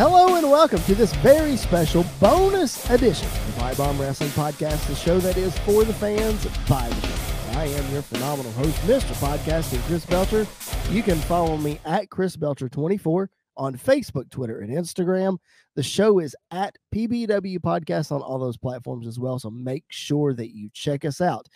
Hello 0.00 0.36
and 0.36 0.50
welcome 0.50 0.80
to 0.84 0.94
this 0.94 1.12
very 1.16 1.58
special 1.58 2.06
bonus 2.20 2.88
edition 2.88 3.28
of 3.28 3.54
the 3.54 3.60
Pipe 3.60 3.76
Bomb 3.76 4.00
Wrestling 4.00 4.30
Podcast, 4.30 4.86
the 4.86 4.94
show 4.94 5.18
that 5.18 5.36
is 5.36 5.58
for 5.58 5.84
the 5.84 5.92
fans 5.92 6.42
by 6.66 6.88
the. 6.88 7.58
I 7.58 7.66
am 7.66 7.92
your 7.92 8.00
phenomenal 8.00 8.50
host, 8.52 8.74
Mr. 8.86 9.12
Podcasting, 9.16 9.78
Chris 9.82 10.06
Belcher. 10.06 10.46
You 10.90 11.02
can 11.02 11.18
follow 11.18 11.58
me 11.58 11.80
at 11.84 12.08
Chris 12.08 12.34
Belcher24 12.34 13.28
on 13.58 13.76
Facebook, 13.76 14.30
Twitter, 14.30 14.60
and 14.60 14.72
Instagram. 14.72 15.36
The 15.76 15.82
show 15.82 16.18
is 16.18 16.34
at 16.50 16.78
PBW 16.94 17.58
Podcast 17.58 18.10
on 18.10 18.22
all 18.22 18.38
those 18.38 18.56
platforms 18.56 19.06
as 19.06 19.18
well. 19.18 19.38
So 19.38 19.50
make 19.50 19.84
sure 19.90 20.32
that 20.32 20.56
you 20.56 20.70
check 20.72 21.04
us 21.04 21.20
out. 21.20 21.46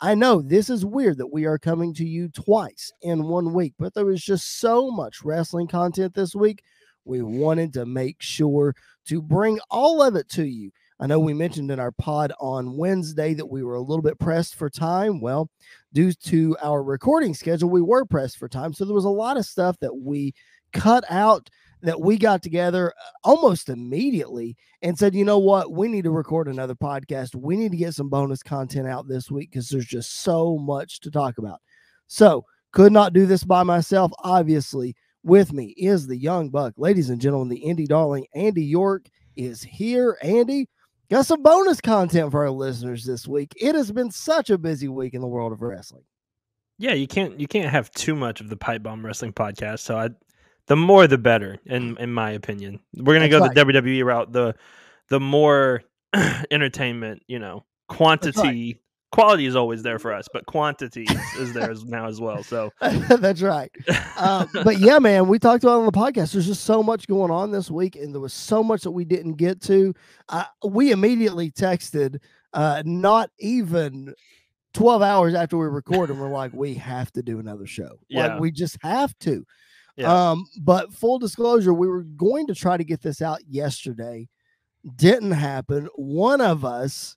I 0.00 0.16
know 0.16 0.42
this 0.42 0.70
is 0.70 0.84
weird 0.84 1.18
that 1.18 1.32
we 1.32 1.44
are 1.44 1.56
coming 1.56 1.94
to 1.94 2.04
you 2.04 2.30
twice 2.30 2.90
in 3.00 3.28
one 3.28 3.54
week, 3.54 3.74
but 3.78 3.94
there 3.94 4.06
was 4.06 4.24
just 4.24 4.58
so 4.58 4.90
much 4.90 5.22
wrestling 5.22 5.68
content 5.68 6.14
this 6.14 6.34
week. 6.34 6.64
We 7.04 7.22
wanted 7.22 7.72
to 7.74 7.86
make 7.86 8.20
sure 8.20 8.74
to 9.06 9.22
bring 9.22 9.58
all 9.70 10.02
of 10.02 10.16
it 10.16 10.28
to 10.30 10.44
you. 10.44 10.70
I 11.00 11.06
know 11.06 11.18
we 11.18 11.34
mentioned 11.34 11.70
in 11.70 11.80
our 11.80 11.90
pod 11.90 12.32
on 12.40 12.76
Wednesday 12.76 13.34
that 13.34 13.50
we 13.50 13.64
were 13.64 13.74
a 13.74 13.80
little 13.80 14.02
bit 14.02 14.20
pressed 14.20 14.54
for 14.54 14.70
time. 14.70 15.20
Well, 15.20 15.50
due 15.92 16.12
to 16.12 16.56
our 16.62 16.82
recording 16.82 17.34
schedule, 17.34 17.70
we 17.70 17.82
were 17.82 18.04
pressed 18.04 18.38
for 18.38 18.48
time. 18.48 18.72
So 18.72 18.84
there 18.84 18.94
was 18.94 19.04
a 19.04 19.10
lot 19.10 19.36
of 19.36 19.44
stuff 19.44 19.76
that 19.80 19.96
we 19.96 20.32
cut 20.72 21.04
out 21.10 21.50
that 21.82 22.00
we 22.00 22.16
got 22.16 22.42
together 22.42 22.92
uh, 22.96 23.10
almost 23.24 23.68
immediately 23.68 24.56
and 24.82 24.96
said, 24.96 25.14
you 25.14 25.24
know 25.24 25.38
what, 25.38 25.72
we 25.72 25.88
need 25.88 26.04
to 26.04 26.10
record 26.10 26.46
another 26.46 26.74
podcast. 26.74 27.34
We 27.34 27.56
need 27.56 27.72
to 27.72 27.76
get 27.76 27.94
some 27.94 28.08
bonus 28.08 28.42
content 28.42 28.86
out 28.86 29.08
this 29.08 29.30
week 29.30 29.50
because 29.50 29.68
there's 29.68 29.86
just 29.86 30.20
so 30.20 30.56
much 30.58 31.00
to 31.00 31.10
talk 31.10 31.38
about. 31.38 31.60
So, 32.06 32.44
could 32.72 32.92
not 32.92 33.12
do 33.12 33.26
this 33.26 33.44
by 33.44 33.64
myself. 33.64 34.12
Obviously, 34.20 34.94
with 35.24 35.52
me 35.52 35.74
is 35.76 36.06
the 36.06 36.16
young 36.16 36.50
buck, 36.50 36.74
ladies 36.76 37.10
and 37.10 37.20
gentlemen, 37.20 37.48
the 37.48 37.62
indie 37.64 37.86
darling 37.86 38.26
Andy 38.34 38.64
York 38.64 39.06
is 39.36 39.62
here. 39.62 40.18
Andy, 40.22 40.68
got 41.10 41.26
some 41.26 41.42
bonus 41.42 41.80
content 41.80 42.30
for 42.30 42.42
our 42.42 42.50
listeners 42.50 43.04
this 43.04 43.26
week. 43.26 43.52
It 43.60 43.74
has 43.74 43.92
been 43.92 44.10
such 44.10 44.50
a 44.50 44.58
busy 44.58 44.88
week 44.88 45.14
in 45.14 45.20
the 45.20 45.26
world 45.26 45.52
of 45.52 45.62
wrestling. 45.62 46.04
Yeah, 46.78 46.94
you 46.94 47.06
can't 47.06 47.38
you 47.38 47.46
can't 47.46 47.70
have 47.70 47.90
too 47.92 48.16
much 48.16 48.40
of 48.40 48.48
the 48.48 48.56
Pipe 48.56 48.82
Bomb 48.82 49.04
Wrestling 49.04 49.32
podcast. 49.32 49.80
So 49.80 49.96
I 49.96 50.08
the 50.66 50.76
more 50.76 51.06
the 51.06 51.18
better 51.18 51.58
in 51.66 51.96
in 51.98 52.12
my 52.12 52.30
opinion 52.32 52.80
we're 52.94 53.14
gonna 53.14 53.28
That's 53.28 53.54
go 53.54 53.62
right. 53.62 53.74
the 53.74 53.80
wwe 53.80 54.04
route 54.04 54.32
the 54.32 54.54
the 55.08 55.20
more 55.20 55.82
entertainment 56.50 57.22
you 57.26 57.38
know 57.38 57.64
quantity. 57.88 58.81
Quality 59.12 59.46
is 59.46 59.54
always 59.54 59.82
there 59.82 59.98
for 59.98 60.12
us 60.12 60.26
but 60.32 60.44
quantity 60.46 61.06
is 61.38 61.52
there 61.52 61.72
now 61.86 62.06
as 62.06 62.20
well 62.20 62.42
so 62.42 62.70
that's 62.80 63.42
right 63.42 63.70
uh, 64.16 64.46
but 64.64 64.78
yeah 64.78 64.98
man 64.98 65.28
we 65.28 65.38
talked 65.38 65.62
about 65.62 65.80
on 65.80 65.86
the 65.86 65.92
podcast 65.92 66.32
there's 66.32 66.46
just 66.46 66.64
so 66.64 66.82
much 66.82 67.06
going 67.06 67.30
on 67.30 67.50
this 67.52 67.70
week 67.70 67.94
and 67.94 68.14
there 68.14 68.20
was 68.20 68.32
so 68.32 68.62
much 68.62 68.82
that 68.82 68.90
we 68.90 69.04
didn't 69.04 69.34
get 69.34 69.60
to 69.60 69.94
uh, 70.30 70.44
we 70.64 70.90
immediately 70.90 71.50
texted 71.50 72.18
uh, 72.54 72.82
not 72.84 73.30
even 73.38 74.14
12 74.74 75.02
hours 75.02 75.34
after 75.34 75.56
we 75.58 75.66
recorded 75.66 76.18
we're 76.18 76.28
like 76.28 76.52
we 76.52 76.74
have 76.74 77.12
to 77.12 77.22
do 77.22 77.38
another 77.38 77.66
show 77.66 77.98
yeah. 78.08 78.28
like 78.28 78.40
we 78.40 78.50
just 78.50 78.76
have 78.82 79.16
to 79.18 79.44
yeah. 79.96 80.30
Um, 80.30 80.46
but 80.60 80.92
full 80.92 81.18
disclosure, 81.18 81.74
we 81.74 81.86
were 81.86 82.02
going 82.02 82.46
to 82.46 82.54
try 82.54 82.76
to 82.76 82.84
get 82.84 83.02
this 83.02 83.20
out 83.20 83.40
yesterday. 83.46 84.28
Didn't 84.96 85.32
happen. 85.32 85.88
One 85.96 86.40
of 86.40 86.64
us 86.64 87.16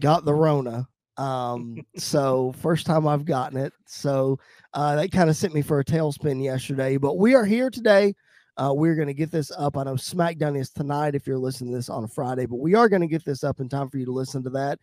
got 0.00 0.24
the 0.24 0.34
Rona. 0.34 0.86
Um, 1.16 1.78
so 1.96 2.54
first 2.60 2.86
time 2.86 3.06
I've 3.06 3.24
gotten 3.24 3.58
it. 3.58 3.72
So 3.86 4.38
uh, 4.74 4.96
that 4.96 5.12
kind 5.12 5.30
of 5.30 5.36
sent 5.36 5.54
me 5.54 5.62
for 5.62 5.80
a 5.80 5.84
tailspin 5.84 6.42
yesterday. 6.42 6.96
But 6.96 7.18
we 7.18 7.34
are 7.34 7.44
here 7.44 7.70
today. 7.70 8.14
Uh, 8.58 8.72
we're 8.74 8.94
going 8.94 9.08
to 9.08 9.14
get 9.14 9.30
this 9.30 9.50
up. 9.56 9.76
I 9.76 9.84
know 9.84 9.94
SmackDown 9.94 10.58
is 10.58 10.70
tonight 10.70 11.14
if 11.14 11.26
you're 11.26 11.38
listening 11.38 11.72
to 11.72 11.78
this 11.78 11.90
on 11.90 12.04
a 12.04 12.08
Friday, 12.08 12.46
but 12.46 12.56
we 12.56 12.74
are 12.74 12.88
going 12.88 13.02
to 13.02 13.08
get 13.08 13.24
this 13.24 13.44
up 13.44 13.60
in 13.60 13.68
time 13.68 13.90
for 13.90 13.98
you 13.98 14.06
to 14.06 14.12
listen 14.12 14.42
to 14.44 14.50
that. 14.50 14.78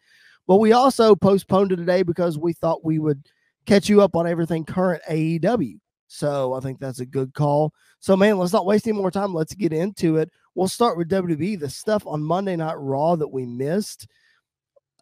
But 0.47 0.57
we 0.57 0.73
also 0.73 1.15
postponed 1.15 1.71
it 1.71 1.77
today 1.77 2.03
because 2.03 2.37
we 2.37 2.53
thought 2.53 2.85
we 2.85 2.99
would 2.99 3.25
catch 3.65 3.89
you 3.89 4.01
up 4.01 4.15
on 4.15 4.27
everything 4.27 4.65
current 4.65 5.01
AEW. 5.09 5.79
So 6.07 6.53
I 6.53 6.59
think 6.59 6.79
that's 6.79 6.99
a 6.99 7.05
good 7.05 7.33
call. 7.33 7.73
So, 7.99 8.15
man, 8.15 8.37
let's 8.37 8.53
not 8.53 8.67
waste 8.67 8.87
any 8.87 8.97
more 8.97 9.09
time. 9.09 9.33
Let's 9.33 9.55
get 9.55 9.73
into 9.73 10.17
it. 10.17 10.29
We'll 10.53 10.67
start 10.67 10.97
with 10.97 11.09
WWE, 11.09 11.59
the 11.59 11.69
stuff 11.69 12.05
on 12.05 12.21
Monday 12.21 12.55
Night 12.55 12.75
Raw 12.77 13.15
that 13.15 13.27
we 13.27 13.47
missed. 13.47 14.07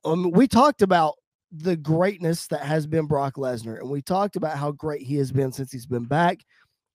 Um, 0.03 0.31
we 0.31 0.47
talked 0.47 0.81
about 0.81 1.15
the 1.51 1.75
greatness 1.75 2.47
that 2.47 2.61
has 2.61 2.87
been 2.87 3.05
Brock 3.05 3.35
Lesnar, 3.35 3.79
and 3.79 3.89
we 3.89 4.01
talked 4.01 4.35
about 4.35 4.57
how 4.57 4.71
great 4.71 5.01
he 5.01 5.15
has 5.17 5.31
been 5.31 5.51
since 5.51 5.71
he's 5.71 5.85
been 5.85 6.05
back, 6.05 6.39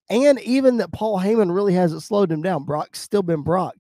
and 0.09 0.41
even 0.41 0.79
that 0.79 0.93
Paul 0.93 1.19
Heyman 1.19 1.55
really 1.55 1.75
hasn't 1.75 2.03
slowed 2.03 2.33
him 2.33 2.43
down. 2.43 2.65
Brock's 2.65 3.01
still 3.01 3.23
been 3.23 3.43
Brock. 3.43 3.77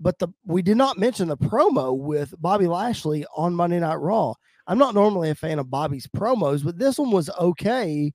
But 0.00 0.18
the 0.18 0.28
we 0.46 0.62
did 0.62 0.76
not 0.76 0.98
mention 0.98 1.28
the 1.28 1.36
promo 1.36 1.96
with 1.96 2.32
Bobby 2.38 2.68
Lashley 2.68 3.26
on 3.36 3.54
Monday 3.54 3.80
Night 3.80 3.96
Raw. 3.96 4.34
I'm 4.68 4.78
not 4.78 4.94
normally 4.94 5.30
a 5.30 5.34
fan 5.34 5.58
of 5.58 5.70
Bobby's 5.70 6.06
promos, 6.06 6.64
but 6.64 6.78
this 6.78 6.98
one 6.98 7.10
was 7.10 7.30
okay. 7.40 8.12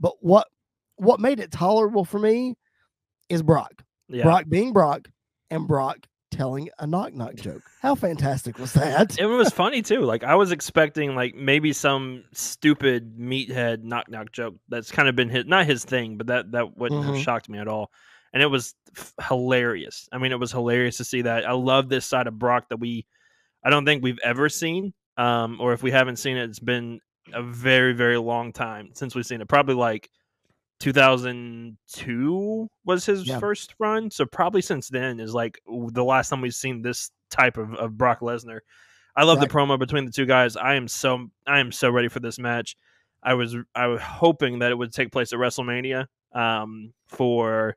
But 0.00 0.14
what 0.20 0.46
what 0.96 1.20
made 1.20 1.40
it 1.40 1.50
tolerable 1.50 2.04
for 2.04 2.18
me 2.18 2.54
is 3.28 3.42
Brock. 3.42 3.82
Yeah. 4.08 4.22
Brock 4.22 4.44
being 4.48 4.72
Brock 4.72 5.08
and 5.50 5.68
Brock 5.68 6.06
telling 6.36 6.68
a 6.78 6.86
knock 6.86 7.14
knock 7.14 7.34
joke. 7.34 7.62
How 7.80 7.94
fantastic 7.94 8.58
was 8.58 8.72
that? 8.74 9.18
it 9.18 9.26
was 9.26 9.50
funny 9.50 9.82
too. 9.82 10.02
Like 10.02 10.24
I 10.24 10.34
was 10.34 10.52
expecting 10.52 11.14
like 11.14 11.34
maybe 11.34 11.72
some 11.72 12.24
stupid 12.32 13.18
meathead 13.18 13.82
knock 13.82 14.10
knock 14.10 14.32
joke 14.32 14.56
that's 14.68 14.90
kind 14.90 15.08
of 15.08 15.16
been 15.16 15.28
his 15.28 15.46
not 15.46 15.66
his 15.66 15.84
thing, 15.84 16.16
but 16.16 16.28
that 16.28 16.52
that 16.52 16.76
wouldn't 16.76 17.02
mm-hmm. 17.02 17.14
have 17.14 17.22
shocked 17.22 17.48
me 17.48 17.58
at 17.58 17.68
all. 17.68 17.90
And 18.32 18.42
it 18.42 18.46
was 18.46 18.74
f- 18.96 19.14
hilarious. 19.28 20.08
I 20.12 20.18
mean, 20.18 20.32
it 20.32 20.40
was 20.40 20.52
hilarious 20.52 20.98
to 20.98 21.04
see 21.04 21.22
that. 21.22 21.48
I 21.48 21.52
love 21.52 21.88
this 21.88 22.04
side 22.04 22.26
of 22.26 22.38
Brock 22.38 22.68
that 22.68 22.78
we 22.78 23.06
I 23.64 23.70
don't 23.70 23.84
think 23.84 24.02
we've 24.02 24.20
ever 24.22 24.48
seen. 24.48 24.92
Um, 25.18 25.58
or 25.60 25.72
if 25.72 25.82
we 25.82 25.90
haven't 25.90 26.16
seen 26.16 26.36
it, 26.36 26.44
it's 26.44 26.58
been 26.58 27.00
a 27.32 27.42
very, 27.42 27.94
very 27.94 28.18
long 28.18 28.52
time 28.52 28.90
since 28.92 29.14
we've 29.14 29.26
seen 29.26 29.40
it. 29.40 29.48
Probably 29.48 29.74
like 29.74 30.10
2002 30.80 32.68
was 32.84 33.06
his 33.06 33.26
yeah. 33.26 33.38
first 33.38 33.74
run. 33.78 34.10
So 34.10 34.26
probably 34.26 34.62
since 34.62 34.88
then 34.88 35.20
is 35.20 35.34
like 35.34 35.60
the 35.66 36.04
last 36.04 36.28
time 36.28 36.40
we've 36.40 36.54
seen 36.54 36.82
this 36.82 37.10
type 37.30 37.56
of, 37.56 37.74
of 37.74 37.96
Brock 37.96 38.20
Lesnar. 38.20 38.60
I 39.16 39.24
love 39.24 39.38
right. 39.38 39.48
the 39.48 39.54
promo 39.54 39.78
between 39.78 40.04
the 40.04 40.12
two 40.12 40.26
guys. 40.26 40.56
I 40.56 40.74
am 40.74 40.88
so 40.88 41.28
I 41.46 41.60
am 41.60 41.72
so 41.72 41.90
ready 41.90 42.08
for 42.08 42.20
this 42.20 42.38
match. 42.38 42.76
I 43.22 43.34
was 43.34 43.56
I 43.74 43.86
was 43.86 44.00
hoping 44.02 44.58
that 44.58 44.70
it 44.70 44.74
would 44.76 44.92
take 44.92 45.10
place 45.10 45.32
at 45.32 45.38
WrestleMania. 45.38 46.06
Um, 46.32 46.92
for 47.06 47.76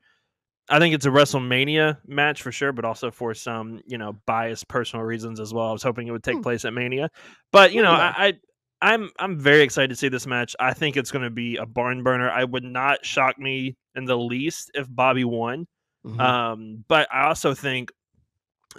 I 0.70 0.80
think 0.80 0.94
it's 0.94 1.06
a 1.06 1.10
WrestleMania 1.10 1.98
match 2.06 2.42
for 2.42 2.52
sure, 2.52 2.74
but 2.74 2.86
also 2.86 3.10
for 3.10 3.34
some 3.34 3.82
you 3.88 3.98
know 3.98 4.20
biased 4.26 4.68
personal 4.68 5.06
reasons 5.06 5.40
as 5.40 5.54
well. 5.54 5.70
I 5.70 5.72
was 5.72 5.84
hoping 5.84 6.08
it 6.08 6.12
would 6.12 6.24
take 6.24 6.36
hmm. 6.36 6.42
place 6.42 6.66
at 6.66 6.74
Mania, 6.74 7.10
but 7.52 7.74
you 7.74 7.82
know 7.82 7.92
yeah. 7.92 8.14
I, 8.16 8.28
I 8.28 8.34
I'm 8.82 9.10
I'm 9.20 9.38
very 9.38 9.62
excited 9.62 9.90
to 9.90 9.96
see 9.96 10.10
this 10.10 10.26
match. 10.26 10.56
I 10.60 10.74
think 10.74 10.96
it's 10.96 11.12
going 11.12 11.24
to 11.24 11.30
be 11.30 11.58
a 11.58 11.66
barn 11.66 12.04
burner. 12.04 12.30
I 12.30 12.44
would 12.44 12.64
not 12.64 13.06
shock 13.06 13.38
me 13.38 13.76
in 13.96 14.06
the 14.06 14.18
least 14.18 14.72
if 14.74 14.88
Bobby 14.90 15.26
won. 15.26 15.68
Mm-hmm. 16.06 16.20
Um, 16.20 16.86
but 16.88 17.08
I 17.14 17.28
also 17.28 17.54
think 17.54 17.92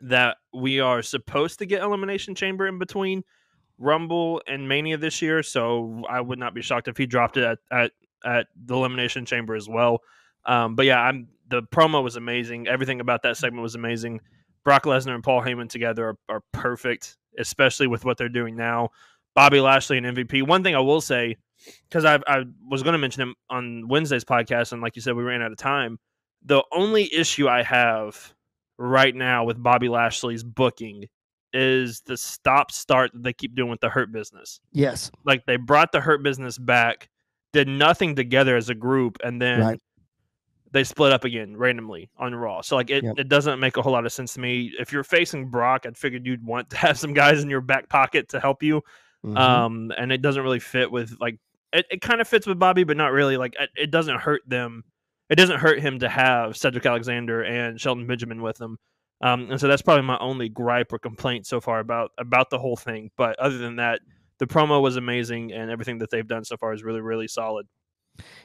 that 0.03 0.39
we 0.55 0.81
are 0.81 1.03
supposed 1.03 1.59
to 1.59 1.67
get 1.67 1.83
Elimination 1.83 2.35
Chamber 2.35 2.67
in 2.67 2.79
between 2.79 3.25
Rumble 3.79 4.41
and 4.47 4.69
Mania 4.69 4.97
this 4.97 5.21
year, 5.21 5.43
so 5.43 6.03
I 6.09 6.21
would 6.21 6.39
not 6.39 6.55
be 6.55 6.63
shocked 6.63 6.89
if 6.89 6.97
he 6.97 7.07
dropped 7.07 7.37
it 7.37 7.45
at 7.45 7.59
at, 7.71 7.93
at 8.25 8.47
the 8.65 8.75
Elimination 8.75 9.27
Chamber 9.27 9.55
as 9.55 9.69
well. 9.69 10.01
Um, 10.47 10.77
but 10.77 10.87
yeah, 10.87 11.01
I'm 11.01 11.29
the 11.49 11.63
promo 11.63 12.03
was 12.03 12.17
amazing. 12.17 12.69
Everything 12.69 13.01
about 13.01 13.23
that 13.25 13.37
segment 13.37 13.63
was 13.63 13.75
amazing. 13.75 14.21
Brock 14.65 14.85
Lesnar 14.85 15.15
and 15.15 15.25
Paul 15.25 15.43
Heyman 15.43 15.69
together 15.69 16.11
are, 16.11 16.37
are 16.37 16.43
perfect, 16.53 17.17
especially 17.39 17.87
with 17.87 18.05
what 18.05 18.17
they're 18.17 18.29
doing 18.29 18.57
now. 18.57 18.91
Bobby 19.35 19.61
Lashley 19.61 19.99
and 19.99 20.07
MVP. 20.07 20.47
One 20.47 20.63
thing 20.63 20.75
I 20.75 20.81
will 20.81 21.01
say, 21.01 21.37
because 21.89 22.05
I, 22.05 22.19
I 22.27 22.45
was 22.69 22.83
going 22.83 22.95
to 22.95 22.99
mention 22.99 23.23
him 23.23 23.35
on 23.49 23.89
Wednesday's 23.89 24.25
podcast, 24.25 24.73
and 24.73 24.83
like 24.83 24.97
you 24.97 25.03
said, 25.03 25.15
we 25.15 25.23
ran 25.23 25.43
out 25.43 25.53
of 25.53 25.59
time. 25.59 25.99
The 26.45 26.63
only 26.73 27.13
issue 27.15 27.49
I 27.49 27.63
have 27.63 28.35
right 28.79 29.15
now 29.15 29.45
with 29.45 29.63
Bobby 29.63 29.89
Lashley's 29.89 30.43
booking 30.43 31.05
is 31.53 32.01
the 32.03 32.17
stop 32.17 32.71
start 32.71 33.13
that 33.13 33.23
they 33.23 33.33
keep 33.33 33.55
doing 33.55 33.71
with 33.71 33.81
the 33.81 33.89
Hurt 33.89 34.13
Business. 34.13 34.61
Yes. 34.73 35.11
Like 35.25 35.45
they 35.47 35.57
brought 35.57 35.93
the 35.93 36.01
Hurt 36.01 36.23
Business 36.23 36.59
back, 36.59 37.09
did 37.53 37.69
nothing 37.69 38.15
together 38.17 38.57
as 38.57 38.69
a 38.69 38.75
group, 38.75 39.19
and 39.23 39.41
then 39.41 39.61
right. 39.61 39.81
they 40.71 40.85
split 40.85 41.13
up 41.13 41.25
again 41.25 41.57
randomly 41.57 42.11
on 42.17 42.35
Raw. 42.35 42.63
So 42.63 42.77
like 42.77 42.91
it, 42.91 43.05
yep. 43.05 43.19
it 43.19 43.29
doesn't 43.29 43.61
make 43.61 43.77
a 43.77 43.83
whole 43.83 43.93
lot 43.93 44.07
of 44.07 44.13
sense 44.13 44.35
to 44.35 44.41
me. 44.41 44.73
If 44.79 44.93
you're 44.93 45.05
facing 45.05 45.51
Brock, 45.51 45.87
I 45.87 45.91
figured 45.91 46.27
you'd 46.27 46.45
want 46.45 46.71
to 46.71 46.77
have 46.77 46.99
some 46.99 47.13
guys 47.13 47.43
in 47.43 47.51
your 47.51 47.61
back 47.61 47.89
pocket 47.89 48.29
to 48.31 48.41
help 48.41 48.63
you. 48.63 48.83
Mm-hmm. 49.25 49.37
Um, 49.37 49.93
and 49.97 50.13
it 50.13 50.23
doesn't 50.23 50.43
really 50.43 50.61
fit 50.61 50.91
with 50.91 51.17
like 51.21 51.39
it, 51.73 51.87
it 51.91 52.01
kind 52.01 52.21
of 52.21 52.29
fits 52.29 52.47
with 52.47 52.59
Bobby, 52.59 52.85
but 52.85 52.97
not 52.97 53.13
really. 53.13 53.37
Like 53.37 53.55
it, 53.59 53.71
it, 53.77 53.91
doesn't 53.91 54.17
hurt 54.21 54.43
them. 54.47 54.85
It 55.29 55.37
doesn't 55.37 55.59
hurt 55.59 55.81
him 55.81 55.99
to 56.01 56.09
have 56.09 56.57
Cedric 56.57 56.87
Alexander 56.87 57.43
and 57.43 57.81
Shelton 57.81 58.07
Benjamin 58.07 58.43
with 58.43 58.61
him. 58.61 58.79
Um, 59.23 59.51
and 59.51 59.61
so 59.61 59.69
that's 59.69 59.83
probably 59.83 60.03
my 60.03 60.19
only 60.19 60.49
gripe 60.49 60.93
or 60.93 60.99
complaint 60.99 61.47
so 61.47 61.61
far 61.61 61.79
about 61.79 62.11
about 62.19 62.51
the 62.51 62.59
whole 62.59 62.77
thing. 62.77 63.11
But 63.17 63.39
other 63.39 63.59
than 63.59 63.77
that, 63.77 64.01
the 64.39 64.47
promo 64.47 64.81
was 64.81 64.97
amazing, 64.97 65.53
and 65.53 65.71
everything 65.71 65.99
that 65.99 66.11
they've 66.11 66.27
done 66.27 66.45
so 66.45 66.57
far 66.57 66.73
is 66.73 66.83
really 66.83 67.03
really 67.03 67.29
solid. 67.29 67.67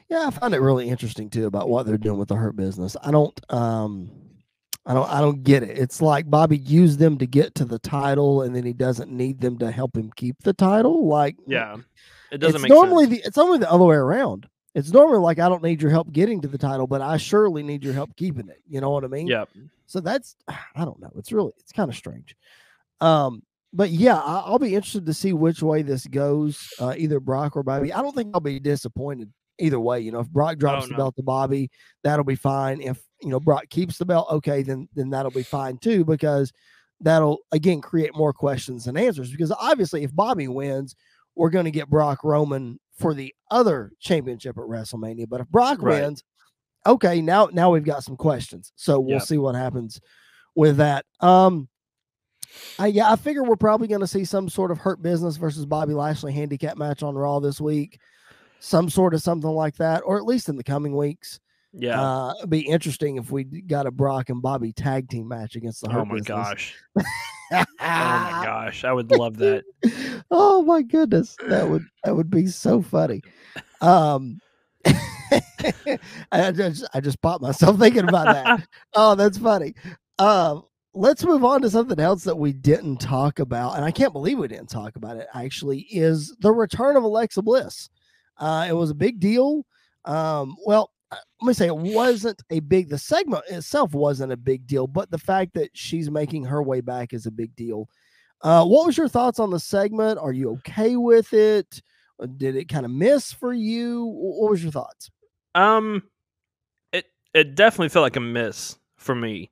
Yeah, 0.08 0.26
I 0.26 0.30
found 0.30 0.54
it 0.54 0.60
really 0.60 0.88
interesting 0.88 1.30
too 1.30 1.46
about 1.46 1.68
what 1.68 1.86
they're 1.86 1.98
doing 1.98 2.18
with 2.18 2.28
the 2.28 2.36
Hurt 2.36 2.56
Business. 2.56 2.96
I 3.02 3.10
don't. 3.10 3.40
um 3.50 4.10
I 4.86 4.94
don't 4.94 5.10
I 5.10 5.20
don't 5.20 5.42
get 5.42 5.64
it. 5.64 5.76
It's 5.76 6.00
like 6.00 6.30
Bobby 6.30 6.58
used 6.58 7.00
them 7.00 7.18
to 7.18 7.26
get 7.26 7.54
to 7.56 7.64
the 7.64 7.78
title 7.80 8.42
and 8.42 8.54
then 8.54 8.64
he 8.64 8.72
doesn't 8.72 9.10
need 9.10 9.40
them 9.40 9.58
to 9.58 9.70
help 9.70 9.96
him 9.96 10.12
keep 10.14 10.36
the 10.42 10.52
title. 10.52 11.06
Like 11.08 11.36
Yeah. 11.46 11.76
It 12.30 12.38
doesn't 12.38 12.56
it's 12.56 12.62
make 12.62 12.70
normally 12.70 13.06
sense. 13.06 13.22
the 13.22 13.26
it's 13.28 13.38
only 13.38 13.58
the 13.58 13.70
other 13.70 13.84
way 13.84 13.96
around. 13.96 14.48
It's 14.74 14.92
normally 14.92 15.18
like 15.18 15.40
I 15.40 15.48
don't 15.48 15.62
need 15.62 15.82
your 15.82 15.90
help 15.90 16.12
getting 16.12 16.40
to 16.42 16.48
the 16.48 16.58
title, 16.58 16.86
but 16.86 17.00
I 17.00 17.16
surely 17.16 17.62
need 17.64 17.82
your 17.82 17.94
help 17.94 18.14
keeping 18.16 18.48
it. 18.48 18.60
You 18.68 18.80
know 18.80 18.90
what 18.90 19.04
I 19.04 19.08
mean? 19.08 19.26
Yeah. 19.26 19.46
So 19.86 20.00
that's 20.00 20.36
I 20.48 20.84
don't 20.84 21.00
know. 21.00 21.10
It's 21.16 21.32
really 21.32 21.52
it's 21.58 21.72
kind 21.72 21.90
of 21.90 21.96
strange. 21.96 22.36
Um, 23.00 23.42
but 23.72 23.90
yeah, 23.90 24.16
I, 24.18 24.44
I'll 24.46 24.58
be 24.58 24.74
interested 24.74 25.04
to 25.06 25.14
see 25.14 25.32
which 25.32 25.62
way 25.62 25.82
this 25.82 26.06
goes. 26.06 26.68
Uh, 26.78 26.94
either 26.96 27.18
Brock 27.18 27.56
or 27.56 27.62
Bobby. 27.64 27.92
I 27.92 28.02
don't 28.02 28.14
think 28.14 28.30
I'll 28.34 28.40
be 28.40 28.60
disappointed 28.60 29.32
either 29.58 29.80
way. 29.80 30.00
You 30.00 30.12
know, 30.12 30.20
if 30.20 30.28
Brock 30.30 30.58
drops 30.58 30.84
Oh, 30.84 30.88
the 30.88 30.94
belt 30.94 31.16
to 31.16 31.22
Bobby, 31.22 31.70
that'll 32.04 32.24
be 32.24 32.34
fine. 32.36 32.80
If 32.80 33.02
you 33.22 33.28
know 33.28 33.40
Brock 33.40 33.68
keeps 33.70 33.98
the 33.98 34.04
belt, 34.04 34.28
okay, 34.30 34.62
then 34.62 34.88
then 34.94 35.10
that'll 35.10 35.30
be 35.30 35.42
fine 35.42 35.78
too 35.78 36.04
because 36.04 36.52
that'll 37.00 37.40
again 37.52 37.80
create 37.80 38.14
more 38.14 38.32
questions 38.32 38.84
than 38.84 38.96
answers. 38.96 39.30
Because 39.30 39.52
obviously, 39.52 40.02
if 40.04 40.14
Bobby 40.14 40.48
wins, 40.48 40.94
we're 41.34 41.50
going 41.50 41.64
to 41.66 41.70
get 41.70 41.90
Brock 41.90 42.24
Roman 42.24 42.78
for 42.98 43.12
the 43.14 43.34
other 43.50 43.92
championship 44.00 44.56
at 44.56 44.64
WrestleMania. 44.64 45.28
But 45.28 45.42
if 45.42 45.48
Brock 45.48 45.82
Right. 45.82 46.02
wins, 46.02 46.24
okay, 46.86 47.20
now 47.20 47.48
now 47.52 47.70
we've 47.70 47.84
got 47.84 48.04
some 48.04 48.16
questions. 48.16 48.72
So 48.76 48.98
we'll 49.00 49.14
Yep. 49.18 49.22
see 49.22 49.38
what 49.38 49.54
happens 49.54 50.00
with 50.54 50.78
that. 50.78 51.04
Um, 51.20 51.68
I 52.78 52.88
yeah, 52.88 53.10
I 53.10 53.16
figure 53.16 53.42
we're 53.42 53.56
probably 53.56 53.88
going 53.88 54.00
to 54.02 54.06
see 54.06 54.24
some 54.24 54.48
sort 54.48 54.70
of 54.70 54.78
Hurt 54.78 55.02
Business 55.02 55.36
versus 55.36 55.64
Bobby 55.64 55.94
Lashley 55.94 56.32
handicap 56.32 56.76
match 56.76 57.02
on 57.02 57.14
Raw 57.14 57.40
this 57.40 57.60
week, 57.60 57.98
some 58.58 58.88
sort 58.90 59.14
of 59.14 59.22
something 59.22 59.50
like 59.50 59.76
that, 59.76 60.02
or 60.04 60.16
at 60.16 60.24
least 60.24 60.48
in 60.48 60.56
the 60.56 60.64
coming 60.64 60.96
weeks. 60.96 61.40
Yeah. 61.72 62.00
Uh, 62.00 62.34
it'd 62.38 62.50
be 62.50 62.60
interesting 62.60 63.16
if 63.16 63.30
we 63.30 63.44
got 63.44 63.86
a 63.86 63.90
Brock 63.90 64.30
and 64.30 64.40
Bobby 64.40 64.72
tag 64.72 65.08
team 65.10 65.28
match 65.28 65.56
against 65.56 65.82
the 65.82 65.90
Hurt 65.90 66.00
oh 66.00 66.04
my 66.06 66.14
Business. 66.14 66.26
gosh. 66.26 66.74
oh 66.98 67.02
my 67.52 67.64
gosh. 68.44 68.84
I 68.84 68.92
would 68.92 69.10
love 69.10 69.36
that. 69.38 69.64
oh 70.30 70.62
my 70.62 70.82
goodness, 70.82 71.36
that 71.46 71.68
would 71.68 71.84
that 72.04 72.16
would 72.16 72.30
be 72.30 72.46
so 72.46 72.80
funny. 72.80 73.20
Um, 73.82 74.40
I 76.32 76.52
just 76.52 76.86
I 76.94 77.00
just 77.00 77.20
popped 77.20 77.42
myself 77.42 77.78
thinking 77.80 78.08
about 78.08 78.26
that. 78.26 78.66
Oh, 78.94 79.14
that's 79.14 79.38
funny. 79.38 79.74
Um, 80.18 80.62
let's 80.94 81.24
move 81.24 81.44
on 81.44 81.60
to 81.62 81.70
something 81.70 82.00
else 82.00 82.24
that 82.24 82.38
we 82.38 82.52
didn't 82.52 82.98
talk 82.98 83.38
about, 83.38 83.76
and 83.76 83.84
I 83.84 83.90
can't 83.90 84.12
believe 84.12 84.38
we 84.38 84.48
didn't 84.48 84.70
talk 84.70 84.96
about 84.96 85.16
it. 85.16 85.26
Actually, 85.34 85.80
is 85.90 86.34
the 86.40 86.52
return 86.52 86.96
of 86.96 87.04
Alexa 87.04 87.42
Bliss. 87.42 87.90
Uh, 88.38 88.66
it 88.68 88.72
was 88.72 88.90
a 88.90 88.94
big 88.94 89.20
deal. 89.20 89.64
Um, 90.04 90.56
well, 90.64 90.90
uh, 91.10 91.16
let 91.40 91.48
me 91.48 91.54
say 91.54 91.66
it 91.66 91.76
wasn't 91.76 92.42
a 92.50 92.60
big. 92.60 92.88
The 92.88 92.98
segment 92.98 93.44
itself 93.48 93.94
wasn't 93.94 94.32
a 94.32 94.36
big 94.36 94.66
deal, 94.66 94.86
but 94.86 95.10
the 95.10 95.18
fact 95.18 95.54
that 95.54 95.70
she's 95.74 96.10
making 96.10 96.44
her 96.44 96.62
way 96.62 96.80
back 96.80 97.12
is 97.12 97.26
a 97.26 97.30
big 97.30 97.54
deal. 97.56 97.88
Uh, 98.42 98.64
what 98.64 98.86
was 98.86 98.96
your 98.96 99.08
thoughts 99.08 99.40
on 99.40 99.50
the 99.50 99.60
segment? 99.60 100.18
Are 100.18 100.32
you 100.32 100.52
okay 100.52 100.96
with 100.96 101.32
it? 101.32 101.82
Did 102.36 102.56
it 102.56 102.68
kind 102.68 102.84
of 102.84 102.92
miss 102.92 103.32
for 103.32 103.52
you? 103.52 104.04
What 104.04 104.50
was 104.50 104.62
your 104.62 104.72
thoughts? 104.72 105.10
Um, 105.54 106.02
it 106.92 107.06
it 107.34 107.54
definitely 107.54 107.88
felt 107.88 108.04
like 108.04 108.16
a 108.16 108.20
miss 108.20 108.78
for 108.96 109.14
me. 109.14 109.50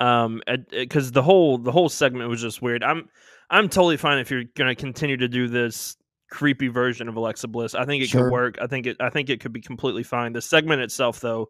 Um, 0.00 0.42
because 0.70 1.10
the 1.10 1.22
whole 1.22 1.58
the 1.58 1.72
whole 1.72 1.88
segment 1.88 2.30
was 2.30 2.40
just 2.40 2.62
weird. 2.62 2.84
I'm 2.84 3.08
I'm 3.50 3.68
totally 3.68 3.96
fine 3.96 4.18
if 4.18 4.30
you're 4.30 4.44
gonna 4.54 4.74
continue 4.74 5.16
to 5.16 5.28
do 5.28 5.48
this 5.48 5.96
creepy 6.30 6.68
version 6.68 7.08
of 7.08 7.16
Alexa 7.16 7.48
Bliss. 7.48 7.74
I 7.74 7.84
think 7.84 8.02
it 8.02 8.08
Sure. 8.08 8.24
could 8.24 8.32
work. 8.32 8.58
I 8.60 8.66
think 8.66 8.86
it 8.86 8.96
I 9.00 9.10
think 9.10 9.30
it 9.30 9.40
could 9.40 9.52
be 9.52 9.60
completely 9.60 10.02
fine. 10.02 10.32
The 10.32 10.42
segment 10.42 10.82
itself, 10.82 11.20
though, 11.20 11.48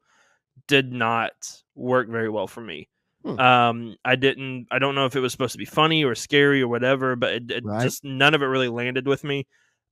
did 0.67 0.93
not 0.93 1.33
work 1.75 2.09
very 2.09 2.29
well 2.29 2.47
for 2.47 2.61
me. 2.61 2.89
Hmm. 3.25 3.41
Um, 3.41 3.97
I 4.05 4.17
didn't. 4.17 4.67
I 4.71 4.79
don't 4.79 4.95
know 4.95 5.07
if 5.07 5.17
it 5.17 5.21
was 5.21 5.33
supposed 5.33 5.53
to 5.53 5.59
be 5.59 5.65
funny 5.65 6.05
or 6.05 6.15
scary 6.15 6.63
or 6.63 6.69
whatever, 6.69 7.17
but 7.17 7.33
it, 7.33 7.51
it 7.51 7.65
Right. 7.65 7.83
just 7.83 8.05
none 8.05 8.35
of 8.35 8.43
it 8.43 8.47
really 8.47 8.69
landed 8.69 9.07
with 9.09 9.25
me. 9.25 9.47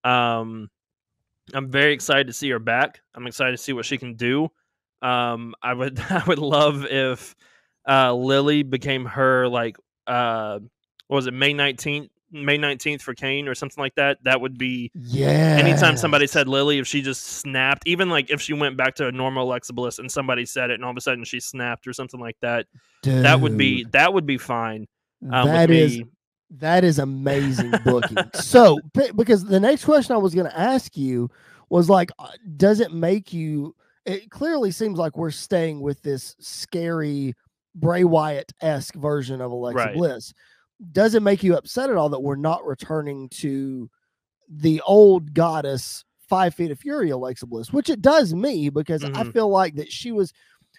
Um, 0.05 0.71
I'm 1.55 1.71
very 1.71 1.93
excited 1.93 2.27
to 2.29 2.33
see 2.33 2.51
her 2.51 2.59
back. 2.59 3.01
I'm 3.15 3.27
excited 3.27 3.53
to 3.53 3.63
see 3.63 3.73
what 3.73 3.85
she 3.85 3.99
can 3.99 4.15
do. 4.15 4.49
Um, 5.03 5.55
I 5.63 5.75
would 5.75 5.99
I 6.11 6.23
would 6.27 6.39
love 6.39 6.85
if 6.87 7.35
uh, 7.89 8.13
Lily 8.15 8.63
became 8.63 9.05
her 9.07 9.49
like 9.49 9.77
uh, 10.07 10.61
what 11.09 11.17
was 11.17 11.27
it 11.27 11.35
May 11.35 11.53
19th 11.53 12.11
May 12.33 12.59
19th 12.59 13.03
for 13.03 13.15
Kane 13.15 13.49
or 13.49 13.55
something 13.55 13.81
like 13.81 13.95
that. 13.95 14.19
That 14.25 14.41
would 14.41 14.59
be 14.59 14.91
Yeah. 14.95 15.57
anytime 15.61 15.97
somebody 15.97 16.27
said 16.27 16.49
Lily, 16.49 16.79
if 16.79 16.87
she 16.87 17.03
just 17.03 17.23
snapped, 17.25 17.83
even 17.87 18.11
like 18.11 18.31
if 18.31 18.41
she 18.41 18.53
went 18.53 18.77
back 18.77 18.97
to 18.97 19.07
a 19.07 19.13
normal 19.13 19.45
Alexa 19.49 19.73
Bliss 19.73 19.99
and 19.99 20.11
somebody 20.11 20.45
said 20.45 20.71
it 20.71 20.75
and 20.75 20.85
all 20.85 20.91
of 20.91 20.97
a 20.97 21.01
sudden 21.01 21.25
she 21.25 21.41
snapped 21.41 21.87
or 21.87 21.93
something 21.93 22.21
like 22.21 22.37
that, 22.43 22.67
that 23.03 23.41
would 23.41 23.57
be 23.57 23.85
that 23.93 24.13
would 24.13 24.27
be 24.27 24.39
fine. 24.39 24.87
Um, 25.31 25.47
that 25.47 25.71
is 25.71 26.01
that 26.51 26.85
is 26.85 26.99
amazing 26.99 27.73
booking. 27.85 28.19
so 28.35 28.79
because 28.93 29.45
the 29.45 29.61
next 29.61 29.85
question 29.85 30.15
I 30.15 30.19
was 30.19 30.35
going 30.35 30.49
to 30.49 30.59
ask 30.59 30.97
you 30.97 31.31
was 31.71 31.89
like, 31.91 32.11
uh, 32.19 32.29
does 32.57 32.81
it 32.81 32.93
make 32.93 33.33
you? 33.33 33.75
It 34.05 34.31
clearly 34.31 34.71
seems 34.71 34.99
like 34.99 35.17
we're 35.17 35.33
staying 35.33 35.81
with 35.81 36.01
this 36.03 36.37
scary 36.39 37.35
Bray 37.75 38.05
Wyatt 38.05 38.53
esque 38.61 38.95
version 38.95 39.41
of 39.41 39.51
Alexa 39.51 39.77
Right. 39.77 39.95
Bliss. 39.97 40.33
Does 40.93 41.15
it 41.15 41.23
make 41.23 41.43
you 41.43 41.57
upset 41.57 41.91
at 41.91 41.97
all 41.97 42.09
that 42.11 42.21
we're 42.23 42.37
not 42.37 42.67
returning 42.67 43.29
to 43.31 43.91
the 44.49 44.81
old 44.87 45.35
goddess 45.35 46.05
Five 46.29 46.55
Feet 46.55 46.71
of 46.71 46.79
Fury 46.81 47.11
Alexa 47.11 47.47
Bliss? 47.47 47.73
Which 47.73 47.89
it 47.91 48.03
does 48.03 48.35
me 48.35 48.69
because 48.69 49.05
I 49.05 49.09
Mhm. 49.25 49.33
feel 49.33 49.49
like 49.49 49.77
that 49.77 49.91
she 49.93 50.13
was 50.13 50.33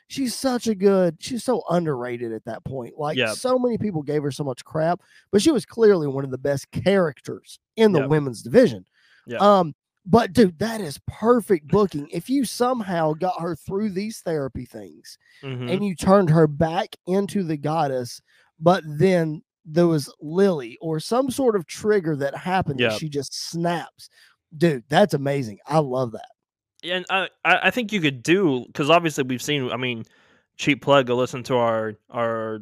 she's 0.09 0.35
such 0.35 0.67
a 0.67 0.75
good 0.75 1.17
she's 1.19 1.43
so 1.43 1.63
underrated 1.69 2.31
at 2.31 2.45
that 2.45 2.63
point 2.63 2.97
like 2.97 3.17
Yep. 3.17 3.35
so 3.35 3.59
many 3.59 3.77
people 3.77 4.01
gave 4.03 4.23
her 4.23 4.31
so 4.31 4.43
much 4.43 4.63
crap 4.63 5.01
but 5.31 5.41
she 5.41 5.51
was 5.51 5.65
clearly 5.65 6.07
one 6.07 6.23
of 6.23 6.31
the 6.31 6.37
best 6.37 6.71
characters 6.71 7.59
in 7.75 7.91
the 7.91 7.99
Yep. 8.01 8.09
women's 8.09 8.41
division 8.41 8.85
Yep. 9.25 9.41
um 9.41 9.75
but 10.05 10.31
dude 10.31 10.59
that 10.59 10.79
is 10.79 10.97
perfect 11.07 11.67
booking 11.67 12.07
if 12.09 12.29
you 12.29 12.45
somehow 12.45 13.11
got 13.13 13.41
her 13.41 13.53
through 13.55 13.89
these 13.89 14.21
therapy 14.21 14.63
things 14.65 15.17
Mhm. 15.43 15.73
and 15.73 15.83
you 15.83 15.93
turned 15.95 16.29
her 16.29 16.47
back 16.47 16.95
into 17.07 17.43
the 17.43 17.57
goddess 17.57 18.21
but 18.59 18.83
then 18.85 19.41
there 19.67 19.87
was 19.87 20.11
lily 20.21 20.77
or 20.81 20.99
some 20.99 21.29
sort 21.29 21.55
of 21.55 21.67
trigger 21.67 22.15
that 22.15 22.35
happened 22.35 22.79
that 22.79 22.97
she 22.97 23.09
just 23.09 23.49
snaps 23.49 24.09
dude 24.57 24.83
that's 24.89 25.13
amazing 25.13 25.59
i 25.67 25.77
love 25.77 26.13
that 26.13 26.29
and 26.83 27.05
I, 27.09 27.29
I 27.43 27.59
I 27.63 27.71
think 27.71 27.91
you 27.91 28.01
could 28.01 28.23
do 28.23 28.65
because 28.67 28.89
obviously 28.89 29.23
we've 29.23 29.41
seen. 29.41 29.71
I 29.71 29.77
mean, 29.77 30.03
cheap 30.57 30.81
plug. 30.81 31.07
Go 31.07 31.15
listen 31.15 31.43
to 31.43 31.55
our 31.55 31.95
our 32.09 32.59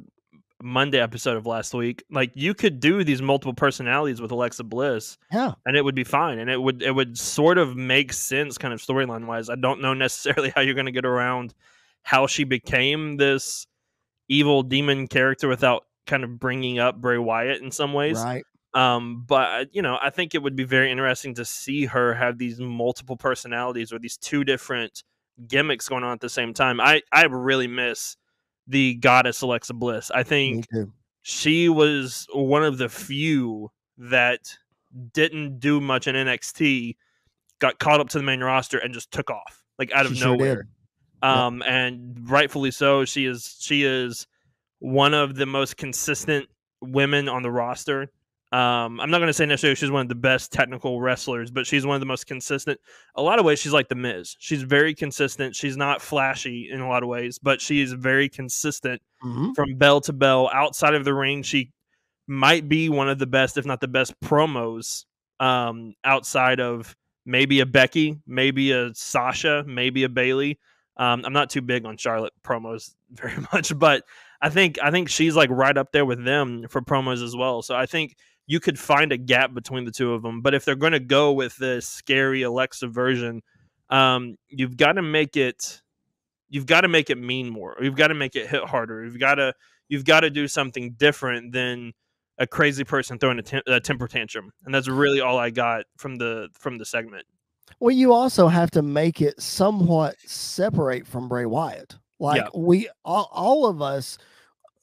Monday 0.61 0.99
episode 0.99 1.37
of 1.37 1.45
last 1.45 1.73
week. 1.73 2.03
Like 2.09 2.31
you 2.33 2.53
could 2.53 2.79
do 2.79 3.03
these 3.03 3.21
multiple 3.21 3.53
personalities 3.53 4.21
with 4.21 4.31
Alexa 4.31 4.63
Bliss, 4.63 5.17
yeah 5.31 5.53
and 5.65 5.75
it 5.75 5.83
would 5.83 5.95
be 5.95 6.03
fine, 6.03 6.39
and 6.39 6.49
it 6.49 6.61
would 6.61 6.81
it 6.81 6.91
would 6.91 7.17
sort 7.17 7.57
of 7.57 7.75
make 7.75 8.13
sense, 8.13 8.57
kind 8.57 8.73
of 8.73 8.81
storyline 8.81 9.25
wise. 9.25 9.49
I 9.49 9.55
don't 9.55 9.81
know 9.81 9.93
necessarily 9.93 10.49
how 10.55 10.61
you're 10.61 10.75
going 10.75 10.85
to 10.85 10.91
get 10.91 11.05
around 11.05 11.53
how 12.03 12.27
she 12.27 12.43
became 12.43 13.17
this 13.17 13.67
evil 14.27 14.63
demon 14.63 15.07
character 15.07 15.47
without 15.47 15.85
kind 16.05 16.23
of 16.23 16.39
bringing 16.39 16.79
up 16.79 16.99
Bray 16.99 17.17
Wyatt 17.17 17.61
in 17.61 17.71
some 17.71 17.93
ways. 17.93 18.15
right 18.23 18.43
Um, 18.73 19.23
but 19.27 19.61
uh, 19.61 19.65
you 19.71 19.81
know, 19.81 19.97
I 20.01 20.09
think 20.09 20.35
it 20.35 20.43
would 20.43 20.55
be 20.55 20.65
very 20.65 20.91
interesting 20.91 21.33
to 21.35 21.45
see 21.45 21.85
her 21.85 22.13
have 22.13 22.37
these 22.37 22.59
multiple 22.59 23.17
personalities 23.17 23.93
or 23.93 23.99
these 23.99 24.17
two 24.17 24.43
different 24.43 25.03
gimmicks 25.47 25.87
going 25.89 26.03
on 26.03 26.11
at 26.13 26.21
the 26.21 26.29
same 26.29 26.53
time. 26.53 26.79
I 26.79 27.01
I 27.11 27.23
really 27.23 27.67
miss 27.67 28.17
the 28.67 28.95
goddess 28.95 29.41
Alexa 29.41 29.73
Bliss. 29.73 30.11
I 30.11 30.23
think 30.23 30.67
she 31.21 31.69
was 31.69 32.27
one 32.33 32.63
of 32.63 32.77
the 32.77 32.89
few 32.89 33.71
that 33.97 34.39
didn't 35.13 35.59
do 35.59 35.79
much 35.81 36.07
in 36.07 36.15
NXT, 36.15 36.95
got 37.59 37.79
caught 37.79 37.99
up 37.99 38.09
to 38.09 38.17
the 38.17 38.23
main 38.23 38.41
roster 38.41 38.77
and 38.77 38.93
just 38.93 39.11
took 39.11 39.29
off 39.29 39.63
like 39.79 39.91
out 39.91 40.05
of 40.05 40.13
She 40.13 40.19
sure 40.19 40.35
did. 40.35 40.39
nowhere. 40.39 40.67
Um, 41.21 41.63
and 41.63 42.29
rightfully 42.29 42.71
so. 42.71 43.05
She 43.05 43.25
is 43.25 43.57
she 43.59 43.83
is 43.83 44.27
one 44.79 45.13
of 45.13 45.35
the 45.35 45.45
most 45.45 45.77
consistent 45.77 46.47
women 46.81 47.27
on 47.29 47.41
the 47.43 47.51
roster. 47.51 48.11
Um, 48.51 48.99
I'm 49.01 49.09
not 49.09 49.17
going 49.17 49.27
to 49.27 49.33
say 49.33 49.45
necessarily 49.45 49.75
she's 49.75 49.91
one 49.91 50.03
of 50.03 50.07
the 50.09 50.15
best 50.15 50.51
technical 50.53 51.01
wrestlers, 51.01 51.51
but 51.51 51.65
she's 51.67 51.85
one 51.85 51.95
of 51.95 51.99
the 51.99 52.05
most 52.05 52.25
consistent. 52.27 52.79
A 53.15 53.21
lot 53.21 53.39
of 53.39 53.43
ways, 53.45 53.59
she's 53.59 53.73
like 53.73 53.89
the 53.89 53.95
Miz. 53.95 54.35
She's 54.39 54.61
very 54.61 54.93
consistent. 54.93 55.55
She's 55.55 55.75
not 55.75 56.01
flashy 56.01 56.69
in 56.71 56.79
a 56.79 56.87
lot 56.87 57.03
of 57.03 57.09
ways, 57.09 57.37
but 57.39 57.59
she 57.59 57.81
is 57.81 57.91
very 57.93 58.29
consistent 58.29 59.01
Mhm. 59.23 59.55
from 59.55 59.75
bell 59.75 59.99
to 60.01 60.13
bell. 60.13 60.49
Outside 60.53 60.93
of 60.93 61.03
the 61.03 61.13
ring, 61.13 61.41
she 61.43 61.71
might 62.27 62.69
be 62.69 62.87
one 62.87 63.09
of 63.09 63.19
the 63.19 63.25
best, 63.27 63.57
if 63.57 63.65
not 63.65 63.81
the 63.81 63.87
best, 63.87 64.17
promos 64.21 65.05
um, 65.41 65.93
outside 66.05 66.61
of 66.61 66.95
maybe 67.25 67.59
a 67.59 67.65
Becky, 67.65 68.17
maybe 68.25 68.71
a 68.71 68.93
Sasha, 68.93 69.65
maybe 69.67 70.03
a 70.03 70.09
Bayley. 70.09 70.59
Um, 70.95 71.23
I'm 71.25 71.33
not 71.33 71.49
too 71.49 71.61
big 71.61 71.85
on 71.85 71.97
Charlotte 71.97 72.31
promos 72.41 72.93
very 73.11 73.35
much, 73.51 73.77
but 73.77 74.05
I 74.41 74.49
think 74.49 74.77
I 74.81 74.91
think 74.91 75.09
she's 75.09 75.35
like 75.35 75.49
right 75.49 75.77
up 75.77 75.91
there 75.91 76.05
with 76.05 76.23
them 76.23 76.65
for 76.69 76.81
promos 76.81 77.23
as 77.23 77.35
well. 77.35 77.61
So 77.61 77.75
I 77.75 77.85
think 77.85 78.15
you 78.47 78.59
could 78.59 78.77
find 78.77 79.11
a 79.11 79.17
gap 79.17 79.53
between 79.53 79.85
the 79.85 79.91
two 79.91 80.13
of 80.13 80.21
them. 80.21 80.41
But 80.41 80.53
if 80.53 80.65
they're 80.65 80.75
going 80.75 80.93
to 80.93 80.99
go 80.99 81.31
with 81.31 81.55
this 81.57 81.87
scary 81.87 82.43
Alexa 82.43 82.87
version, 82.87 83.41
um, 83.89 84.35
you've 84.49 84.77
got 84.77 84.93
to 84.93 85.01
make 85.01 85.35
it 85.35 85.81
you've 86.49 86.65
got 86.65 86.81
to 86.81 86.87
make 86.87 87.09
it 87.09 87.17
mean 87.17 87.49
more. 87.49 87.75
You've 87.81 87.95
got 87.95 88.07
to 88.07 88.13
make 88.13 88.35
it 88.35 88.47
hit 88.47 88.63
harder. 88.63 89.03
You've 89.03 89.19
got 89.19 89.35
to 89.35 89.53
you've 89.89 90.05
got 90.05 90.21
to 90.21 90.29
do 90.29 90.47
something 90.47 90.93
different 90.93 91.51
than 91.51 91.93
a 92.37 92.45
crazy 92.45 92.83
person 92.83 93.17
throwing 93.17 93.39
a, 93.39 93.43
tem- 93.43 93.61
a 93.67 93.79
temper 93.79 94.07
tantrum. 94.07 94.51
And 94.65 94.73
that's 94.73 94.87
really 94.87 95.21
all 95.21 95.37
I 95.37 95.49
got 95.49 95.85
from 95.97 96.17
the 96.17 96.49
from 96.57 96.77
the 96.77 96.85
segment. 96.85 97.25
Well, 97.79 97.95
you 97.95 98.13
also 98.13 98.47
have 98.47 98.71
to 98.71 98.81
make 98.81 99.21
it 99.21 99.41
somewhat 99.41 100.15
separate 100.25 101.07
from 101.07 101.27
Bray 101.27 101.45
Wyatt. 101.45 101.95
Like 102.19 102.41
yeah. 102.41 102.49
we 102.53 102.89
all, 103.03 103.29
all 103.31 103.65
of 103.65 103.81
us, 103.81 104.17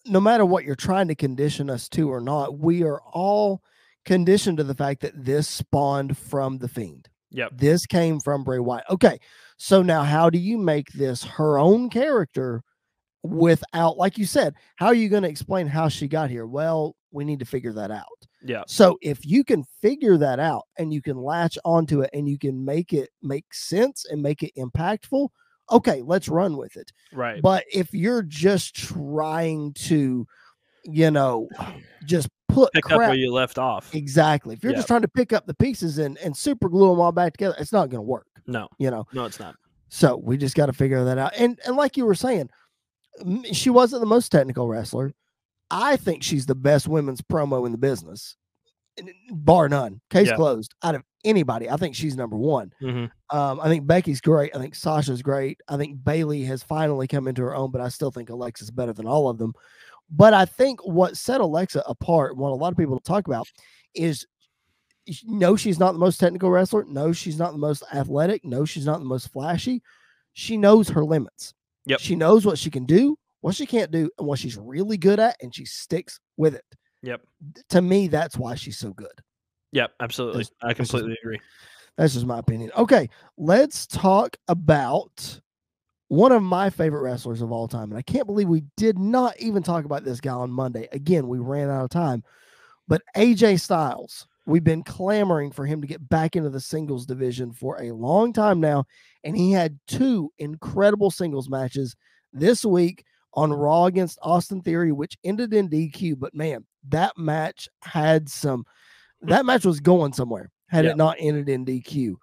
no 0.06 0.20
matter 0.20 0.44
what 0.44 0.64
you're 0.64 0.74
trying 0.74 1.08
to 1.08 1.14
condition 1.14 1.70
us 1.70 1.88
to 1.90 2.10
or 2.10 2.20
not, 2.20 2.58
we 2.58 2.82
are 2.82 3.00
all 3.12 3.62
conditioned 4.04 4.58
to 4.58 4.64
the 4.64 4.74
fact 4.74 5.00
that 5.02 5.24
this 5.24 5.48
spawned 5.48 6.16
from 6.16 6.58
the 6.58 6.68
fiend. 6.68 7.08
Yep. 7.30 7.52
This 7.54 7.86
came 7.86 8.20
from 8.20 8.44
Bray 8.44 8.58
Wyatt. 8.58 8.84
Okay. 8.90 9.18
So 9.56 9.80
now 9.80 10.02
how 10.02 10.28
do 10.28 10.38
you 10.38 10.58
make 10.58 10.92
this 10.92 11.22
her 11.24 11.58
own 11.58 11.88
character 11.88 12.62
without, 13.22 13.96
like 13.96 14.18
you 14.18 14.26
said, 14.26 14.54
how 14.76 14.86
are 14.86 14.94
you 14.94 15.08
going 15.08 15.22
to 15.22 15.28
explain 15.28 15.66
how 15.66 15.88
she 15.88 16.08
got 16.08 16.28
here? 16.30 16.46
Well, 16.46 16.96
we 17.12 17.24
need 17.24 17.38
to 17.38 17.44
figure 17.44 17.72
that 17.74 17.90
out. 17.90 18.06
Yeah. 18.44 18.64
So 18.66 18.98
if 19.02 19.24
you 19.24 19.44
can 19.44 19.64
figure 19.80 20.16
that 20.18 20.40
out 20.40 20.64
and 20.78 20.92
you 20.92 21.00
can 21.00 21.16
latch 21.16 21.56
onto 21.64 22.00
it 22.02 22.10
and 22.12 22.28
you 22.28 22.38
can 22.38 22.64
make 22.64 22.92
it 22.92 23.10
make 23.22 23.54
sense 23.54 24.04
and 24.10 24.20
make 24.20 24.42
it 24.42 24.52
impactful, 24.58 25.28
okay, 25.70 26.02
let's 26.02 26.28
run 26.28 26.56
with 26.56 26.76
it. 26.76 26.92
Right. 27.12 27.40
But 27.40 27.64
if 27.72 27.92
you're 27.92 28.22
just 28.22 28.74
trying 28.74 29.72
to, 29.74 30.26
you 30.84 31.10
know, 31.10 31.48
just 32.04 32.28
put 32.48 32.72
pick 32.72 32.84
crap, 32.84 33.00
up 33.00 33.08
where 33.08 33.14
you 33.14 33.32
left 33.32 33.58
off. 33.58 33.94
Exactly. 33.94 34.54
If 34.54 34.64
you're 34.64 34.72
just 34.72 34.88
trying 34.88 35.02
to 35.02 35.08
pick 35.08 35.32
up 35.32 35.46
the 35.46 35.54
pieces 35.54 35.98
and 35.98 36.18
and 36.18 36.36
super 36.36 36.68
glue 36.68 36.90
them 36.90 37.00
all 37.00 37.12
back 37.12 37.34
together, 37.34 37.54
it's 37.58 37.72
not 37.72 37.88
going 37.88 37.98
to 37.98 38.02
work. 38.02 38.26
No. 38.46 38.68
You 38.78 38.90
know. 38.90 39.06
No, 39.12 39.24
it's 39.24 39.40
not. 39.40 39.56
So 39.88 40.16
we 40.16 40.36
just 40.36 40.54
got 40.54 40.66
to 40.66 40.72
figure 40.72 41.04
that 41.04 41.18
out. 41.18 41.32
And 41.36 41.58
and 41.66 41.76
like 41.76 41.96
you 41.96 42.06
were 42.06 42.14
saying, 42.14 42.48
she 43.52 43.70
wasn't 43.70 44.00
the 44.00 44.06
most 44.06 44.30
technical 44.30 44.68
wrestler. 44.68 45.12
I 45.70 45.96
think 45.96 46.22
she's 46.22 46.46
the 46.46 46.54
best 46.54 46.86
women's 46.88 47.22
promo 47.22 47.64
in 47.64 47.72
the 47.72 47.78
business, 47.78 48.36
bar 49.30 49.68
none. 49.68 50.00
Case 50.10 50.28
yeah. 50.28 50.36
closed. 50.36 50.74
Out 50.82 50.94
of 50.94 51.02
anybody, 51.24 51.68
I 51.70 51.76
think 51.76 51.94
she's 51.94 52.16
number 52.16 52.36
one. 52.36 52.72
Mm-hmm. 52.82 53.36
Um, 53.36 53.60
I 53.60 53.68
think 53.68 53.86
Becky's 53.86 54.20
great. 54.20 54.54
I 54.54 54.58
think 54.58 54.74
Sasha's 54.74 55.22
great. 55.22 55.60
I 55.68 55.76
think 55.76 56.02
Bayley 56.02 56.42
has 56.44 56.62
finally 56.62 57.06
come 57.06 57.28
into 57.28 57.42
her 57.42 57.54
own, 57.54 57.70
but 57.70 57.80
I 57.80 57.88
still 57.88 58.10
think 58.10 58.30
Alexa's 58.30 58.70
better 58.70 58.92
than 58.92 59.06
all 59.06 59.28
of 59.28 59.38
them. 59.38 59.52
But 60.10 60.34
I 60.34 60.44
think 60.44 60.80
what 60.86 61.16
set 61.16 61.40
Alexa 61.40 61.82
apart, 61.86 62.36
what 62.36 62.50
a 62.50 62.54
lot 62.54 62.72
of 62.72 62.78
people 62.78 62.98
talk 63.00 63.26
about, 63.26 63.46
is 63.94 64.26
no, 65.24 65.56
she's 65.56 65.78
not 65.78 65.92
the 65.92 65.98
most 65.98 66.18
technical 66.18 66.50
wrestler. 66.50 66.84
No, 66.84 67.12
she's 67.12 67.38
not 67.38 67.52
the 67.52 67.58
most 67.58 67.82
athletic. 67.92 68.44
No, 68.44 68.64
she's 68.64 68.86
not 68.86 68.98
the 68.98 69.04
most 69.04 69.32
flashy. 69.32 69.82
She 70.34 70.56
knows 70.56 70.88
her 70.88 71.04
limits. 71.04 71.54
Yep. 71.86 72.00
She 72.00 72.14
knows 72.14 72.46
what 72.46 72.58
she 72.58 72.70
can 72.70 72.84
do, 72.84 73.18
what 73.40 73.54
she 73.54 73.66
can't 73.66 73.90
do, 73.90 74.10
and 74.18 74.26
what 74.26 74.38
she's 74.38 74.56
really 74.56 74.96
good 74.96 75.18
at, 75.18 75.36
and 75.42 75.54
she 75.54 75.64
sticks 75.64 76.20
with 76.36 76.54
it. 76.54 76.64
Yep. 77.02 77.22
To 77.70 77.82
me, 77.82 78.08
that's 78.08 78.36
why 78.36 78.54
she's 78.54 78.78
so 78.78 78.92
good. 78.92 79.20
Yep, 79.72 79.92
absolutely. 80.00 80.44
That's, 80.44 80.52
I 80.62 80.74
completely 80.74 81.16
agree. 81.22 81.40
That's 81.96 82.14
just 82.14 82.26
my 82.26 82.38
opinion. 82.38 82.70
Okay, 82.76 83.08
let's 83.36 83.86
talk 83.86 84.36
about 84.48 85.40
one 86.08 86.32
of 86.32 86.42
my 86.42 86.68
favorite 86.68 87.00
wrestlers 87.00 87.40
of 87.40 87.52
all 87.52 87.66
time. 87.66 87.90
And 87.90 87.98
I 87.98 88.02
can't 88.02 88.26
believe 88.26 88.48
we 88.48 88.64
did 88.76 88.98
not 88.98 89.38
even 89.38 89.62
talk 89.62 89.86
about 89.86 90.04
this 90.04 90.20
guy 90.20 90.32
on 90.32 90.50
Monday. 90.50 90.88
Again, 90.92 91.26
we 91.26 91.38
ran 91.38 91.70
out 91.70 91.84
of 91.84 91.90
time. 91.90 92.22
But 92.86 93.00
AJ 93.16 93.60
Styles, 93.60 94.26
we've 94.44 94.64
been 94.64 94.82
clamoring 94.82 95.52
for 95.52 95.64
him 95.64 95.80
to 95.80 95.86
get 95.86 96.06
back 96.08 96.36
into 96.36 96.50
the 96.50 96.60
singles 96.60 97.06
division 97.06 97.52
for 97.52 97.80
a 97.80 97.92
long 97.92 98.34
time 98.34 98.60
now. 98.60 98.84
And 99.24 99.34
he 99.36 99.52
had 99.52 99.78
two 99.86 100.30
incredible 100.38 101.10
singles 101.10 101.48
matches 101.48 101.96
this 102.32 102.62
week 102.62 103.04
on 103.32 103.50
Raw 103.50 103.86
against 103.86 104.18
Austin 104.20 104.60
Theory, 104.60 104.92
which 104.92 105.16
ended 105.24 105.54
in 105.54 105.70
DQ. 105.70 106.18
But 106.18 106.34
man, 106.34 106.66
that 106.88 107.16
match 107.16 107.68
had 107.80 108.28
some, 108.28 108.66
that 109.22 109.46
match 109.46 109.64
was 109.64 109.80
going 109.80 110.12
somewhere 110.12 110.50
had 110.68 110.84
yeah. 110.84 110.92
it 110.92 110.96
not 110.96 111.16
ended 111.18 111.48
in 111.48 111.64
DQ. 111.64 112.14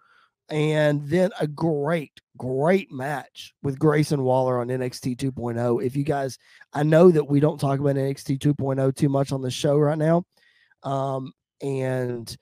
And 0.49 1.07
then 1.07 1.29
a 1.39 1.45
great, 1.45 2.19
great 2.37 2.91
match 2.91 3.53
with 3.61 3.77
Grayson 3.77 4.23
Waller 4.23 4.59
on 4.59 4.69
NXT 4.69 5.17
2.0. 5.17 5.83
If 5.85 5.95
you 5.95 6.03
guys, 6.03 6.39
I 6.73 6.81
know 6.81 7.11
that 7.11 7.29
we 7.29 7.39
don't 7.39 7.59
talk 7.59 7.79
about 7.79 7.95
NXT 7.95 8.39
2.0 8.39 8.95
too 8.95 9.09
much 9.09 9.31
on 9.31 9.41
the 9.41 9.51
show 9.51 9.77
right 9.77 9.97
now. 9.97 10.23
Um, 10.81 11.33
and 11.61 12.35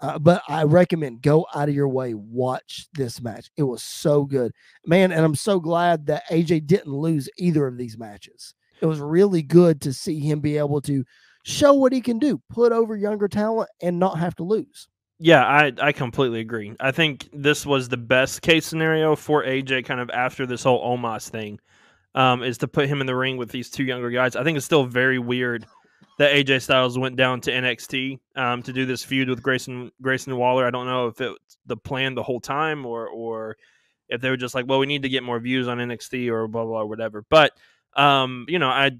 uh, 0.00 0.18
but 0.18 0.42
I 0.48 0.64
recommend 0.64 1.22
go 1.22 1.46
out 1.54 1.68
of 1.68 1.74
your 1.74 1.88
way, 1.88 2.14
watch 2.14 2.88
this 2.94 3.22
match. 3.22 3.48
It 3.56 3.62
was 3.62 3.82
so 3.82 4.24
good, 4.24 4.52
man. 4.84 5.12
And 5.12 5.24
I'm 5.24 5.36
so 5.36 5.60
glad 5.60 6.06
that 6.06 6.28
AJ 6.30 6.66
didn't 6.66 6.92
lose 6.92 7.28
either 7.38 7.66
of 7.66 7.78
these 7.78 7.96
matches. 7.96 8.54
It 8.80 8.86
was 8.86 8.98
really 8.98 9.42
good 9.42 9.80
to 9.82 9.92
see 9.92 10.18
him 10.18 10.40
be 10.40 10.58
able 10.58 10.80
to 10.82 11.04
show 11.44 11.74
what 11.74 11.92
he 11.92 12.00
can 12.00 12.18
do, 12.18 12.40
put 12.50 12.72
over 12.72 12.96
younger 12.96 13.28
talent, 13.28 13.70
and 13.80 13.98
not 13.98 14.18
have 14.18 14.34
to 14.36 14.42
lose. 14.42 14.88
Yeah, 15.20 15.46
I, 15.46 15.72
I 15.80 15.92
completely 15.92 16.40
agree. 16.40 16.74
I 16.80 16.90
think 16.90 17.28
this 17.32 17.64
was 17.64 17.88
the 17.88 17.96
best 17.96 18.42
case 18.42 18.66
scenario 18.66 19.14
for 19.14 19.44
AJ 19.44 19.84
kind 19.84 20.00
of 20.00 20.10
after 20.10 20.44
this 20.44 20.64
whole 20.64 20.84
Omos 20.84 21.28
thing, 21.28 21.60
um, 22.16 22.42
is 22.42 22.58
to 22.58 22.68
put 22.68 22.88
him 22.88 23.00
in 23.00 23.06
the 23.06 23.14
ring 23.14 23.36
with 23.36 23.50
these 23.50 23.70
two 23.70 23.84
younger 23.84 24.10
guys. 24.10 24.34
I 24.34 24.42
think 24.42 24.56
it's 24.56 24.66
still 24.66 24.86
very 24.86 25.18
weird 25.18 25.66
that 26.18 26.32
AJ 26.34 26.62
Styles 26.62 26.98
went 26.98 27.16
down 27.16 27.40
to 27.42 27.52
NXT 27.52 28.18
um, 28.36 28.62
to 28.62 28.72
do 28.72 28.86
this 28.86 29.04
feud 29.04 29.28
with 29.28 29.42
Grayson 29.42 29.90
Grayson 30.00 30.36
Waller. 30.36 30.66
I 30.66 30.70
don't 30.70 30.86
know 30.86 31.08
if 31.08 31.20
it's 31.20 31.58
the 31.66 31.76
plan 31.76 32.14
the 32.14 32.22
whole 32.22 32.40
time 32.40 32.84
or 32.86 33.08
or 33.08 33.56
if 34.08 34.20
they 34.20 34.30
were 34.30 34.36
just 34.36 34.54
like, 34.54 34.66
well, 34.68 34.78
we 34.78 34.86
need 34.86 35.02
to 35.02 35.08
get 35.08 35.22
more 35.22 35.40
views 35.40 35.68
on 35.68 35.78
NXT 35.78 36.30
or 36.30 36.46
blah 36.48 36.64
blah, 36.64 36.72
blah 36.72 36.84
whatever. 36.84 37.24
But 37.28 37.52
um, 37.96 38.46
you 38.48 38.58
know, 38.58 38.68
I 38.68 38.92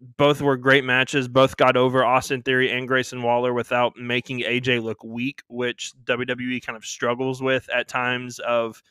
both 0.00 0.40
were 0.40 0.56
great 0.56 0.84
matches. 0.84 1.28
Both 1.28 1.56
got 1.56 1.76
over 1.76 2.04
Austin 2.04 2.42
Theory 2.42 2.70
and 2.70 2.88
Grayson 2.88 3.22
Waller 3.22 3.52
without 3.52 3.96
making 3.96 4.40
AJ 4.40 4.82
look 4.82 5.04
weak, 5.04 5.42
which 5.48 5.92
WWE 6.04 6.64
kind 6.64 6.76
of 6.76 6.84
struggles 6.84 7.42
with 7.42 7.68
at 7.74 7.86
times 7.88 8.38
of 8.38 8.82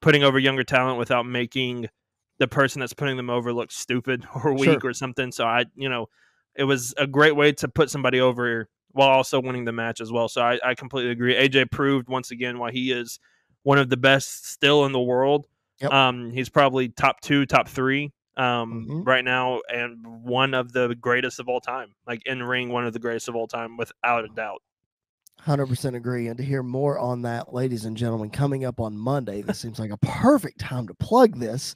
putting 0.00 0.22
over 0.22 0.38
younger 0.38 0.64
talent 0.64 0.98
without 0.98 1.24
making 1.24 1.88
the 2.38 2.48
person 2.48 2.80
that's 2.80 2.92
putting 2.92 3.16
them 3.16 3.30
over 3.30 3.52
look 3.52 3.72
stupid 3.72 4.26
or 4.44 4.52
weak 4.52 4.64
sure. 4.64 4.90
or 4.90 4.92
something. 4.92 5.32
So 5.32 5.46
I, 5.46 5.64
you 5.74 5.88
know, 5.88 6.08
it 6.54 6.64
was 6.64 6.94
a 6.98 7.06
great 7.06 7.36
way 7.36 7.52
to 7.52 7.68
put 7.68 7.90
somebody 7.90 8.20
over 8.20 8.68
while 8.92 9.08
also 9.08 9.40
winning 9.40 9.64
the 9.64 9.72
match 9.72 10.00
as 10.00 10.12
well. 10.12 10.28
So 10.28 10.42
I, 10.42 10.58
I 10.62 10.74
completely 10.74 11.10
agree. 11.10 11.34
AJ 11.34 11.70
proved 11.70 12.08
once 12.08 12.30
again 12.30 12.58
why 12.58 12.70
he 12.70 12.92
is 12.92 13.18
one 13.62 13.78
of 13.78 13.88
the 13.88 13.96
best 13.96 14.46
still 14.46 14.84
in 14.84 14.92
the 14.92 15.00
world. 15.00 15.46
Yep. 15.80 15.92
Um, 15.92 16.30
he's 16.30 16.48
probably 16.48 16.90
top 16.90 17.20
two, 17.20 17.46
top 17.46 17.68
three 17.68 18.12
um, 18.36 18.86
mm-hmm. 18.86 19.02
right 19.02 19.24
now, 19.24 19.60
and 19.72 20.04
one 20.06 20.54
of 20.54 20.72
the 20.72 20.94
greatest 20.94 21.40
of 21.40 21.48
all 21.48 21.60
time. 21.60 21.94
Like 22.06 22.26
in 22.26 22.42
ring, 22.42 22.70
one 22.70 22.86
of 22.86 22.92
the 22.92 22.98
greatest 22.98 23.28
of 23.28 23.36
all 23.36 23.46
time, 23.46 23.76
without 23.76 24.24
a 24.24 24.28
doubt. 24.28 24.62
100% 25.46 25.94
agree. 25.94 26.28
And 26.28 26.38
to 26.38 26.44
hear 26.44 26.62
more 26.62 26.98
on 26.98 27.22
that, 27.22 27.52
ladies 27.52 27.84
and 27.84 27.96
gentlemen, 27.96 28.30
coming 28.30 28.64
up 28.64 28.80
on 28.80 28.96
Monday, 28.96 29.42
this 29.42 29.58
seems 29.58 29.78
like 29.78 29.90
a 29.90 29.98
perfect 29.98 30.58
time 30.58 30.86
to 30.88 30.94
plug 30.94 31.38
this 31.38 31.74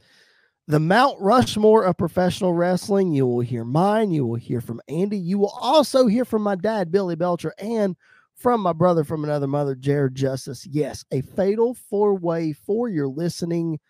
the 0.69 0.79
Mount 0.79 1.19
Rushmore 1.19 1.85
of 1.85 1.97
professional 1.97 2.53
wrestling. 2.53 3.13
You 3.13 3.27
will 3.27 3.41
hear 3.41 3.65
mine. 3.65 4.11
You 4.11 4.27
will 4.27 4.37
hear 4.37 4.61
from 4.61 4.83
Andy. 4.87 5.17
You 5.17 5.39
will 5.39 5.55
also 5.61 6.07
hear 6.07 6.27
from 6.27 6.43
my 6.43 6.57
dad, 6.57 6.93
Billy 6.93 7.17
Belcher, 7.17 7.55
and 7.59 7.97
from 8.35 8.61
my 8.61 8.75
brother 8.75 9.03
from 9.03 9.25
another 9.25 9.47
mother, 9.47 9.75
Jared 9.75 10.15
Justice. 10.15 10.67
Yes, 10.67 11.05
a 11.11 11.23
fatal 11.23 11.75
four 11.75 12.15
way 12.15 12.53
for 12.53 12.89
your 12.89 13.09
listening, 13.09 13.81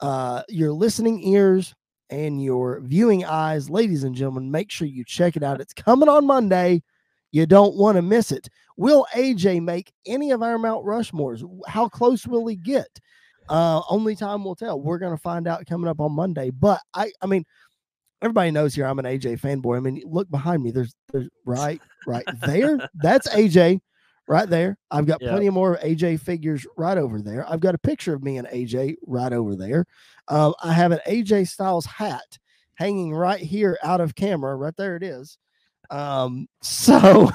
uh, 0.00 0.42
your 0.48 0.72
listening 0.72 1.22
ears 1.22 1.74
and 2.10 2.42
your 2.42 2.80
viewing 2.80 3.24
eyes, 3.24 3.68
ladies 3.70 4.04
and 4.04 4.14
gentlemen. 4.14 4.50
Make 4.50 4.70
sure 4.70 4.86
you 4.86 5.04
check 5.04 5.36
it 5.36 5.42
out. 5.42 5.60
It's 5.60 5.74
coming 5.74 6.08
on 6.08 6.26
Monday. 6.26 6.82
You 7.32 7.46
don't 7.46 7.76
want 7.76 7.96
to 7.96 8.02
miss 8.02 8.32
it. 8.32 8.48
Will 8.76 9.06
AJ 9.14 9.62
make 9.62 9.92
any 10.06 10.30
of 10.30 10.42
our 10.42 10.58
Mount 10.58 10.84
Rushmores? 10.84 11.42
How 11.66 11.88
close 11.88 12.26
will 12.26 12.46
he 12.46 12.56
get? 12.56 12.88
Uh, 13.48 13.80
only 13.88 14.16
time 14.16 14.44
will 14.44 14.54
tell. 14.54 14.80
We're 14.80 14.98
gonna 14.98 15.16
find 15.16 15.46
out 15.46 15.66
coming 15.66 15.88
up 15.88 16.00
on 16.00 16.12
Monday. 16.12 16.50
But 16.50 16.80
I, 16.94 17.12
I 17.22 17.26
mean, 17.26 17.44
everybody 18.22 18.50
knows 18.50 18.74
here 18.74 18.86
I'm 18.86 18.98
an 18.98 19.04
AJ 19.04 19.40
fanboy. 19.40 19.76
I 19.76 19.80
mean, 19.80 20.02
look 20.04 20.30
behind 20.30 20.62
me. 20.62 20.70
There's, 20.70 20.94
there's 21.12 21.28
right, 21.44 21.80
right 22.06 22.24
there. 22.46 22.88
That's 22.94 23.28
AJ, 23.28 23.80
right 24.28 24.48
there. 24.48 24.78
I've 24.90 25.06
got 25.06 25.20
plenty 25.20 25.46
of 25.46 25.54
more 25.54 25.78
AJ 25.78 26.20
figures 26.20 26.66
right 26.76 26.98
over 26.98 27.20
there. 27.20 27.48
I've 27.48 27.60
got 27.60 27.74
a 27.74 27.78
picture 27.78 28.14
of 28.14 28.22
me 28.22 28.38
and 28.38 28.48
AJ 28.48 28.96
right 29.06 29.32
over 29.32 29.54
there. 29.54 29.86
Um, 30.28 30.54
I 30.62 30.72
have 30.72 30.92
an 30.92 31.00
AJ 31.06 31.48
Styles 31.48 31.86
hat 31.86 32.38
hanging 32.74 33.14
right 33.14 33.40
here 33.40 33.78
out 33.82 34.00
of 34.00 34.14
camera. 34.14 34.56
Right 34.56 34.76
there 34.76 34.96
it 34.96 35.02
is. 35.02 35.38
Um, 35.90 36.48
so, 36.62 37.30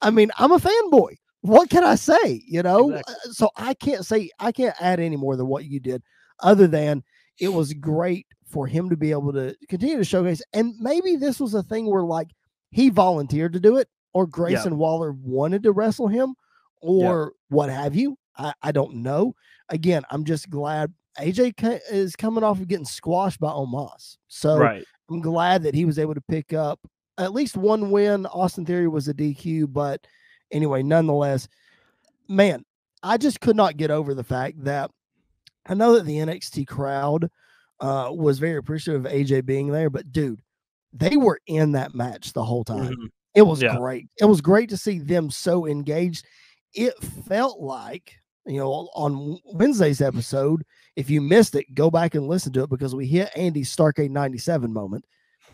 I 0.00 0.10
mean, 0.10 0.30
I'm 0.38 0.52
a 0.52 0.58
fanboy 0.58 1.16
what 1.42 1.70
can 1.70 1.84
I 1.84 1.94
say? 1.94 2.42
You 2.46 2.62
know, 2.62 2.90
exactly. 2.90 3.14
Uh, 3.14 3.32
so 3.32 3.50
I 3.56 3.74
can't 3.74 4.04
say 4.04 4.30
I 4.38 4.52
can't 4.52 4.74
add 4.80 5.00
any 5.00 5.16
more 5.16 5.36
than 5.36 5.46
what 5.46 5.64
you 5.64 5.80
did, 5.80 6.02
other 6.40 6.66
than 6.66 7.02
it 7.38 7.48
was 7.48 7.72
great 7.74 8.26
for 8.46 8.66
him 8.66 8.90
to 8.90 8.96
be 8.96 9.10
able 9.10 9.32
to 9.32 9.54
continue 9.68 9.98
to 9.98 10.04
showcase. 10.04 10.42
And 10.52 10.74
maybe 10.78 11.16
this 11.16 11.38
was 11.38 11.54
a 11.54 11.62
thing 11.62 11.86
where 11.86 12.02
like 12.02 12.28
he 12.70 12.88
volunteered 12.88 13.52
to 13.52 13.60
do 13.60 13.76
it, 13.76 13.88
or 14.12 14.26
Grayson 14.26 14.72
yeah. 14.72 14.78
Waller 14.78 15.12
wanted 15.12 15.62
to 15.64 15.72
wrestle 15.72 16.08
him, 16.08 16.34
or 16.80 17.32
yeah. 17.32 17.56
what 17.56 17.70
have 17.70 17.94
you. 17.94 18.16
I, 18.36 18.52
I 18.62 18.72
don't 18.72 18.96
know. 18.96 19.34
Again, 19.68 20.02
I'm 20.10 20.24
just 20.24 20.48
glad 20.48 20.92
AJ 21.18 21.80
is 21.90 22.16
coming 22.16 22.44
off 22.44 22.60
of 22.60 22.68
getting 22.68 22.84
squashed 22.84 23.40
by 23.40 23.50
Omos. 23.50 24.16
So 24.28 24.58
right. 24.58 24.84
I'm 25.10 25.20
glad 25.20 25.62
that 25.64 25.74
he 25.74 25.84
was 25.84 25.98
able 25.98 26.14
to 26.14 26.20
pick 26.22 26.52
up 26.52 26.80
at 27.18 27.32
least 27.32 27.56
one 27.56 27.90
win. 27.90 28.26
Austin 28.26 28.64
Theory 28.64 28.88
was 28.88 29.08
a 29.08 29.14
DQ, 29.14 29.72
but 29.72 30.06
anyway, 30.50 30.82
nonetheless, 30.82 31.48
man, 32.28 32.64
I 33.02 33.16
just 33.16 33.40
could 33.40 33.56
not 33.56 33.76
get 33.76 33.90
over 33.90 34.14
the 34.14 34.24
fact 34.24 34.64
that 34.64 34.90
I 35.66 35.74
know 35.74 35.94
that 35.94 36.06
the 36.06 36.16
NXT 36.16 36.66
crowd 36.66 37.30
uh, 37.80 38.10
was 38.12 38.38
very 38.38 38.56
appreciative 38.56 39.04
of 39.04 39.12
AJ 39.12 39.44
being 39.44 39.68
there, 39.68 39.90
but 39.90 40.12
dude, 40.12 40.40
they 40.92 41.16
were 41.16 41.40
in 41.46 41.72
that 41.72 41.94
match 41.94 42.32
the 42.32 42.44
whole 42.44 42.64
time. 42.64 42.92
Mm-hmm. 42.92 43.06
It 43.38 43.46
was 43.46 43.62
yeah. 43.62 43.76
great. 43.76 44.08
It 44.20 44.24
was 44.24 44.40
great 44.40 44.68
to 44.70 44.76
see 44.76 44.98
them 44.98 45.30
so 45.30 45.64
engaged. 45.64 46.26
It 46.74 46.92
felt 47.28 47.60
like, 47.60 48.12
you 48.46 48.58
know, 48.58 48.88
on 48.94 49.38
Wednesday's 49.44 50.00
episode, 50.00 50.64
if 50.96 51.08
you 51.08 51.20
missed 51.20 51.54
it, 51.54 51.72
go 51.72 51.88
back 51.88 52.16
and 52.16 52.26
listen 52.26 52.52
to 52.54 52.64
it 52.64 52.70
because 52.70 52.96
we 52.96 53.06
hit 53.06 53.30
Andy's 53.36 53.74
Starcade 53.74 54.10
97 54.10 54.72
moment 54.72 55.04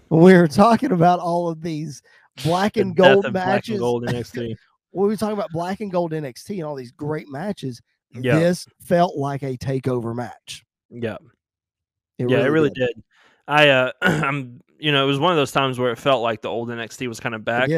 when 0.09 0.23
we 0.23 0.33
were 0.33 0.49
talking 0.49 0.93
about 0.93 1.21
all 1.21 1.51
of 1.51 1.61
these 1.61 2.01
black 2.43 2.79
and 2.79 2.97
gold 2.97 3.31
matches. 3.31 3.33
Black 3.35 3.69
And 3.69 3.79
gold 3.79 4.07
NXT. 4.07 4.57
we 4.93 5.07
were 5.07 5.17
talking 5.17 5.35
about 5.35 5.51
black 5.53 5.81
and 5.81 5.93
gold 5.93 6.13
NXT 6.13 6.55
and 6.57 6.65
all 6.65 6.75
these 6.75 6.93
great 6.93 7.29
matches. 7.29 7.83
Yeah. 8.15 8.39
This 8.39 8.67
felt 8.81 9.15
like 9.15 9.43
a 9.43 9.59
takeover 9.59 10.15
match. 10.17 10.65
Yeah. 10.89 11.19
It 12.19 12.31
yeah, 12.31 12.37
really 12.37 12.47
it 12.47 12.51
really 12.51 12.71
did. 12.71 12.87
did. 12.95 13.05
I 13.47 13.69
uh 13.69 13.93
I'm 14.01 14.63
you 14.85 14.93
know, 14.93 15.03
it 15.03 15.07
was 15.07 15.19
one 15.19 15.33
of 15.33 15.37
those 15.37 15.53
times 15.53 15.79
where 15.79 15.93
it 15.93 15.99
felt 15.99 16.23
like 16.23 16.43
the 16.43 16.51
old 16.51 16.69
NXT 16.69 17.09
was 17.09 17.21
kind 17.21 17.35
of 17.35 17.45
back. 17.45 17.71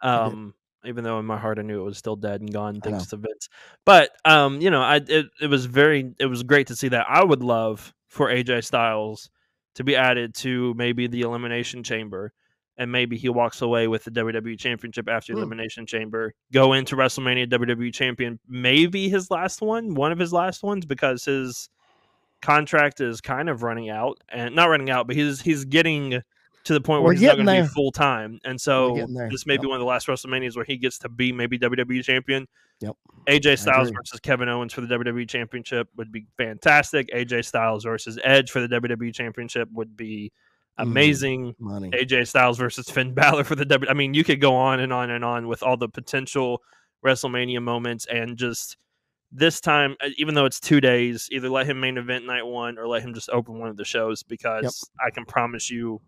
Um 0.00 0.54
even 0.84 1.04
though 1.04 1.18
in 1.18 1.26
my 1.26 1.36
heart 1.36 1.58
I 1.58 1.62
knew 1.62 1.80
it 1.80 1.84
was 1.84 1.98
still 1.98 2.16
dead 2.16 2.40
and 2.40 2.52
gone 2.52 2.80
thanks 2.80 3.06
to 3.08 3.16
Vince. 3.16 3.48
But 3.84 4.10
um, 4.24 4.60
you 4.60 4.70
know, 4.70 4.80
I 4.80 4.96
it, 4.96 5.26
it 5.40 5.48
was 5.48 5.66
very 5.66 6.12
it 6.18 6.26
was 6.26 6.42
great 6.42 6.68
to 6.68 6.76
see 6.76 6.88
that. 6.88 7.06
I 7.08 7.22
would 7.22 7.42
love 7.42 7.92
for 8.06 8.28
AJ 8.28 8.64
Styles 8.64 9.28
to 9.74 9.84
be 9.84 9.96
added 9.96 10.34
to 10.36 10.74
maybe 10.74 11.06
the 11.06 11.22
Elimination 11.22 11.82
Chamber, 11.82 12.32
and 12.76 12.90
maybe 12.90 13.16
he 13.16 13.28
walks 13.28 13.60
away 13.60 13.88
with 13.88 14.04
the 14.04 14.10
WWE 14.10 14.58
Championship 14.58 15.08
after 15.08 15.32
the 15.32 15.38
hmm. 15.38 15.42
Elimination 15.42 15.84
Chamber, 15.84 16.34
go 16.52 16.72
into 16.72 16.96
WrestleMania 16.96 17.50
WWE 17.50 17.92
Champion, 17.92 18.38
maybe 18.48 19.08
his 19.08 19.30
last 19.30 19.60
one, 19.60 19.94
one 19.94 20.12
of 20.12 20.18
his 20.18 20.32
last 20.32 20.62
ones, 20.62 20.86
because 20.86 21.24
his 21.24 21.68
contract 22.40 23.00
is 23.00 23.20
kind 23.20 23.48
of 23.48 23.62
running 23.62 23.90
out, 23.90 24.18
and 24.28 24.54
not 24.54 24.70
running 24.70 24.90
out, 24.90 25.06
but 25.06 25.16
he's 25.16 25.40
he's 25.40 25.64
getting 25.64 26.22
to 26.64 26.74
the 26.74 26.80
point 26.80 27.02
where 27.02 27.10
We're 27.10 27.18
he's 27.18 27.22
not 27.22 27.36
going 27.36 27.46
to 27.46 27.62
be 27.62 27.68
full 27.68 27.92
time. 27.92 28.38
And 28.44 28.60
so 28.60 29.06
this 29.30 29.46
may 29.46 29.54
yep. 29.54 29.62
be 29.62 29.66
one 29.66 29.76
of 29.76 29.80
the 29.80 29.86
last 29.86 30.06
WrestleManias 30.06 30.56
where 30.56 30.64
he 30.64 30.76
gets 30.76 30.98
to 30.98 31.08
be 31.08 31.32
maybe 31.32 31.58
WWE 31.58 32.02
champion. 32.04 32.46
Yep. 32.80 32.96
AJ 33.28 33.58
Styles 33.58 33.90
versus 33.90 34.20
Kevin 34.20 34.48
Owens 34.48 34.72
for 34.72 34.80
the 34.80 34.86
WWE 34.86 35.28
Championship 35.28 35.88
would 35.96 36.12
be 36.12 36.26
fantastic. 36.36 37.08
AJ 37.10 37.44
Styles 37.44 37.84
versus 37.84 38.18
Edge 38.22 38.50
for 38.50 38.60
the 38.60 38.68
WWE 38.68 39.14
Championship 39.14 39.68
would 39.72 39.96
be 39.96 40.32
mm, 40.78 40.82
amazing. 40.82 41.54
Mm, 41.60 41.92
AJ 41.92 42.28
Styles 42.28 42.58
versus 42.58 42.88
Finn 42.88 43.14
Balor 43.14 43.44
for 43.44 43.56
the 43.56 43.64
W. 43.64 43.90
I 43.90 43.94
mean, 43.94 44.14
you 44.14 44.24
could 44.24 44.40
go 44.40 44.54
on 44.54 44.80
and 44.80 44.92
on 44.92 45.10
and 45.10 45.24
on 45.24 45.48
with 45.48 45.62
all 45.62 45.76
the 45.76 45.88
potential 45.88 46.62
WrestleMania 47.04 47.62
moments 47.62 48.06
and 48.06 48.36
just 48.36 48.76
this 49.30 49.60
time, 49.60 49.96
uh, 50.00 50.08
even 50.16 50.34
though 50.34 50.46
it's 50.46 50.60
two 50.60 50.80
days, 50.80 51.28
either 51.30 51.50
let 51.50 51.66
him 51.66 51.80
main 51.80 51.98
event 51.98 52.24
night 52.24 52.46
one 52.46 52.78
or 52.78 52.86
let 52.86 53.02
him 53.02 53.12
just 53.12 53.28
open 53.30 53.58
one 53.58 53.68
of 53.68 53.76
the 53.76 53.84
shows 53.84 54.22
because 54.22 54.64
yep. 54.64 55.06
I 55.06 55.10
can 55.10 55.24
promise 55.24 55.70
you 55.70 56.00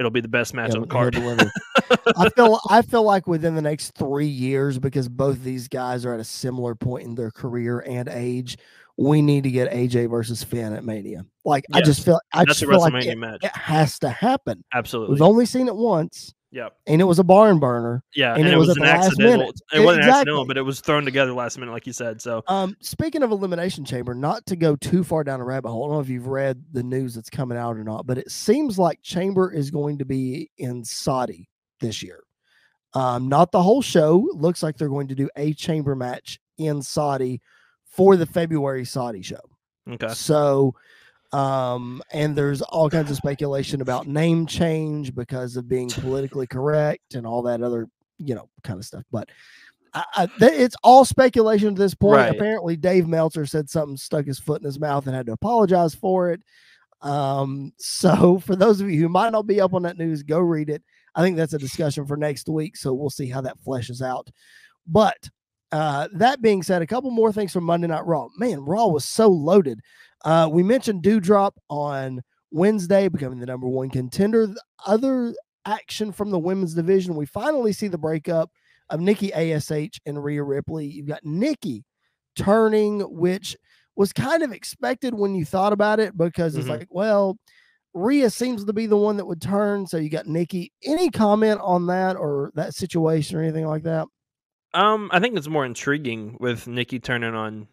it'll 0.00 0.10
be 0.10 0.22
the 0.22 0.28
best 0.28 0.54
match 0.54 0.74
on 0.74 0.80
the 0.80 0.86
card. 0.86 1.14
I 2.16 2.28
feel 2.30 2.58
I 2.70 2.82
feel 2.82 3.02
like 3.02 3.26
within 3.26 3.54
the 3.54 3.62
next 3.62 3.90
three 3.90 4.26
years, 4.26 4.78
because 4.78 5.08
both 5.08 5.44
these 5.44 5.68
guys 5.68 6.06
are 6.06 6.14
at 6.14 6.20
a 6.20 6.24
similar 6.24 6.74
point 6.74 7.04
in 7.04 7.14
their 7.14 7.30
career 7.30 7.80
and 7.80 8.08
age, 8.08 8.56
we 8.96 9.20
need 9.20 9.44
to 9.44 9.50
get 9.50 9.70
AJ 9.70 10.08
versus 10.10 10.42
Finn 10.42 10.72
at 10.72 10.84
Mania. 10.84 11.26
Like 11.44 11.66
yes. 11.68 11.78
I 11.78 11.82
just 11.82 12.04
feel 12.04 12.18
I 12.32 12.44
That's 12.44 12.58
just 12.58 12.70
feel 12.70 12.80
like 12.80 12.94
it, 13.04 13.18
it, 13.42 13.56
has 13.56 13.98
to 14.00 14.08
happen. 14.08 14.64
Absolutely. 14.72 15.14
We've 15.14 15.22
only 15.22 15.44
seen 15.44 15.68
it 15.68 15.76
once. 15.76 16.34
Yep. 16.52 16.76
And 16.88 17.00
it 17.00 17.04
was 17.04 17.20
a 17.20 17.24
barn 17.24 17.60
burner. 17.60 18.02
Yeah, 18.14 18.34
and, 18.34 18.44
and 18.44 18.52
it, 18.52 18.56
was, 18.56 18.68
was 18.68 18.76
an 18.76 18.84
accidental. 18.84 19.52
It 19.72 19.80
wasn't 19.80 20.00
exactly. 20.00 20.10
accidental, 20.10 20.46
but 20.46 20.56
it 20.56 20.62
was 20.62 20.80
thrown 20.80 21.04
together 21.04 21.32
last 21.32 21.56
minute, 21.58 21.70
like 21.70 21.86
you 21.86 21.92
said. 21.92 22.20
So, 22.20 22.42
um, 22.48 22.76
speaking 22.80 23.22
of 23.22 23.30
elimination 23.30 23.84
chamber, 23.84 24.14
not 24.14 24.44
to 24.46 24.56
go 24.56 24.74
too 24.74 25.04
far 25.04 25.22
down 25.22 25.40
a 25.40 25.44
rabbit 25.44 25.68
hole. 25.68 25.84
I 25.84 25.86
don't 25.88 25.94
know 25.96 26.00
if 26.00 26.08
you've 26.08 26.26
read 26.26 26.62
the 26.72 26.82
news 26.82 27.14
that's 27.14 27.30
coming 27.30 27.56
out 27.56 27.76
or 27.76 27.84
not, 27.84 28.06
but 28.06 28.18
it 28.18 28.30
seems 28.30 28.78
like 28.78 29.00
Chamber 29.02 29.52
is 29.52 29.70
going 29.70 29.98
to 29.98 30.04
be 30.04 30.50
in 30.58 30.84
Saudi 30.84 31.48
this 31.80 32.02
year. 32.02 32.20
Um, 32.94 33.28
not 33.28 33.52
the 33.52 33.62
whole 33.62 33.82
show. 33.82 34.28
Looks 34.34 34.62
like 34.62 34.76
they're 34.76 34.88
going 34.88 35.08
to 35.08 35.14
do 35.14 35.28
a 35.36 35.52
chamber 35.54 35.94
match 35.94 36.40
in 36.58 36.82
Saudi 36.82 37.40
for 37.84 38.16
the 38.16 38.26
February 38.26 38.84
Saudi 38.84 39.22
show. 39.22 39.40
Okay. 39.88 40.08
So 40.08 40.74
um, 41.32 42.02
and 42.12 42.34
there's 42.34 42.62
all 42.62 42.90
kinds 42.90 43.10
of 43.10 43.16
speculation 43.16 43.80
about 43.80 44.06
name 44.06 44.46
change 44.46 45.14
because 45.14 45.56
of 45.56 45.68
being 45.68 45.88
politically 45.90 46.46
correct 46.46 47.14
and 47.14 47.26
all 47.26 47.42
that 47.42 47.62
other, 47.62 47.88
you 48.18 48.34
know, 48.34 48.48
kind 48.64 48.78
of 48.78 48.84
stuff. 48.84 49.04
But 49.12 49.28
I, 49.94 50.04
I, 50.16 50.26
th- 50.26 50.52
it's 50.52 50.76
all 50.82 51.04
speculation 51.04 51.68
at 51.68 51.76
this 51.76 51.94
point. 51.94 52.16
Right. 52.16 52.34
Apparently, 52.34 52.76
Dave 52.76 53.06
Meltzer 53.06 53.46
said 53.46 53.70
something 53.70 53.96
stuck 53.96 54.26
his 54.26 54.38
foot 54.38 54.60
in 54.60 54.66
his 54.66 54.80
mouth 54.80 55.06
and 55.06 55.14
had 55.14 55.26
to 55.26 55.32
apologize 55.32 55.94
for 55.94 56.30
it. 56.30 56.42
Um, 57.02 57.72
so 57.78 58.38
for 58.44 58.56
those 58.56 58.80
of 58.80 58.90
you 58.90 59.00
who 59.00 59.08
might 59.08 59.32
not 59.32 59.46
be 59.46 59.60
up 59.60 59.74
on 59.74 59.82
that 59.82 59.98
news, 59.98 60.22
go 60.22 60.38
read 60.38 60.68
it. 60.70 60.82
I 61.14 61.22
think 61.22 61.36
that's 61.36 61.54
a 61.54 61.58
discussion 61.58 62.06
for 62.06 62.16
next 62.16 62.48
week. 62.48 62.76
So 62.76 62.92
we'll 62.92 63.10
see 63.10 63.28
how 63.28 63.40
that 63.40 63.58
fleshes 63.66 64.00
out. 64.02 64.30
But 64.86 65.28
uh, 65.72 66.08
that 66.14 66.42
being 66.42 66.62
said, 66.62 66.82
a 66.82 66.86
couple 66.86 67.10
more 67.10 67.32
things 67.32 67.52
from 67.52 67.64
Monday 67.64 67.86
Night 67.86 68.06
Raw. 68.06 68.28
Man, 68.36 68.60
Raw 68.64 68.86
was 68.86 69.04
so 69.04 69.28
loaded. 69.28 69.80
Uh, 70.24 70.48
we 70.50 70.62
mentioned 70.62 71.02
Doudrop 71.02 71.52
on 71.68 72.22
Wednesday 72.50 73.08
becoming 73.08 73.40
the 73.40 73.46
number 73.46 73.68
one 73.68 73.90
contender. 73.90 74.46
The 74.46 74.62
other 74.86 75.34
action 75.64 76.12
from 76.12 76.30
the 76.30 76.38
women's 76.38 76.74
division, 76.74 77.14
we 77.14 77.26
finally 77.26 77.72
see 77.72 77.88
the 77.88 77.98
breakup 77.98 78.50
of 78.90 79.00
Nikki 79.00 79.32
Ash 79.32 79.70
and 80.06 80.22
Rhea 80.22 80.42
Ripley. 80.42 80.86
You've 80.86 81.06
got 81.06 81.24
Nikki 81.24 81.84
turning, 82.36 83.00
which 83.00 83.56
was 83.96 84.12
kind 84.12 84.42
of 84.42 84.52
expected 84.52 85.14
when 85.14 85.34
you 85.34 85.44
thought 85.44 85.72
about 85.72 86.00
it 86.00 86.16
because 86.16 86.52
mm-hmm. 86.52 86.60
it's 86.60 86.68
like, 86.68 86.88
well, 86.90 87.38
Rhea 87.94 88.30
seems 88.30 88.64
to 88.64 88.72
be 88.72 88.86
the 88.86 88.96
one 88.96 89.16
that 89.16 89.26
would 89.26 89.42
turn. 89.42 89.86
So 89.86 89.96
you 89.96 90.10
got 90.10 90.26
Nikki. 90.26 90.72
Any 90.84 91.10
comment 91.10 91.60
on 91.62 91.86
that 91.86 92.16
or 92.16 92.52
that 92.54 92.74
situation 92.74 93.36
or 93.36 93.42
anything 93.42 93.66
like 93.66 93.82
that? 93.84 94.06
Um, 94.72 95.10
I 95.12 95.18
think 95.18 95.36
it's 95.36 95.48
more 95.48 95.66
intriguing 95.66 96.36
with 96.38 96.68
Nikki 96.68 97.00
turning 97.00 97.34
on 97.34 97.66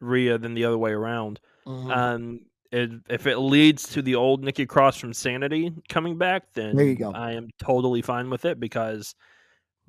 Rhea 0.00 0.38
than 0.38 0.54
the 0.54 0.64
other 0.64 0.78
way 0.78 0.92
around. 0.92 1.40
Mm-hmm. 1.68 1.90
Um, 1.90 2.40
it, 2.72 2.90
if 3.08 3.26
it 3.26 3.38
leads 3.38 3.88
to 3.90 4.02
the 4.02 4.14
old 4.14 4.42
Nikki 4.42 4.66
Cross 4.66 4.98
from 4.98 5.12
Sanity 5.12 5.72
coming 5.88 6.18
back, 6.18 6.44
then 6.54 6.76
there 6.76 6.86
you 6.86 6.94
go. 6.94 7.12
I 7.12 7.32
am 7.32 7.50
totally 7.62 8.02
fine 8.02 8.30
with 8.30 8.44
it 8.44 8.58
because 8.58 9.14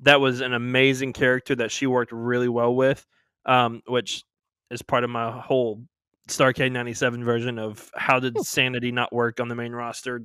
that 0.00 0.20
was 0.20 0.40
an 0.40 0.54
amazing 0.54 1.12
character 1.12 1.54
that 1.56 1.70
she 1.70 1.86
worked 1.86 2.12
really 2.12 2.48
well 2.48 2.74
with, 2.74 3.06
um, 3.46 3.82
which 3.86 4.24
is 4.70 4.82
part 4.82 5.04
of 5.04 5.10
my 5.10 5.30
whole 5.30 5.82
Starcade 6.28 6.72
97 6.72 7.24
version 7.24 7.58
of 7.58 7.90
how 7.94 8.18
did 8.20 8.38
Sanity 8.38 8.92
not 8.92 9.12
work 9.12 9.40
on 9.40 9.48
the 9.48 9.54
main 9.54 9.72
roster 9.72 10.22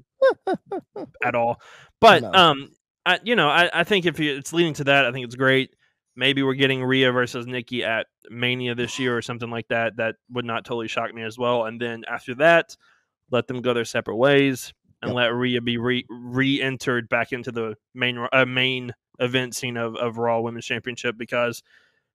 at 1.24 1.36
all. 1.36 1.60
But, 2.00 2.24
no. 2.24 2.32
um, 2.32 2.72
I, 3.06 3.20
you 3.24 3.36
know, 3.36 3.50
I, 3.50 3.70
I 3.74 3.84
think 3.84 4.06
if 4.06 4.20
it's 4.20 4.54
leading 4.54 4.74
to 4.76 4.86
that, 4.86 5.06
I 5.06 5.12
think 5.12 5.26
it's 5.26 5.36
great 5.36 5.76
maybe 6.16 6.44
we're 6.44 6.54
getting 6.54 6.84
Rhea 6.84 7.12
versus 7.12 7.46
Nikki 7.46 7.84
at 7.84 8.08
Mania 8.30 8.76
this 8.76 9.00
year 9.00 9.18
or 9.18 9.22
something 9.22 9.50
like 9.50 9.68
that. 9.70 9.98
That 9.98 10.16
would 10.30 10.46
not 10.46 10.66
totally 10.66 10.88
shock 10.88 11.14
me 11.14 11.24
as 11.24 11.38
well. 11.38 11.66
And 11.66 11.80
then 11.80 12.04
after 12.08 12.36
that, 12.36 12.76
let 13.32 13.48
them 13.48 13.62
go 13.62 13.74
their 13.74 13.86
separate 13.86 14.16
ways 14.16 14.74
and 15.02 15.10
yep. 15.10 15.16
let 15.16 15.34
Rhea 15.34 15.62
be 15.62 15.78
re 15.78 16.06
re 16.10 16.62
entered 16.62 17.10
back 17.10 17.32
into 17.32 17.52
the 17.52 17.76
main 17.94 18.26
uh, 18.32 18.46
main 18.46 18.94
event 19.20 19.56
scene 19.56 19.78
of, 19.78 19.96
of 19.96 20.18
Raw 20.18 20.42
Women's 20.42 20.66
Championship 20.66 21.18
because 21.18 21.64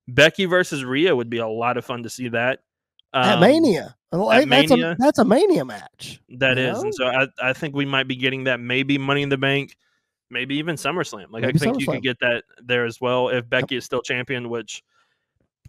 Becky 0.07 0.45
versus 0.45 0.83
Rhea 0.83 1.15
would 1.15 1.29
be 1.29 1.37
a 1.37 1.47
lot 1.47 1.77
of 1.77 1.85
fun 1.85 2.03
to 2.03 2.09
see 2.09 2.29
that. 2.29 2.59
Um, 3.13 3.23
at 3.23 3.39
Mania. 3.39 3.95
At 4.13 4.19
that's, 4.19 4.45
Mania, 4.45 4.91
a, 4.91 4.95
that's 4.97 5.19
a 5.19 5.25
Mania 5.25 5.65
match. 5.65 6.21
That 6.37 6.57
is, 6.57 6.77
know? 6.77 6.81
And 6.83 6.95
so 6.95 7.05
I, 7.05 7.27
I 7.41 7.53
think 7.53 7.75
we 7.75 7.85
might 7.85 8.07
be 8.07 8.15
getting 8.15 8.45
that 8.45 8.59
maybe 8.59 8.97
Money 8.97 9.21
in 9.21 9.29
the 9.29 9.37
Bank 9.37 9.75
maybe 10.31 10.55
even 10.55 10.75
SummerSlam. 10.75 11.27
Like 11.29 11.43
maybe 11.43 11.55
I 11.55 11.59
think 11.59 11.79
you 11.79 11.87
could 11.87 12.01
get 12.01 12.19
that 12.21 12.43
there 12.63 12.85
as 12.85 12.99
well 12.99 13.29
if 13.29 13.47
Becky 13.49 13.75
yep. 13.75 13.79
is 13.79 13.85
still 13.85 14.01
champion, 14.01 14.49
which 14.49 14.83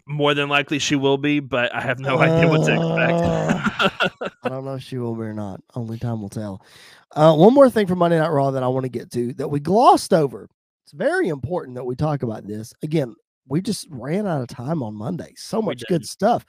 more 0.05 0.33
than 0.33 0.49
likely 0.49 0.79
she 0.79 0.95
will 0.95 1.17
be, 1.17 1.39
but 1.39 1.73
I 1.73 1.81
have 1.81 1.99
no 1.99 2.17
uh, 2.17 2.21
idea 2.21 2.49
what 2.49 2.65
to 2.65 2.73
expect. 2.73 4.33
I 4.43 4.49
don't 4.49 4.65
know 4.65 4.75
if 4.75 4.83
she 4.83 4.97
will 4.97 5.15
be 5.15 5.23
or 5.23 5.33
not. 5.33 5.61
Only 5.75 5.97
time 5.97 6.21
will 6.21 6.29
tell. 6.29 6.65
Uh, 7.11 7.33
one 7.35 7.53
more 7.53 7.69
thing 7.69 7.87
from 7.87 7.99
Monday 7.99 8.19
Night 8.19 8.31
Raw 8.31 8.51
that 8.51 8.63
I 8.63 8.67
want 8.67 8.83
to 8.83 8.89
get 8.89 9.11
to 9.11 9.33
that 9.35 9.47
we 9.47 9.59
glossed 9.59 10.13
over. 10.13 10.49
It's 10.83 10.93
very 10.93 11.29
important 11.29 11.75
that 11.75 11.85
we 11.85 11.95
talk 11.95 12.23
about 12.23 12.45
this. 12.45 12.73
Again, 12.83 13.15
we 13.47 13.61
just 13.61 13.87
ran 13.89 14.27
out 14.27 14.41
of 14.41 14.47
time 14.47 14.81
on 14.83 14.95
Monday. 14.95 15.33
So 15.35 15.61
much 15.61 15.83
good 15.87 16.05
stuff. 16.05 16.45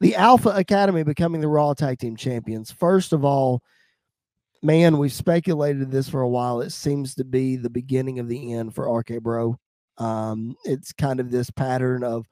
The 0.00 0.16
Alpha 0.16 0.50
Academy 0.50 1.02
becoming 1.02 1.40
the 1.40 1.48
Raw 1.48 1.74
Tag 1.74 1.98
Team 1.98 2.16
Champions. 2.16 2.70
First 2.70 3.12
of 3.12 3.24
all, 3.24 3.62
man, 4.62 4.98
we've 4.98 5.12
speculated 5.12 5.90
this 5.90 6.08
for 6.08 6.20
a 6.20 6.28
while. 6.28 6.60
It 6.60 6.70
seems 6.70 7.14
to 7.16 7.24
be 7.24 7.56
the 7.56 7.70
beginning 7.70 8.18
of 8.18 8.28
the 8.28 8.54
end 8.54 8.74
for 8.74 8.90
RK 8.90 9.22
Bro. 9.22 9.58
Um, 9.98 10.56
it's 10.64 10.92
kind 10.92 11.20
of 11.20 11.30
this 11.30 11.50
pattern 11.50 12.04
of 12.04 12.26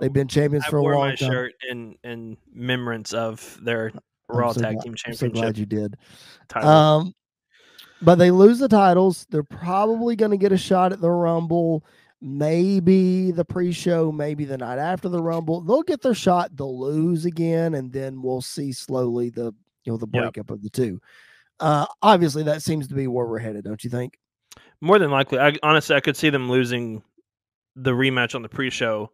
they've 0.00 0.12
been 0.12 0.28
champions 0.28 0.64
I 0.66 0.70
for 0.70 0.78
a 0.78 0.82
long 0.82 0.94
my 0.94 1.14
time. 1.14 1.30
shirt 1.30 1.54
in 1.70 1.96
in 2.04 2.36
remembrance 2.54 3.12
of 3.12 3.58
their 3.62 3.92
Raw 4.28 4.52
so 4.52 4.60
Tag 4.60 4.74
glad, 4.74 4.84
Team 4.84 4.94
Championship. 4.94 5.30
I'm 5.30 5.34
so 5.34 5.40
glad 5.40 5.58
you 5.58 5.66
did. 5.66 5.96
Title. 6.48 6.68
Um, 6.68 7.14
but 8.02 8.16
they 8.16 8.30
lose 8.30 8.58
the 8.58 8.68
titles. 8.68 9.26
They're 9.30 9.42
probably 9.42 10.16
going 10.16 10.32
to 10.32 10.36
get 10.36 10.52
a 10.52 10.58
shot 10.58 10.92
at 10.92 11.00
the 11.00 11.10
Rumble. 11.10 11.84
Maybe 12.20 13.30
the 13.30 13.44
pre-show, 13.44 14.10
maybe 14.10 14.44
the 14.44 14.58
night 14.58 14.78
after 14.78 15.08
the 15.08 15.22
Rumble. 15.22 15.60
They'll 15.60 15.82
get 15.82 16.02
their 16.02 16.14
shot. 16.14 16.56
They'll 16.56 16.78
lose 16.78 17.24
again, 17.24 17.74
and 17.74 17.92
then 17.92 18.22
we'll 18.22 18.42
see 18.42 18.72
slowly 18.72 19.30
the 19.30 19.54
you 19.84 19.92
know 19.92 19.96
the 19.96 20.06
breakup 20.06 20.36
yep. 20.36 20.50
of 20.50 20.62
the 20.62 20.70
two. 20.70 21.00
Uh, 21.58 21.86
obviously, 22.02 22.42
that 22.44 22.62
seems 22.62 22.88
to 22.88 22.94
be 22.94 23.06
where 23.06 23.26
we're 23.26 23.38
headed, 23.38 23.64
don't 23.64 23.82
you 23.82 23.90
think? 23.90 24.18
More 24.80 24.98
than 24.98 25.10
likely, 25.10 25.38
I 25.38 25.54
honestly 25.62 25.96
I 25.96 26.00
could 26.00 26.16
see 26.16 26.30
them 26.30 26.50
losing 26.50 27.02
the 27.76 27.92
rematch 27.92 28.34
on 28.34 28.42
the 28.42 28.48
pre-show, 28.48 29.10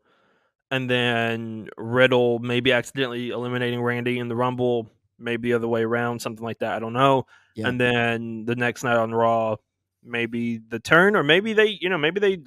and 0.70 0.90
then 0.90 1.68
Riddle 1.76 2.38
maybe 2.40 2.72
accidentally 2.72 3.30
eliminating 3.30 3.80
Randy 3.80 4.18
in 4.18 4.28
the 4.28 4.36
Rumble, 4.36 4.90
maybe 5.18 5.50
the 5.50 5.56
other 5.56 5.68
way 5.68 5.82
around, 5.82 6.20
something 6.20 6.44
like 6.44 6.58
that. 6.60 6.74
I 6.74 6.78
don't 6.80 6.92
know. 6.92 7.26
Yeah. 7.54 7.68
And 7.68 7.80
then 7.80 8.44
the 8.44 8.56
next 8.56 8.82
night 8.82 8.96
on 8.96 9.12
Raw, 9.12 9.56
maybe 10.02 10.58
the 10.58 10.80
turn, 10.80 11.14
or 11.14 11.22
maybe 11.22 11.52
they, 11.52 11.78
you 11.80 11.88
know, 11.88 11.98
maybe 11.98 12.18
they 12.18 12.38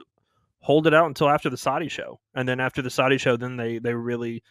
hold 0.59 0.87
it 0.87 0.93
out 0.93 1.05
until 1.05 1.29
after 1.29 1.49
the 1.49 1.57
Saudi 1.57 1.87
show, 1.87 2.19
and 2.33 2.49
then 2.49 2.59
after 2.59 2.81
the 2.81 2.89
Saudi 2.89 3.17
show, 3.17 3.37
then 3.37 3.55
they 3.55 3.77
they 3.79 3.93
really 3.93 4.43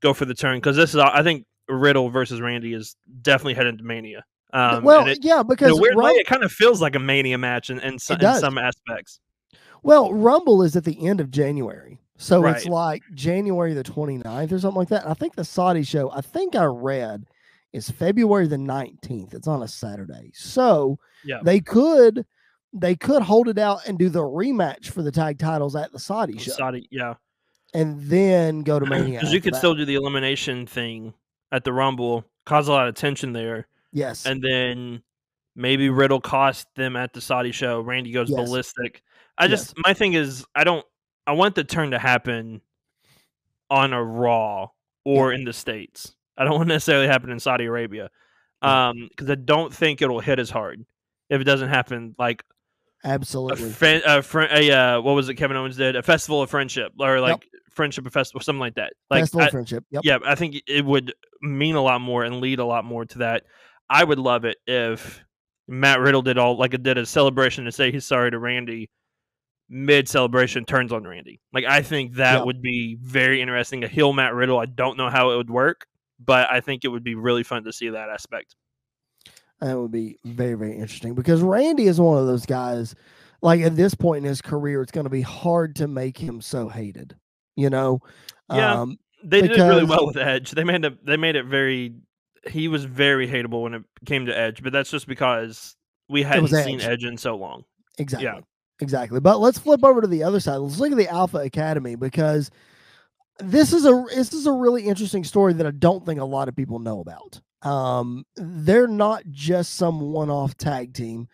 go 0.00 0.12
for 0.14 0.26
the 0.26 0.34
turn 0.34 0.58
because 0.58 0.76
this 0.76 0.94
is 0.94 1.00
I 1.00 1.22
think 1.22 1.46
Riddle 1.68 2.10
versus 2.10 2.40
Randy 2.40 2.74
is 2.74 2.94
definitely 3.22 3.54
headed 3.54 3.78
to 3.78 3.84
Mania. 3.84 4.24
Um, 4.52 4.84
well, 4.84 5.06
it, 5.06 5.18
yeah, 5.22 5.42
because 5.42 5.80
Rum- 5.80 5.96
way, 5.96 6.12
it 6.12 6.26
kind 6.26 6.42
of 6.42 6.52
feels 6.52 6.82
like 6.82 6.94
a 6.94 6.98
Mania 6.98 7.38
match 7.38 7.70
in, 7.70 7.80
in, 7.80 7.98
some, 7.98 8.20
in 8.20 8.38
some 8.38 8.58
aspects. 8.58 9.20
Well, 9.82 10.12
Rumble 10.12 10.62
is 10.62 10.76
at 10.76 10.84
the 10.84 11.06
end 11.06 11.20
of 11.20 11.30
January. 11.30 11.98
So 12.18 12.40
right. 12.40 12.54
it's 12.54 12.66
like 12.66 13.02
January 13.14 13.74
the 13.74 13.82
29th 13.82 14.52
or 14.52 14.58
something 14.58 14.78
like 14.78 14.88
that. 14.88 15.08
I 15.08 15.14
think 15.14 15.34
the 15.34 15.44
Saudi 15.44 15.82
show, 15.82 16.10
I 16.12 16.20
think 16.20 16.54
I 16.54 16.64
read, 16.64 17.24
is 17.72 17.90
February 17.90 18.46
the 18.46 18.56
19th. 18.56 19.34
It's 19.34 19.48
on 19.48 19.62
a 19.62 19.68
Saturday. 19.68 20.30
So 20.34 20.98
yeah. 21.24 21.40
they 21.42 21.60
could 21.60 22.24
they 22.72 22.94
could 22.94 23.22
hold 23.22 23.48
it 23.48 23.58
out 23.58 23.86
and 23.86 23.98
do 23.98 24.08
the 24.08 24.22
rematch 24.22 24.90
for 24.90 25.02
the 25.02 25.10
tag 25.10 25.38
titles 25.38 25.76
at 25.76 25.92
the 25.92 25.98
Saudi 25.98 26.38
show. 26.38 26.52
Saudi, 26.52 26.88
yeah. 26.90 27.14
And 27.74 28.00
then 28.02 28.62
go 28.62 28.78
to 28.78 28.86
Mania. 28.90 29.18
Because 29.18 29.32
you 29.32 29.40
could 29.40 29.54
that. 29.54 29.58
still 29.58 29.74
do 29.74 29.84
the 29.84 29.94
elimination 29.94 30.66
thing 30.66 31.12
at 31.50 31.64
the 31.64 31.72
Rumble, 31.72 32.24
cause 32.46 32.68
a 32.68 32.72
lot 32.72 32.88
of 32.88 32.94
tension 32.94 33.32
there. 33.32 33.66
Yes. 33.92 34.26
And 34.26 34.42
then 34.42 35.02
maybe 35.54 35.90
Riddle 35.90 36.20
cost 36.20 36.66
them 36.74 36.96
at 36.96 37.12
the 37.12 37.20
Saudi 37.20 37.52
show. 37.52 37.80
Randy 37.80 38.12
goes 38.12 38.30
yes. 38.30 38.36
ballistic. 38.36 39.02
I 39.38 39.48
just 39.48 39.74
yes. 39.76 39.84
my 39.84 39.94
thing 39.94 40.14
is 40.14 40.44
I 40.54 40.64
don't 40.64 40.84
I 41.26 41.32
want 41.32 41.54
the 41.54 41.64
turn 41.64 41.92
to 41.92 41.98
happen 41.98 42.60
on 43.70 43.92
a 43.92 44.02
Raw 44.02 44.68
or 45.04 45.32
yeah. 45.32 45.38
in 45.38 45.44
the 45.44 45.52
States. 45.52 46.14
I 46.36 46.44
don't 46.44 46.54
want 46.54 46.68
to 46.68 46.74
necessarily 46.74 47.06
happen 47.06 47.30
in 47.30 47.40
Saudi 47.40 47.64
Arabia. 47.64 48.10
Um, 48.62 49.08
because 49.10 49.28
I 49.28 49.34
don't 49.34 49.74
think 49.74 50.02
it'll 50.02 50.20
hit 50.20 50.38
as 50.38 50.48
hard 50.48 50.84
if 51.28 51.40
it 51.40 51.44
doesn't 51.44 51.68
happen 51.68 52.14
like 52.16 52.44
absolutely 53.02 53.64
a, 53.64 54.18
a, 54.18 54.22
friend, 54.22 54.52
a 54.52 54.70
uh, 54.70 55.00
what 55.00 55.14
was 55.14 55.28
it 55.28 55.34
Kevin 55.34 55.56
Owens 55.56 55.76
did 55.76 55.96
a 55.96 56.02
festival 56.02 56.42
of 56.42 56.50
friendship 56.50 56.92
or 57.00 57.20
like 57.20 57.42
yep. 57.42 57.62
friendship 57.70 58.06
of 58.06 58.12
festival 58.12 58.40
something 58.40 58.60
like 58.60 58.76
that 58.76 58.92
like 59.10 59.22
festival 59.22 59.40
I, 59.40 59.46
of 59.46 59.50
friendship 59.50 59.84
yep. 59.90 60.02
yeah 60.04 60.18
I 60.24 60.36
think 60.36 60.62
it 60.68 60.84
would 60.84 61.12
mean 61.40 61.74
a 61.74 61.82
lot 61.82 62.00
more 62.00 62.22
and 62.22 62.40
lead 62.40 62.60
a 62.60 62.64
lot 62.64 62.84
more 62.84 63.04
to 63.04 63.18
that 63.18 63.46
I 63.90 64.04
would 64.04 64.18
love 64.18 64.44
it 64.44 64.58
if 64.66 65.22
Matt 65.68 66.00
Riddle 66.00 66.22
did 66.22 66.38
all 66.38 66.56
like 66.56 66.74
it 66.74 66.82
did 66.82 66.98
a 66.98 67.06
celebration 67.06 67.64
to 67.64 67.72
say 67.72 67.92
he's 67.92 68.06
sorry 68.06 68.30
to 68.30 68.38
Randy 68.38 68.90
mid 69.68 70.08
celebration 70.08 70.64
turns 70.64 70.92
on 70.92 71.04
Randy. 71.04 71.40
Like 71.52 71.64
I 71.64 71.82
think 71.82 72.14
that 72.14 72.38
yeah. 72.38 72.44
would 72.44 72.62
be 72.62 72.96
very 73.00 73.40
interesting. 73.40 73.84
A 73.84 73.88
heel 73.88 74.12
Matt 74.12 74.34
Riddle. 74.34 74.58
I 74.58 74.66
don't 74.66 74.96
know 74.96 75.08
how 75.08 75.30
it 75.30 75.36
would 75.36 75.50
work, 75.50 75.86
but 76.24 76.50
I 76.50 76.60
think 76.60 76.84
it 76.84 76.88
would 76.88 77.04
be 77.04 77.14
really 77.14 77.42
fun 77.42 77.64
to 77.64 77.72
see 77.72 77.88
that 77.88 78.08
aspect. 78.08 78.54
That 79.60 79.78
would 79.78 79.92
be 79.92 80.18
very 80.24 80.54
very 80.54 80.72
interesting 80.72 81.14
because 81.14 81.40
Randy 81.40 81.86
is 81.86 82.00
one 82.00 82.18
of 82.18 82.26
those 82.26 82.46
guys. 82.46 82.94
Like 83.40 83.60
at 83.62 83.74
this 83.74 83.94
point 83.94 84.24
in 84.24 84.28
his 84.28 84.40
career, 84.40 84.82
it's 84.82 84.92
going 84.92 85.04
to 85.04 85.10
be 85.10 85.22
hard 85.22 85.76
to 85.76 85.88
make 85.88 86.16
him 86.16 86.40
so 86.40 86.68
hated. 86.68 87.16
You 87.56 87.70
know. 87.70 88.00
Yeah. 88.52 88.80
Um, 88.80 88.98
they 89.24 89.42
because, 89.42 89.56
did 89.56 89.68
really 89.68 89.84
well 89.84 90.06
with 90.06 90.16
Edge. 90.16 90.50
They 90.50 90.64
made 90.64 90.84
it. 90.84 91.04
They 91.04 91.16
made 91.16 91.36
it 91.36 91.46
very. 91.46 91.94
He 92.48 92.68
was 92.68 92.84
very 92.84 93.28
hateable 93.28 93.62
when 93.62 93.74
it 93.74 93.82
came 94.06 94.26
to 94.26 94.36
Edge, 94.36 94.62
but 94.62 94.72
that's 94.72 94.90
just 94.90 95.06
because 95.06 95.76
we 96.08 96.22
hadn't 96.22 96.48
seen 96.48 96.80
Edge 96.80 97.04
in 97.04 97.16
so 97.16 97.36
long. 97.36 97.64
Exactly. 97.98 98.24
Yeah. 98.24 98.40
Exactly. 98.80 99.20
But 99.20 99.38
let's 99.38 99.58
flip 99.58 99.84
over 99.84 100.00
to 100.00 100.08
the 100.08 100.24
other 100.24 100.40
side. 100.40 100.56
Let's 100.56 100.78
look 100.78 100.90
at 100.90 100.98
the 100.98 101.08
Alpha 101.08 101.38
Academy 101.38 101.94
because 101.94 102.50
this 103.38 103.72
is 103.72 103.86
a 103.86 104.04
this 104.14 104.32
is 104.32 104.46
a 104.46 104.52
really 104.52 104.82
interesting 104.82 105.22
story 105.22 105.52
that 105.52 105.66
I 105.66 105.70
don't 105.70 106.04
think 106.04 106.20
a 106.20 106.24
lot 106.24 106.48
of 106.48 106.56
people 106.56 106.80
know 106.80 107.00
about. 107.00 107.40
Um, 107.62 108.24
they're 108.36 108.88
not 108.88 109.22
just 109.30 109.74
some 109.74 110.00
one-off 110.00 110.56
tag 110.56 110.94
team. 110.94 111.28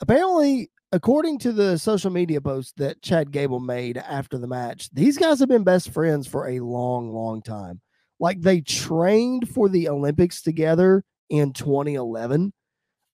Apparently, 0.00 0.70
according 0.92 1.38
to 1.40 1.52
the 1.52 1.78
social 1.78 2.10
media 2.10 2.40
post 2.40 2.78
that 2.78 3.02
Chad 3.02 3.30
Gable 3.30 3.60
made 3.60 3.98
after 3.98 4.38
the 4.38 4.46
match, 4.46 4.88
these 4.92 5.18
guys 5.18 5.38
have 5.40 5.50
been 5.50 5.64
best 5.64 5.90
friends 5.90 6.26
for 6.26 6.48
a 6.48 6.60
long, 6.60 7.12
long 7.12 7.42
time. 7.42 7.80
Like 8.18 8.40
they 8.40 8.60
trained 8.60 9.48
for 9.48 9.68
the 9.68 9.88
Olympics 9.88 10.42
together 10.42 11.04
in 11.28 11.52
2011. 11.52 12.52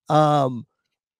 Um, 0.08 0.66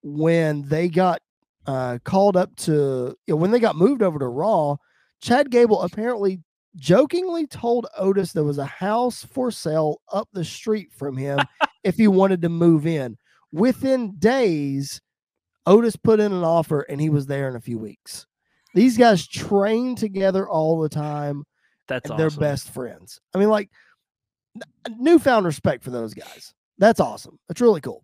when 0.03 0.67
they 0.67 0.89
got 0.89 1.21
uh, 1.65 1.99
called 2.03 2.37
up 2.37 2.55
to 2.55 3.15
you 3.25 3.33
know, 3.33 3.35
when 3.35 3.51
they 3.51 3.59
got 3.59 3.75
moved 3.75 4.01
over 4.01 4.19
to 4.19 4.27
Raw, 4.27 4.77
Chad 5.21 5.49
Gable 5.49 5.81
apparently 5.81 6.41
jokingly 6.75 7.47
told 7.47 7.87
Otis 7.97 8.33
there 8.33 8.43
was 8.43 8.57
a 8.57 8.65
house 8.65 9.23
for 9.23 9.51
sale 9.51 10.01
up 10.11 10.27
the 10.33 10.43
street 10.43 10.89
from 10.91 11.15
him 11.15 11.39
if 11.83 11.95
he 11.95 12.07
wanted 12.07 12.41
to 12.41 12.49
move 12.49 12.85
in. 12.85 13.17
Within 13.51 14.15
days, 14.17 14.99
Otis 15.65 15.95
put 15.95 16.19
in 16.19 16.33
an 16.33 16.43
offer 16.43 16.81
and 16.81 16.99
he 16.99 17.09
was 17.09 17.25
there 17.25 17.47
in 17.47 17.55
a 17.55 17.61
few 17.61 17.77
weeks. 17.77 18.25
These 18.73 18.97
guys 18.97 19.27
train 19.27 19.95
together 19.95 20.49
all 20.49 20.79
the 20.81 20.89
time. 20.89 21.43
That's 21.87 22.09
awesome. 22.09 22.17
They're 22.17 22.39
best 22.39 22.69
friends. 22.69 23.19
I 23.33 23.39
mean, 23.39 23.49
like 23.49 23.69
newfound 24.97 25.45
respect 25.45 25.83
for 25.83 25.91
those 25.91 26.13
guys. 26.13 26.53
That's 26.77 26.99
awesome. 26.99 27.39
That's 27.47 27.61
really 27.61 27.81
cool. 27.81 28.03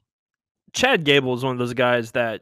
Chad 0.74 1.04
Gable 1.04 1.34
is 1.34 1.44
one 1.44 1.54
of 1.54 1.60
those 1.60 1.74
guys 1.74 2.12
that 2.12 2.42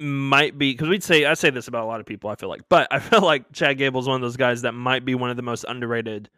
might 0.00 0.58
be 0.58 0.72
because 0.72 0.88
we'd 0.88 1.02
say 1.02 1.24
I 1.24 1.34
say 1.34 1.50
this 1.50 1.68
about 1.68 1.84
a 1.84 1.86
lot 1.86 2.00
of 2.00 2.06
people. 2.06 2.30
I 2.30 2.36
feel 2.36 2.48
like, 2.48 2.62
but 2.68 2.88
I 2.92 2.98
feel 2.98 3.22
like 3.22 3.52
Chad 3.52 3.78
Gable 3.78 4.00
is 4.00 4.06
one 4.06 4.16
of 4.16 4.22
those 4.22 4.36
guys 4.36 4.62
that 4.62 4.72
might 4.72 5.04
be 5.04 5.14
one 5.14 5.30
of 5.30 5.36
the 5.36 5.42
most 5.42 5.64
underrated 5.68 6.30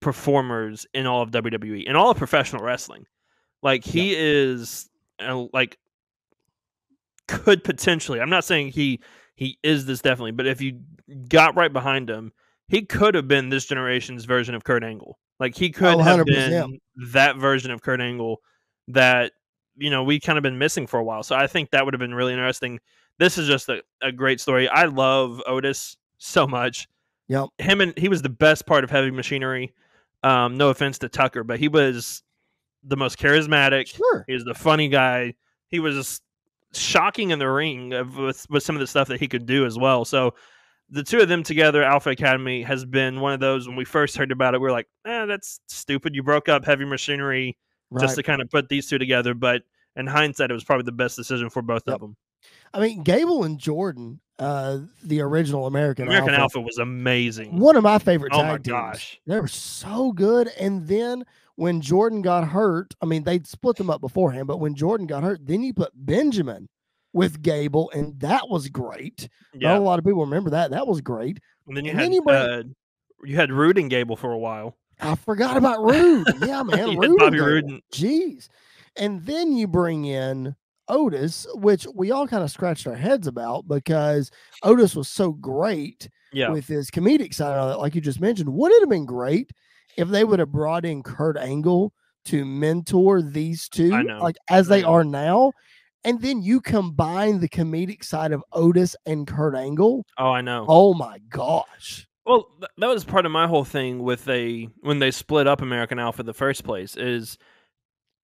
performers 0.00 0.86
in 0.94 1.06
all 1.06 1.22
of 1.22 1.30
WWE 1.30 1.84
in 1.84 1.96
all 1.96 2.10
of 2.10 2.16
professional 2.16 2.62
wrestling. 2.62 3.06
Like 3.62 3.84
he 3.84 4.14
is 4.16 4.88
uh, 5.20 5.46
like 5.52 5.78
could 7.26 7.64
potentially. 7.64 8.20
I'm 8.20 8.30
not 8.30 8.44
saying 8.44 8.68
he 8.68 9.00
he 9.34 9.58
is 9.62 9.86
this 9.86 10.00
definitely, 10.00 10.32
but 10.32 10.46
if 10.46 10.60
you 10.60 10.80
got 11.28 11.56
right 11.56 11.72
behind 11.72 12.08
him, 12.08 12.32
he 12.68 12.82
could 12.82 13.14
have 13.14 13.26
been 13.26 13.48
this 13.48 13.66
generation's 13.66 14.24
version 14.24 14.54
of 14.54 14.64
Kurt 14.64 14.84
Angle. 14.84 15.18
Like 15.40 15.56
he 15.56 15.70
could 15.70 15.96
oh, 15.96 15.98
have 15.98 16.26
been 16.26 16.78
that 17.12 17.36
version 17.36 17.70
of 17.70 17.82
Kurt 17.82 18.00
Angle 18.00 18.40
that 18.88 19.32
you 19.76 19.90
know 19.90 20.02
we 20.02 20.20
kind 20.20 20.38
of 20.38 20.42
been 20.42 20.58
missing 20.58 20.86
for 20.86 20.98
a 20.98 21.04
while. 21.04 21.22
So 21.22 21.36
I 21.36 21.46
think 21.46 21.70
that 21.70 21.84
would 21.84 21.94
have 21.94 22.00
been 22.00 22.14
really 22.14 22.32
interesting. 22.32 22.80
This 23.18 23.38
is 23.38 23.46
just 23.46 23.68
a, 23.68 23.82
a 24.02 24.12
great 24.12 24.40
story. 24.40 24.68
I 24.68 24.84
love 24.84 25.42
Otis 25.46 25.96
so 26.18 26.46
much. 26.46 26.88
Yep. 27.28 27.48
Him 27.58 27.80
and 27.80 27.96
he 27.98 28.08
was 28.08 28.22
the 28.22 28.28
best 28.28 28.66
part 28.66 28.84
of 28.84 28.90
Heavy 28.90 29.10
Machinery. 29.10 29.74
Um, 30.22 30.56
no 30.56 30.70
offense 30.70 30.98
to 30.98 31.08
Tucker, 31.08 31.44
but 31.44 31.58
he 31.58 31.68
was 31.68 32.22
the 32.82 32.96
most 32.96 33.18
charismatic. 33.18 33.94
Sure. 33.94 34.24
He 34.26 34.34
was 34.34 34.44
the 34.44 34.54
funny 34.54 34.88
guy. 34.88 35.34
He 35.68 35.78
was 35.78 36.20
shocking 36.72 37.30
in 37.30 37.38
the 37.38 37.48
ring 37.48 37.90
with, 38.16 38.46
with 38.50 38.62
some 38.62 38.76
of 38.76 38.80
the 38.80 38.86
stuff 38.86 39.08
that 39.08 39.20
he 39.20 39.28
could 39.28 39.46
do 39.46 39.64
as 39.66 39.78
well. 39.78 40.04
So 40.04 40.34
the 40.90 41.02
two 41.02 41.20
of 41.20 41.28
them 41.28 41.42
together, 41.42 41.82
Alpha 41.82 42.10
Academy, 42.10 42.62
has 42.62 42.84
been 42.84 43.20
one 43.20 43.32
of 43.32 43.40
those 43.40 43.66
when 43.66 43.76
we 43.76 43.84
first 43.84 44.16
heard 44.16 44.32
about 44.32 44.54
it, 44.54 44.60
we 44.60 44.68
are 44.68 44.72
like, 44.72 44.88
eh, 45.06 45.26
that's 45.26 45.60
stupid. 45.68 46.14
You 46.14 46.22
broke 46.22 46.48
up 46.48 46.64
Heavy 46.64 46.84
Machinery 46.84 47.56
right. 47.90 48.02
just 48.02 48.16
to 48.16 48.22
kind 48.22 48.40
of 48.40 48.50
put 48.50 48.68
these 48.68 48.88
two 48.88 48.98
together. 48.98 49.34
But 49.34 49.62
in 49.96 50.06
hindsight, 50.06 50.50
it 50.50 50.54
was 50.54 50.64
probably 50.64 50.84
the 50.84 50.92
best 50.92 51.16
decision 51.16 51.50
for 51.50 51.62
both 51.62 51.82
yep. 51.86 51.96
of 51.96 52.00
them. 52.00 52.16
I 52.72 52.80
mean, 52.80 53.02
Gable 53.02 53.44
and 53.44 53.58
Jordan, 53.58 54.20
uh, 54.38 54.78
the 55.02 55.20
original 55.20 55.66
American 55.66 56.06
American 56.06 56.30
Alpha, 56.30 56.42
Alpha, 56.42 56.60
was 56.60 56.78
amazing. 56.78 57.58
One 57.58 57.76
of 57.76 57.82
my 57.82 57.98
favorite 57.98 58.32
oh 58.34 58.42
tag 58.42 58.46
my 58.46 58.56
teams. 58.56 58.68
Gosh. 58.68 59.20
They 59.26 59.40
were 59.40 59.48
so 59.48 60.12
good. 60.12 60.48
And 60.58 60.86
then 60.86 61.24
when 61.56 61.80
Jordan 61.80 62.22
got 62.22 62.46
hurt, 62.46 62.94
I 63.02 63.06
mean, 63.06 63.24
they'd 63.24 63.46
split 63.46 63.76
them 63.76 63.90
up 63.90 64.00
beforehand, 64.00 64.46
but 64.46 64.60
when 64.60 64.74
Jordan 64.74 65.06
got 65.06 65.24
hurt, 65.24 65.44
then 65.44 65.62
you 65.62 65.74
put 65.74 65.90
Benjamin 65.94 66.68
with 67.12 67.42
Gable, 67.42 67.90
and 67.94 68.18
that 68.20 68.48
was 68.48 68.68
great. 68.68 69.28
Yeah. 69.54 69.70
Not 69.70 69.78
a 69.78 69.84
lot 69.84 69.98
of 69.98 70.04
people 70.04 70.20
remember 70.20 70.50
that. 70.50 70.70
That 70.70 70.86
was 70.86 71.00
great. 71.00 71.40
And 71.66 71.76
then 71.76 71.84
you 71.84 71.90
and 71.90 72.00
had 72.00 72.06
then 72.06 72.12
you, 72.12 72.22
bring, 72.22 72.36
uh, 72.36 72.62
you 73.24 73.36
had 73.36 73.52
Roode 73.52 73.78
and 73.78 73.90
Gable 73.90 74.16
for 74.16 74.32
a 74.32 74.38
while. 74.38 74.76
I 75.00 75.14
forgot 75.14 75.56
about 75.56 75.82
Roode. 75.82 76.26
Yeah, 76.40 76.62
man. 76.64 76.96
Roode 76.96 77.18
Bobby 77.18 77.40
Roode. 77.40 77.80
Jeez. 77.92 78.48
And 78.96 79.24
then 79.24 79.52
you 79.52 79.68
bring 79.68 80.04
in 80.04 80.56
Otis, 80.88 81.46
which 81.54 81.86
we 81.94 82.10
all 82.10 82.26
kind 82.26 82.42
of 82.42 82.50
scratched 82.50 82.86
our 82.86 82.94
heads 82.94 83.26
about 83.26 83.68
because 83.68 84.30
Otis 84.62 84.96
was 84.96 85.08
so 85.08 85.32
great 85.32 86.08
yeah. 86.32 86.50
with 86.50 86.66
his 86.66 86.90
comedic 86.90 87.32
side 87.32 87.56
of 87.56 87.74
it, 87.74 87.78
like 87.78 87.94
you 87.94 88.00
just 88.00 88.20
mentioned. 88.20 88.52
Would 88.52 88.72
it 88.72 88.82
have 88.82 88.90
been 88.90 89.06
great 89.06 89.50
if 89.96 90.08
they 90.08 90.24
would 90.24 90.38
have 90.38 90.52
brought 90.52 90.84
in 90.84 91.02
Kurt 91.02 91.36
Angle 91.36 91.92
to 92.28 92.44
mentor 92.44 93.22
these 93.22 93.68
two, 93.68 93.90
like 94.20 94.36
as 94.50 94.68
they 94.68 94.82
are 94.82 95.02
now. 95.02 95.52
And 96.04 96.22
then 96.22 96.42
you 96.42 96.60
combine 96.60 97.40
the 97.40 97.48
comedic 97.48 98.04
side 98.04 98.32
of 98.32 98.42
Otis 98.52 98.94
and 99.04 99.26
Kurt 99.26 99.54
Angle. 99.54 100.04
Oh, 100.16 100.30
I 100.30 100.40
know. 100.40 100.64
Oh 100.68 100.94
my 100.94 101.18
gosh. 101.28 102.06
Well, 102.24 102.48
th- 102.60 102.70
that 102.78 102.88
was 102.88 103.04
part 103.04 103.26
of 103.26 103.32
my 103.32 103.46
whole 103.46 103.64
thing 103.64 104.02
with 104.02 104.28
a 104.28 104.68
when 104.80 104.98
they 104.98 105.10
split 105.10 105.46
up 105.46 105.62
American 105.62 105.98
Alpha 105.98 106.20
in 106.20 106.26
the 106.26 106.34
first 106.34 106.62
place 106.62 106.96
is 106.96 107.38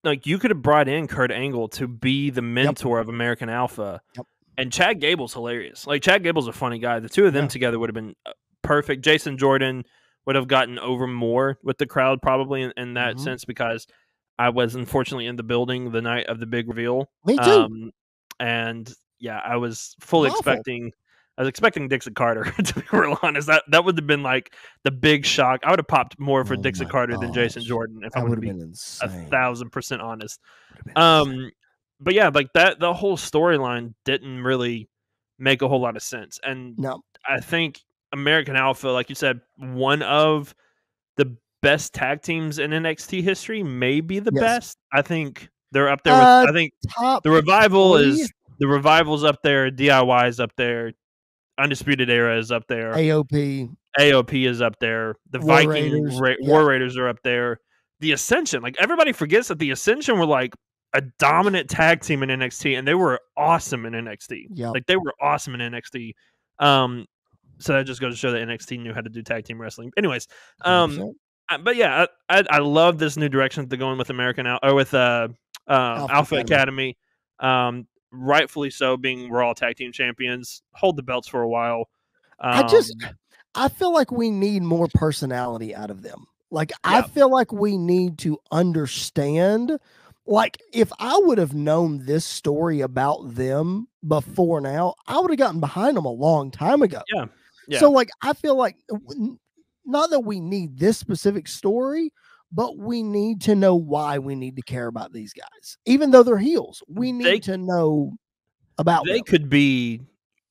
like 0.03 0.25
you 0.25 0.37
could 0.37 0.51
have 0.51 0.61
brought 0.61 0.87
in 0.87 1.07
Kurt 1.07 1.31
Angle 1.31 1.67
to 1.69 1.87
be 1.87 2.29
the 2.29 2.41
mentor 2.41 2.97
yep. 2.97 3.05
of 3.05 3.09
American 3.09 3.49
Alpha. 3.49 4.01
Yep. 4.15 4.25
And 4.57 4.71
Chad 4.71 5.01
Gable's 5.01 5.33
hilarious. 5.33 5.85
Like 5.85 6.01
Chad 6.01 6.23
Gable's 6.23 6.47
a 6.47 6.53
funny 6.53 6.79
guy. 6.79 6.99
The 6.99 7.09
two 7.09 7.25
of 7.25 7.33
them 7.33 7.45
yeah. 7.45 7.49
together 7.49 7.79
would 7.79 7.89
have 7.89 7.95
been 7.95 8.15
uh, 8.25 8.31
perfect. 8.61 9.03
Jason 9.03 9.37
Jordan 9.37 9.83
would 10.25 10.35
have 10.35 10.47
gotten 10.47 10.79
over 10.79 11.07
more 11.07 11.57
with 11.63 11.77
the 11.77 11.85
crowd 11.85 12.21
probably 12.21 12.61
in, 12.61 12.73
in 12.77 12.93
that 12.93 13.15
mm-hmm. 13.15 13.23
sense 13.23 13.43
because 13.43 13.87
I 14.37 14.49
was 14.49 14.75
unfortunately 14.75 15.27
in 15.27 15.35
the 15.35 15.43
building 15.43 15.91
the 15.91 16.01
night 16.01 16.27
of 16.27 16.39
the 16.39 16.45
big 16.45 16.67
reveal. 16.67 17.09
Me 17.25 17.37
too. 17.37 17.43
Um, 17.43 17.91
and 18.39 18.91
yeah, 19.19 19.39
I 19.43 19.57
was 19.57 19.95
fully 19.99 20.29
expecting 20.29 20.91
I 21.37 21.41
was 21.41 21.49
expecting 21.49 21.87
Dixie 21.87 22.11
Carter 22.11 22.43
to 22.63 22.73
be 22.75 22.85
real 22.91 23.17
honest. 23.21 23.47
That 23.47 23.63
that 23.69 23.83
would 23.83 23.97
have 23.97 24.07
been 24.07 24.23
like 24.23 24.53
the 24.83 24.91
big 24.91 25.25
shock. 25.25 25.61
I 25.63 25.71
would 25.71 25.79
have 25.79 25.87
popped 25.87 26.19
more 26.19 26.45
for 26.45 26.53
oh 26.53 26.57
Dixie 26.57 26.85
Carter 26.85 27.13
gosh. 27.13 27.21
than 27.21 27.33
Jason 27.33 27.63
Jordan 27.63 28.01
if 28.03 28.13
that 28.13 28.19
I 28.19 28.23
would 28.23 28.37
have 28.37 28.41
been 28.41 28.61
insane. 28.61 29.09
a 29.09 29.29
thousand 29.29 29.71
percent 29.71 30.01
honest. 30.01 30.39
Um, 30.95 31.29
insane. 31.29 31.51
but 31.99 32.13
yeah, 32.13 32.29
like 32.33 32.51
that 32.53 32.79
the 32.79 32.93
whole 32.93 33.17
storyline 33.17 33.93
didn't 34.05 34.43
really 34.43 34.89
make 35.37 35.61
a 35.61 35.67
whole 35.67 35.81
lot 35.81 35.95
of 35.95 36.03
sense. 36.03 36.39
And 36.43 36.77
no. 36.77 37.01
I 37.27 37.39
think 37.39 37.81
American 38.13 38.55
Alpha, 38.55 38.89
like 38.89 39.09
you 39.09 39.15
said, 39.15 39.41
one 39.57 40.01
of 40.01 40.55
the 41.17 41.35
best 41.65 41.93
tag 41.93 42.21
teams 42.21 42.59
in 42.59 42.69
NXT 42.69 43.23
history, 43.23 43.63
maybe 43.63 44.19
the 44.19 44.31
yes. 44.33 44.41
best. 44.41 44.77
I 44.93 45.01
think 45.01 45.49
they're 45.71 45.89
up 45.89 46.03
there. 46.03 46.13
With, 46.13 46.23
uh, 46.23 46.45
I 46.47 46.53
think 46.53 46.73
the 47.23 47.31
revival 47.31 47.97
three? 47.97 48.21
is 48.21 48.31
the 48.59 48.67
revival's 48.67 49.23
up 49.23 49.41
there. 49.41 49.71
DIY 49.71 50.29
is 50.29 50.39
up 50.39 50.51
there. 50.57 50.93
Undisputed 51.57 52.09
Era 52.09 52.37
is 52.37 52.51
up 52.51 52.67
there. 52.67 52.93
AOP. 52.93 53.75
AOP 53.97 54.47
is 54.47 54.61
up 54.61 54.77
there. 54.79 55.15
The 55.31 55.39
War 55.39 55.55
Viking 55.55 55.69
Raiders. 55.69 56.19
Ra- 56.19 56.35
yeah. 56.39 56.49
War 56.49 56.65
Raiders 56.65 56.97
are 56.97 57.07
up 57.07 57.17
there. 57.23 57.59
The 57.99 58.11
Ascension, 58.11 58.61
like 58.61 58.75
everybody 58.79 59.11
forgets 59.11 59.47
that 59.47 59.57
the 59.57 59.71
Ascension 59.71 60.19
were 60.19 60.25
like 60.27 60.53
a 60.93 61.01
dominant 61.17 61.69
tag 61.69 62.01
team 62.01 62.21
in 62.21 62.29
NXT, 62.29 62.77
and 62.77 62.87
they 62.87 62.93
were 62.93 63.19
awesome 63.35 63.85
in 63.87 63.93
NXT. 63.93 64.47
Yeah, 64.53 64.69
like 64.69 64.85
they 64.85 64.97
were 64.97 65.13
awesome 65.19 65.55
in 65.55 65.71
NXT. 65.71 66.11
Um, 66.59 67.07
so 67.57 67.73
that 67.73 67.85
just 67.85 68.01
goes 68.01 68.13
to 68.13 68.17
show 68.17 68.31
that 68.31 68.47
NXT 68.47 68.81
knew 68.81 68.93
how 68.93 69.01
to 69.01 69.09
do 69.09 69.23
tag 69.23 69.45
team 69.45 69.59
wrestling. 69.59 69.91
Anyways, 69.97 70.27
um, 70.61 71.15
but 71.61 71.75
yeah, 71.75 72.05
I, 72.29 72.39
I, 72.39 72.43
I 72.49 72.57
love 72.59 72.97
this 72.97 73.17
new 73.17 73.29
direction 73.29 73.63
that 73.63 73.69
they're 73.69 73.79
going 73.79 73.97
with 73.97 74.09
American 74.09 74.47
Al- 74.47 74.59
or 74.63 74.73
with 74.73 74.93
uh, 74.93 75.29
uh 75.67 75.71
Alpha, 75.71 76.13
Alpha 76.13 76.35
Academy. 76.35 76.97
Academy. 77.39 77.77
Um, 77.77 77.87
rightfully 78.11 78.69
so, 78.69 78.97
being 78.97 79.29
Raw 79.29 79.53
Tag 79.53 79.75
Team 79.75 79.91
Champions, 79.91 80.61
hold 80.73 80.95
the 80.95 81.03
belts 81.03 81.27
for 81.27 81.41
a 81.41 81.49
while. 81.49 81.89
Um, 82.39 82.65
I 82.65 82.67
just, 82.67 82.95
um, 83.03 83.15
I 83.55 83.69
feel 83.69 83.93
like 83.93 84.11
we 84.11 84.29
need 84.29 84.63
more 84.63 84.87
personality 84.93 85.75
out 85.75 85.89
of 85.89 86.01
them. 86.01 86.25
Like, 86.51 86.71
yeah. 86.71 86.75
I 86.83 87.01
feel 87.03 87.29
like 87.29 87.51
we 87.51 87.77
need 87.77 88.17
to 88.19 88.37
understand. 88.51 89.77
Like, 90.25 90.61
if 90.73 90.91
I 90.99 91.19
would 91.23 91.37
have 91.37 91.53
known 91.53 92.05
this 92.05 92.25
story 92.25 92.81
about 92.81 93.35
them 93.35 93.87
before 94.07 94.61
now, 94.61 94.95
I 95.07 95.19
would 95.19 95.31
have 95.31 95.39
gotten 95.39 95.59
behind 95.59 95.97
them 95.97 96.05
a 96.05 96.11
long 96.11 96.51
time 96.51 96.81
ago. 96.81 97.01
Yeah. 97.13 97.25
yeah. 97.67 97.79
So, 97.79 97.91
like, 97.91 98.09
I 98.21 98.33
feel 98.33 98.55
like 98.55 98.77
not 99.85 100.09
that 100.09 100.21
we 100.21 100.39
need 100.39 100.77
this 100.77 100.97
specific 100.97 101.47
story, 101.47 102.11
but 102.51 102.77
we 102.77 103.03
need 103.03 103.41
to 103.41 103.55
know 103.55 103.75
why 103.75 104.17
we 104.19 104.35
need 104.35 104.55
to 104.55 104.61
care 104.61 104.87
about 104.87 105.11
these 105.11 105.33
guys, 105.33 105.77
even 105.85 106.11
though 106.11 106.23
they're 106.23 106.37
heels. 106.37 106.83
We 106.87 107.11
need 107.11 107.25
they, 107.25 107.39
to 107.39 107.57
know 107.57 108.13
about. 108.77 109.05
They 109.05 109.17
them. 109.17 109.23
could 109.25 109.49
be 109.49 110.01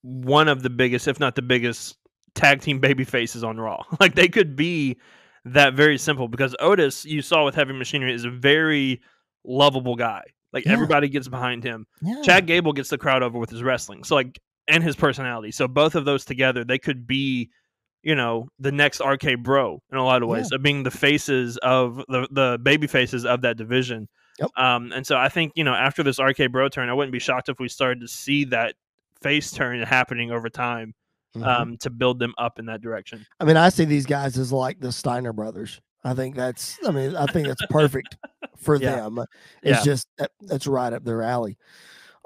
one 0.03 0.49
of 0.49 0.63
the 0.63 0.71
biggest, 0.71 1.09
if 1.09 1.19
not 1.19 1.35
the 1.35 1.43
biggest, 1.43 1.97
tag 2.35 2.61
team 2.61 2.79
baby 2.79 3.05
faces 3.05 3.45
on 3.45 3.59
Raw. 3.59 3.83
Like 4.01 4.15
they 4.15 4.29
could 4.29 4.57
be 4.57 4.99
that 5.45 5.75
very 5.75 5.99
simple 5.99 6.29
because 6.29 6.55
Otis, 6.61 7.05
you 7.05 7.23
saw 7.23 7.45
with 7.45 7.55
Heavy 7.55 7.73
Machinery, 7.73 8.13
is 8.13 8.25
a 8.25 8.31
very 8.31 9.01
lovable 9.45 9.97
guy. 9.97 10.23
Like 10.53 10.67
yeah. 10.67 10.73
everybody 10.73 11.09
gets 11.09 11.29
behind 11.29 11.65
him. 11.65 11.87
Yeah. 12.03 12.23
Chad 12.23 12.47
Gable 12.47 12.73
gets 12.73 12.91
the 12.91 12.99
crowd 12.99 13.23
over 13.23 13.39
with 13.39 13.51
his 13.51 13.63
wrestling. 13.63 14.05
So 14.05 14.15
like 14.15 14.41
and 14.69 14.83
his 14.83 14.97
personality. 14.97 15.51
So 15.51 15.69
both 15.69 15.95
of 15.95 16.05
those 16.05 16.25
together, 16.25 16.65
they 16.65 16.79
could 16.79 17.07
be 17.07 17.51
you 18.05 18.15
know 18.15 18.49
the 18.59 18.73
next 18.73 19.01
RK 19.01 19.43
Bro 19.43 19.81
in 19.91 19.99
a 19.99 20.05
lot 20.05 20.23
of 20.23 20.29
ways 20.29 20.49
yeah. 20.51 20.57
of 20.57 20.63
being 20.63 20.83
the 20.83 20.91
faces 20.91 21.57
of 21.59 21.97
the 22.09 22.29
the 22.31 22.59
baby 22.63 22.87
faces 22.87 23.25
of 23.25 23.43
that 23.43 23.57
division. 23.57 24.09
Yep. 24.39 24.51
Um, 24.57 24.93
and 24.93 25.07
so 25.07 25.17
I 25.17 25.29
think 25.29 25.53
you 25.55 25.65
know 25.65 25.75
after 25.75 26.03
this 26.03 26.19
RK 26.19 26.51
Bro 26.51 26.69
turn, 26.69 26.89
I 26.89 26.95
wouldn't 26.95 27.13
be 27.13 27.19
shocked 27.19 27.49
if 27.49 27.59
we 27.59 27.69
started 27.69 28.01
to 28.01 28.09
see 28.09 28.45
that 28.47 28.75
face 29.23 29.51
turn 29.51 29.81
happening 29.83 30.31
over 30.31 30.49
time 30.49 30.95
mm-hmm. 31.37 31.49
um, 31.49 31.77
to 31.79 31.91
build 31.91 32.19
them 32.19 32.35
up 32.39 32.59
in 32.59 32.67
that 32.67 32.81
direction. 32.81 33.27
I 33.41 33.45
mean, 33.45 33.57
I 33.57 33.69
see 33.69 33.85
these 33.85 34.07
guys 34.07 34.39
as 34.39 34.53
like 34.53 34.81
the 34.81 34.93
Steiner 34.93 35.33
brothers. 35.33 35.81
I 36.05 36.15
think 36.15 36.37
that's. 36.37 36.79
I 36.87 36.91
mean, 36.91 37.17
I 37.17 37.27
think 37.27 37.47
that's 37.47 37.65
perfect 37.71 38.17
for 38.59 38.77
yeah. 38.81 38.97
them. 38.97 39.19
It's 39.63 39.79
yeah. 39.79 39.85
just 39.85 40.07
that, 40.19 40.31
that's 40.41 40.67
right 40.67 40.93
up 40.93 41.05
their 41.05 41.23
alley. 41.23 41.57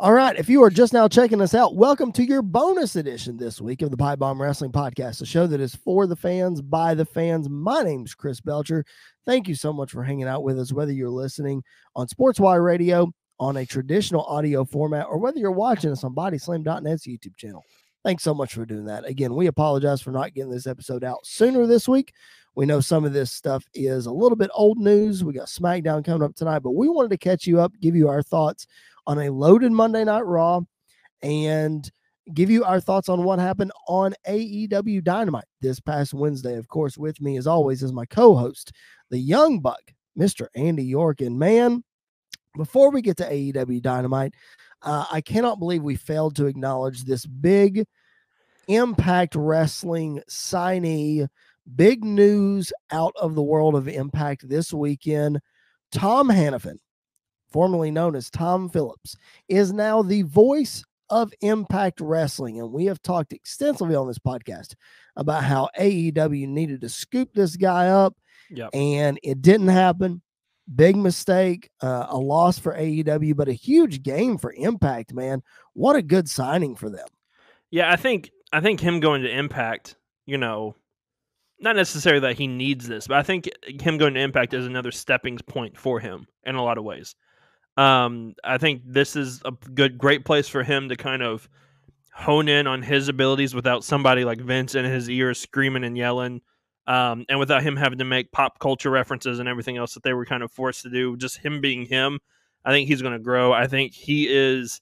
All 0.01 0.13
right. 0.13 0.39
If 0.39 0.49
you 0.49 0.63
are 0.63 0.71
just 0.71 0.93
now 0.93 1.09
checking 1.09 1.41
us 1.41 1.55
out, 1.55 1.75
welcome 1.75 2.13
to 2.13 2.25
your 2.25 2.41
bonus 2.41 2.95
edition 2.95 3.37
this 3.37 3.61
week 3.61 3.83
of 3.83 3.91
the 3.91 3.97
Pipe 3.97 4.21
Bomb 4.21 4.41
Wrestling 4.41 4.71
Podcast, 4.71 5.21
a 5.23 5.27
show 5.27 5.49
that 5.49 5.61
is 5.61 5.75
for 5.75 6.07
the 6.07 6.15
fans, 6.15 6.63
by 6.63 6.95
the 6.95 7.05
fans. 7.05 7.49
My 7.49 7.83
name's 7.83 8.15
Chris 8.15 8.41
Belcher. 8.41 8.85
Thank 9.27 9.49
you 9.49 9.57
so 9.57 9.73
much 9.73 9.91
for 9.91 10.05
hanging 10.05 10.29
out 10.29 10.45
with 10.45 10.57
us, 10.57 10.73
whether 10.73 10.93
you're 10.93 11.11
listening 11.11 11.65
on 11.97 12.07
Sports 12.07 12.39
Sportswire 12.39 12.65
Radio 12.65 13.11
on 13.41 13.57
a 13.57 13.67
traditional 13.67 14.23
audio 14.27 14.65
format 14.65 15.07
or 15.11 15.19
whether 15.19 15.41
you're 15.41 15.51
watching 15.51 15.91
us 15.91 16.05
on 16.05 16.15
bodyslam.net's 16.15 17.05
YouTube 17.05 17.37
channel. 17.37 17.65
Thanks 18.05 18.23
so 18.23 18.33
much 18.33 18.55
for 18.55 18.65
doing 18.65 18.85
that. 18.85 19.05
Again, 19.05 19.35
we 19.35 19.49
apologize 19.49 20.01
for 20.01 20.13
not 20.13 20.33
getting 20.33 20.53
this 20.53 20.69
episode 20.69 21.03
out 21.03 21.27
sooner 21.27 21.67
this 21.67 21.89
week. 21.89 22.13
We 22.55 22.67
know 22.67 22.81
some 22.81 23.05
of 23.05 23.13
this 23.13 23.33
stuff 23.33 23.65
is 23.75 24.07
a 24.07 24.13
little 24.13 24.37
bit 24.37 24.51
old 24.55 24.79
news. 24.79 25.25
We 25.25 25.33
got 25.33 25.49
SmackDown 25.49 26.05
coming 26.05 26.23
up 26.23 26.37
tonight, 26.37 26.61
but 26.61 26.77
we 26.77 26.89
wanted 26.89 27.11
to 27.11 27.19
catch 27.19 27.49
you 27.49 27.61
up, 27.61 27.73
give 27.81 27.97
you 27.97 28.09
our 28.09 28.23
thoughts 28.23 28.69
on 29.09 29.19
a 29.19 29.31
loaded 29.31 29.73
Monday 29.73 30.05
Night 30.05 30.27
Raw 30.27 30.61
and 31.23 31.91
give 32.35 32.51
you 32.51 32.63
our 32.63 32.79
thoughts 32.79 33.09
on 33.09 33.25
what 33.25 33.39
happened 33.39 33.73
on 33.89 34.15
AEW 34.29 35.03
Dynamite 35.03 35.47
this 35.63 35.81
past 35.81 36.13
Wednesday. 36.13 36.57
Of 36.57 36.69
course, 36.69 36.99
with 36.99 37.21
me 37.21 37.39
as 37.39 37.47
always 37.47 37.83
is 37.83 37.93
my 37.93 38.05
co-host, 38.05 38.71
the 39.11 39.19
Young 39.19 39.61
Buck, 39.61 39.81
Mr. 40.17 40.49
Andy 40.55 40.85
York. 40.85 41.23
And 41.23 41.39
man, 41.39 41.83
before 42.55 42.91
we 42.91 43.01
get 43.01 43.17
to 43.17 43.25
AEW 43.25 43.81
Dynamite, 43.81 44.35
uh, 44.83 45.07
I 45.11 45.23
cannot 45.23 45.59
believe 45.59 45.83
we 45.83 45.97
failed 45.97 46.37
to 46.37 46.47
acknowledge 46.47 47.05
this 47.05 47.25
big 47.25 47.87
Impact 48.69 49.35
Wrestling 49.35 50.21
signee. 50.29 51.27
Big 51.75 52.05
news 52.05 52.73
out 52.91 53.15
of 53.19 53.35
the 53.35 53.43
world 53.43 53.75
of 53.75 53.89
Impact 53.89 54.47
this 54.49 54.73
weekend. 54.73 55.41
Tom 55.93 56.29
Hannifan 56.29 56.79
formerly 57.51 57.91
known 57.91 58.17
as 58.17 58.31
Tom 58.31 58.69
Phillips, 58.69 59.17
is 59.49 59.73
now 59.73 60.03
the 60.03 60.23
voice 60.23 60.85
of 61.11 61.33
Impact 61.41 62.01
Wrestling. 62.01 62.61
And 62.61 62.73
we 62.73 62.87
have 62.87 63.03
talked 63.03 63.33
extensively 63.33 63.95
on 63.95 64.07
this 64.07 64.19
podcast 64.19 64.75
about 65.17 65.45
how 65.45 65.69
AEW 65.79 66.49
needed 66.49 66.81
to 66.83 66.89
scoop 66.89 67.33
this 67.35 67.57
guy 67.57 67.89
up, 67.89 68.17
yep. 68.51 68.71
and 68.73 69.19
it 69.23 69.43
didn't 69.43 69.69
happen. 69.69 70.23
Big 70.75 70.97
mistake, 70.97 71.71
uh, 71.81 72.07
a 72.11 72.19
loss 72.19 72.59
for 72.59 72.75
AEW, 72.75 73.35
but 73.35 73.49
a 73.49 73.55
huge 73.55 74.03
game 74.03 74.37
for 74.37 74.53
Impact, 74.53 75.15
man. 75.15 75.43
What 75.73 75.97
a 75.97 76.03
good 76.03 76.29
signing 76.29 76.77
for 76.77 76.91
them. 76.91 77.07
Yeah, 77.71 77.91
I 77.91 77.97
think 77.97 78.31
I 78.53 78.61
think 78.61 78.81
him 78.81 79.01
going 79.01 79.23
to 79.23 79.31
Impact, 79.31 79.97
you 80.27 80.37
know, 80.37 80.75
not 81.61 81.77
necessarily 81.77 82.21
that 82.21 82.37
he 82.37 82.47
needs 82.47 82.87
this, 82.87 83.07
but 83.07 83.17
I 83.17 83.23
think 83.23 83.49
him 83.81 83.99
going 83.99 84.15
to 84.15 84.21
Impact 84.21 84.55
is 84.55 84.67
another 84.67 84.93
stepping 84.93 85.39
point 85.39 85.77
for 85.77 86.01
him 86.01 86.27
in 86.45 86.55
a 86.55 86.63
lot 86.63 86.79
of 86.79 86.85
ways. 86.85 87.15
Um, 87.79 88.35
I 88.43 88.59
think 88.59 88.83
this 88.85 89.15
is 89.15 89.41
a 89.45 89.53
good, 89.53 89.99
great 89.99 90.25
place 90.25 90.49
for 90.49 90.65
him 90.65 90.89
to 90.89 90.97
kind 90.97 91.23
of 91.23 91.49
hone 92.13 92.49
in 92.49 92.67
on 92.67 92.83
his 92.83 93.09
abilities 93.09 93.55
without 93.55 93.85
somebody 93.85 94.25
like 94.25 94.41
Vince 94.41 94.75
in 94.75 94.85
his 94.85 95.09
ear 95.09 95.33
screaming 95.33 95.85
and 95.85 95.97
yelling, 95.97 96.41
um, 96.89 97.25
and 97.29 97.39
without 97.39 97.63
him 97.63 97.77
having 97.77 97.99
to 97.99 98.05
make 98.05 98.33
pop 98.33 98.59
culture 98.59 98.91
references 98.91 99.39
and 99.39 99.49
everything 99.49 99.77
else 99.77 99.95
that 99.95 100.03
they 100.03 100.13
were 100.13 100.27
kind 100.27 100.43
of 100.43 100.51
forced 100.51 100.83
to 100.83 100.91
do. 100.91 101.17
Just 101.17 101.39
him 101.39 101.61
being 101.61 101.87
him, 101.87 102.19
I 102.65 102.73
think 102.73 102.89
he's 102.89 103.01
going 103.01 103.13
to 103.13 103.21
grow. 103.21 103.53
I 103.53 103.69
think 103.69 103.95
he 103.95 104.27
is 104.29 104.81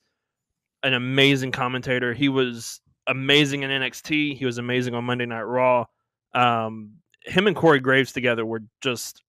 an 0.83 0.95
amazing 0.95 1.53
commentator. 1.53 2.15
He 2.15 2.31
was 2.31 2.81
amazing 3.07 3.63
in 3.63 3.71
NXT. 3.71 4.39
He 4.39 4.47
was 4.47 4.57
amazing 4.57 4.95
on 4.95 5.05
Monday 5.05 5.27
Night 5.27 5.43
Raw. 5.43 5.85
Um, 6.33 6.93
him 7.27 7.47
and 7.47 7.55
Corey 7.55 7.81
Graves 7.81 8.13
together 8.13 8.47
were 8.47 8.63
just 8.81 9.23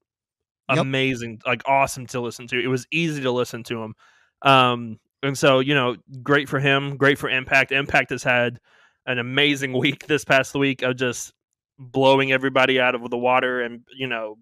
yep. 0.75 0.79
amazing, 0.79 1.41
like 1.45 1.61
awesome 1.65 2.05
to 2.07 2.19
listen 2.19 2.47
to. 2.47 2.61
It 2.61 2.67
was 2.67 2.85
easy 2.91 3.21
to 3.21 3.31
listen 3.31 3.63
to 3.65 3.83
him. 3.83 3.95
Um, 4.41 4.99
and 5.23 5.37
so, 5.37 5.59
you 5.59 5.73
know, 5.73 5.95
great 6.21 6.47
for 6.49 6.59
him, 6.59 6.97
great 6.97 7.17
for 7.17 7.29
Impact. 7.29 7.71
Impact 7.71 8.11
has 8.11 8.23
had 8.23 8.59
an 9.05 9.19
amazing 9.19 9.73
week 9.77 10.07
this 10.07 10.23
past 10.23 10.53
week 10.53 10.81
of 10.81 10.97
just 10.97 11.33
blowing 11.79 12.31
everybody 12.31 12.79
out 12.79 12.95
of 12.95 13.09
the 13.09 13.17
water 13.17 13.61
and, 13.61 13.83
you 13.95 14.07
know, 14.07 14.37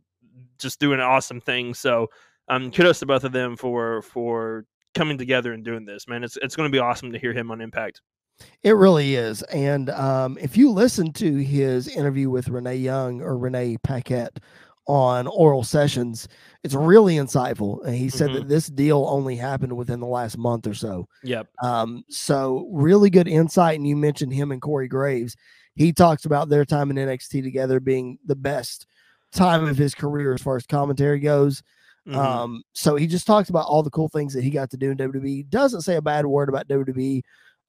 just 0.59 0.79
doing 0.79 0.99
awesome 0.99 1.41
things. 1.41 1.79
So 1.79 2.09
um, 2.47 2.71
kudos 2.71 2.99
to 2.99 3.05
both 3.05 3.23
of 3.23 3.31
them 3.31 3.55
for 3.55 4.01
for 4.03 4.65
coming 4.93 5.17
together 5.17 5.53
and 5.53 5.63
doing 5.63 5.85
this, 5.85 6.07
man. 6.07 6.23
It's 6.23 6.37
it's 6.41 6.55
going 6.55 6.69
to 6.69 6.75
be 6.75 6.79
awesome 6.79 7.11
to 7.11 7.19
hear 7.19 7.33
him 7.33 7.51
on 7.51 7.61
Impact. 7.61 8.01
It 8.63 8.75
really 8.75 9.15
is. 9.15 9.43
And 9.43 9.89
um, 9.91 10.37
if 10.41 10.57
you 10.57 10.69
listen 10.69 11.13
to 11.13 11.37
his 11.37 11.87
interview 11.87 12.29
with 12.29 12.49
Renee 12.49 12.75
Young 12.77 13.21
or 13.21 13.37
Renee 13.37 13.77
Paquette 13.77 14.39
on 14.87 15.27
Oral 15.27 15.63
Sessions, 15.63 16.27
it's 16.63 16.73
really 16.73 17.15
insightful. 17.15 17.83
And 17.85 17.95
he 17.95 18.09
said 18.09 18.29
mm-hmm. 18.29 18.39
that 18.39 18.47
this 18.47 18.67
deal 18.67 19.05
only 19.09 19.35
happened 19.35 19.75
within 19.75 19.99
the 19.99 20.05
last 20.05 20.37
month 20.37 20.67
or 20.67 20.73
so. 20.73 21.07
Yep. 21.23 21.47
Um, 21.61 22.03
so 22.09 22.67
really 22.71 23.09
good 23.09 23.27
insight. 23.27 23.77
And 23.77 23.87
you 23.87 23.95
mentioned 23.95 24.33
him 24.33 24.51
and 24.51 24.61
Corey 24.61 24.87
Graves. 24.87 25.35
He 25.75 25.91
talks 25.91 26.25
about 26.25 26.49
their 26.49 26.65
time 26.65 26.89
in 26.89 26.97
NXT 26.97 27.43
together 27.43 27.79
being 27.79 28.17
the 28.25 28.35
best 28.35 28.87
time 29.33 29.65
of 29.65 29.77
his 29.77 29.93
career 29.93 30.33
as 30.33 30.41
far 30.41 30.55
as 30.55 30.65
commentary 30.65 31.19
goes. 31.19 31.61
Mm-hmm. 32.07 32.19
Um, 32.19 32.63
so 32.73 32.95
he 32.95 33.07
just 33.07 33.27
talks 33.27 33.49
about 33.49 33.65
all 33.65 33.83
the 33.83 33.89
cool 33.89 34.09
things 34.09 34.33
that 34.33 34.43
he 34.43 34.51
got 34.51 34.69
to 34.71 34.77
do 34.77 34.91
in 34.91 34.97
WWE. 34.97 35.49
Doesn't 35.49 35.81
say 35.81 35.95
a 35.95 36.01
bad 36.01 36.25
word 36.25 36.49
about 36.49 36.67
WWE. 36.67 37.21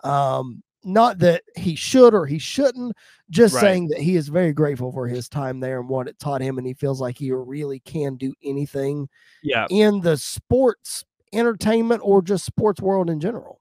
Um, 0.05 0.63
not 0.87 1.19
that 1.19 1.43
he 1.57 1.75
should 1.75 2.15
or 2.15 2.27
he 2.27 2.39
shouldn't, 2.39 2.97
just 3.29 3.55
right. 3.55 3.61
saying 3.61 3.89
that 3.89 3.99
he 3.99 4.17
is 4.17 4.29
very 4.29 4.53
grateful 4.53 4.93
for 4.93 5.07
his 5.09 5.29
time 5.29 5.61
there 5.61 5.81
and 5.81 5.89
what 5.89 6.09
it 6.09 6.19
taught 6.19 6.41
him, 6.41 6.59
and 6.59 6.67
he 6.67 6.75
feels 6.75 7.01
like 7.01 7.19
he 7.19 7.33
really 7.33 7.81
can 7.81 8.17
do 8.17 8.33
anything 8.43 9.09
yeah. 9.43 9.67
in 9.71 10.01
the 10.01 10.17
sports 10.17 11.05
entertainment 11.33 12.01
or 12.05 12.23
just 12.23 12.45
sports 12.45 12.81
world 12.81 13.11
in 13.11 13.21
general. 13.21 13.61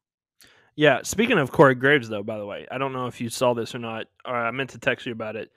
Yeah. 0.76 1.02
Speaking 1.04 1.38
of 1.40 1.52
Corey 1.52 1.76
Graves, 1.76 2.10
though, 2.10 2.24
by 2.24 2.38
the 2.38 2.46
way, 2.46 2.68
I 2.70 2.78
don't 2.78 2.94
know 2.94 3.08
if 3.08 3.20
you 3.20 3.30
saw 3.30 3.54
this 3.54 3.74
or 3.74 3.80
not, 3.80 4.08
or 4.26 4.36
I 4.36 4.52
meant 4.52 4.72
to 4.72 4.80
text 4.80 5.06
you 5.06 5.12
about 5.12 5.36
it. 5.36 5.52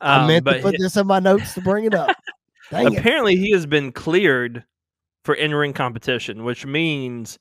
Um, 0.00 0.22
I 0.22 0.26
meant 0.26 0.46
to 0.46 0.60
put 0.60 0.76
this 0.78 0.96
in 0.96 1.06
my 1.06 1.18
notes 1.18 1.54
to 1.54 1.60
bring 1.60 1.84
it 1.84 1.94
up. 1.94 2.16
apparently, 2.72 3.34
it. 3.34 3.40
he 3.40 3.50
has 3.50 3.66
been 3.66 3.92
cleared 3.92 4.64
for 5.24 5.34
in 5.34 5.54
ring 5.54 5.72
competition, 5.72 6.44
which 6.44 6.64
means 6.64 7.38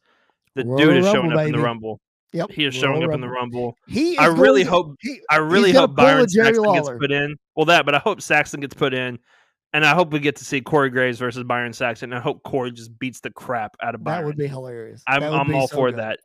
the 0.56 0.66
Royal 0.66 0.78
dude 0.78 0.98
is 0.98 1.06
Rumble, 1.06 1.14
showing 1.14 1.32
up 1.32 1.38
baby. 1.38 1.50
in 1.50 1.56
the 1.56 1.62
Rumble. 1.62 2.02
Yep, 2.34 2.52
he 2.52 2.66
is 2.66 2.76
showing 2.76 3.00
Royal 3.00 3.04
up 3.06 3.10
Rumble. 3.10 3.16
in 3.16 3.22
the 3.22 3.28
Rumble. 3.28 3.78
He, 3.88 4.18
I 4.18 4.28
really 4.28 4.64
to, 4.64 4.70
hope, 4.70 4.96
he, 5.00 5.20
I 5.32 5.38
really 5.38 5.72
hope 5.72 5.96
Byron 5.96 6.30
Saxton 6.30 6.64
Lawler. 6.64 6.94
gets 6.94 7.00
put 7.00 7.12
in. 7.12 7.36
Well, 7.56 7.66
that, 7.66 7.86
but 7.86 7.96
I 7.96 8.00
hope 8.00 8.22
Saxton 8.22 8.60
gets 8.60 8.76
put 8.76 8.94
in, 8.94 9.18
and 9.74 9.84
I 9.84 9.96
hope 9.96 10.14
we 10.14 10.20
get 10.20 10.36
to 10.36 10.46
see 10.46 10.62
Corey 10.62 10.92
Graves 10.92 11.18
versus 11.18 11.44
Byron 11.44 11.74
Saxton. 11.74 12.14
I 12.14 12.20
hope 12.20 12.44
Corey 12.44 12.72
just 12.72 12.98
beats 13.00 13.20
the 13.20 13.32
crap 13.32 13.76
out 13.82 13.96
of 13.96 14.04
Byron. 14.04 14.22
That 14.22 14.28
would 14.28 14.38
be 14.38 14.48
hilarious. 14.48 15.02
I'm, 15.08 15.24
I'm 15.24 15.56
all 15.56 15.68
so 15.68 15.76
for 15.76 15.90
good. 15.90 16.00
that. 16.00 16.20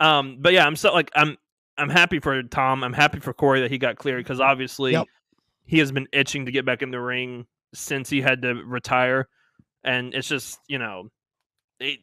Um, 0.00 0.38
but 0.40 0.52
yeah, 0.52 0.64
I'm 0.64 0.76
so 0.76 0.92
like 0.92 1.10
I'm 1.16 1.36
I'm 1.76 1.88
happy 1.88 2.20
for 2.20 2.42
Tom. 2.44 2.84
I'm 2.84 2.92
happy 2.92 3.20
for 3.20 3.32
Corey 3.32 3.60
that 3.62 3.70
he 3.70 3.78
got 3.78 3.96
cleared 3.96 4.22
because 4.22 4.40
obviously 4.40 4.92
yep. 4.92 5.06
he 5.64 5.78
has 5.78 5.92
been 5.92 6.06
itching 6.12 6.46
to 6.46 6.52
get 6.52 6.64
back 6.64 6.82
in 6.82 6.90
the 6.90 7.00
ring 7.00 7.46
since 7.74 8.08
he 8.08 8.20
had 8.20 8.42
to 8.42 8.54
retire, 8.54 9.28
and 9.84 10.14
it's 10.14 10.28
just 10.28 10.60
you 10.68 10.78
know 10.78 11.08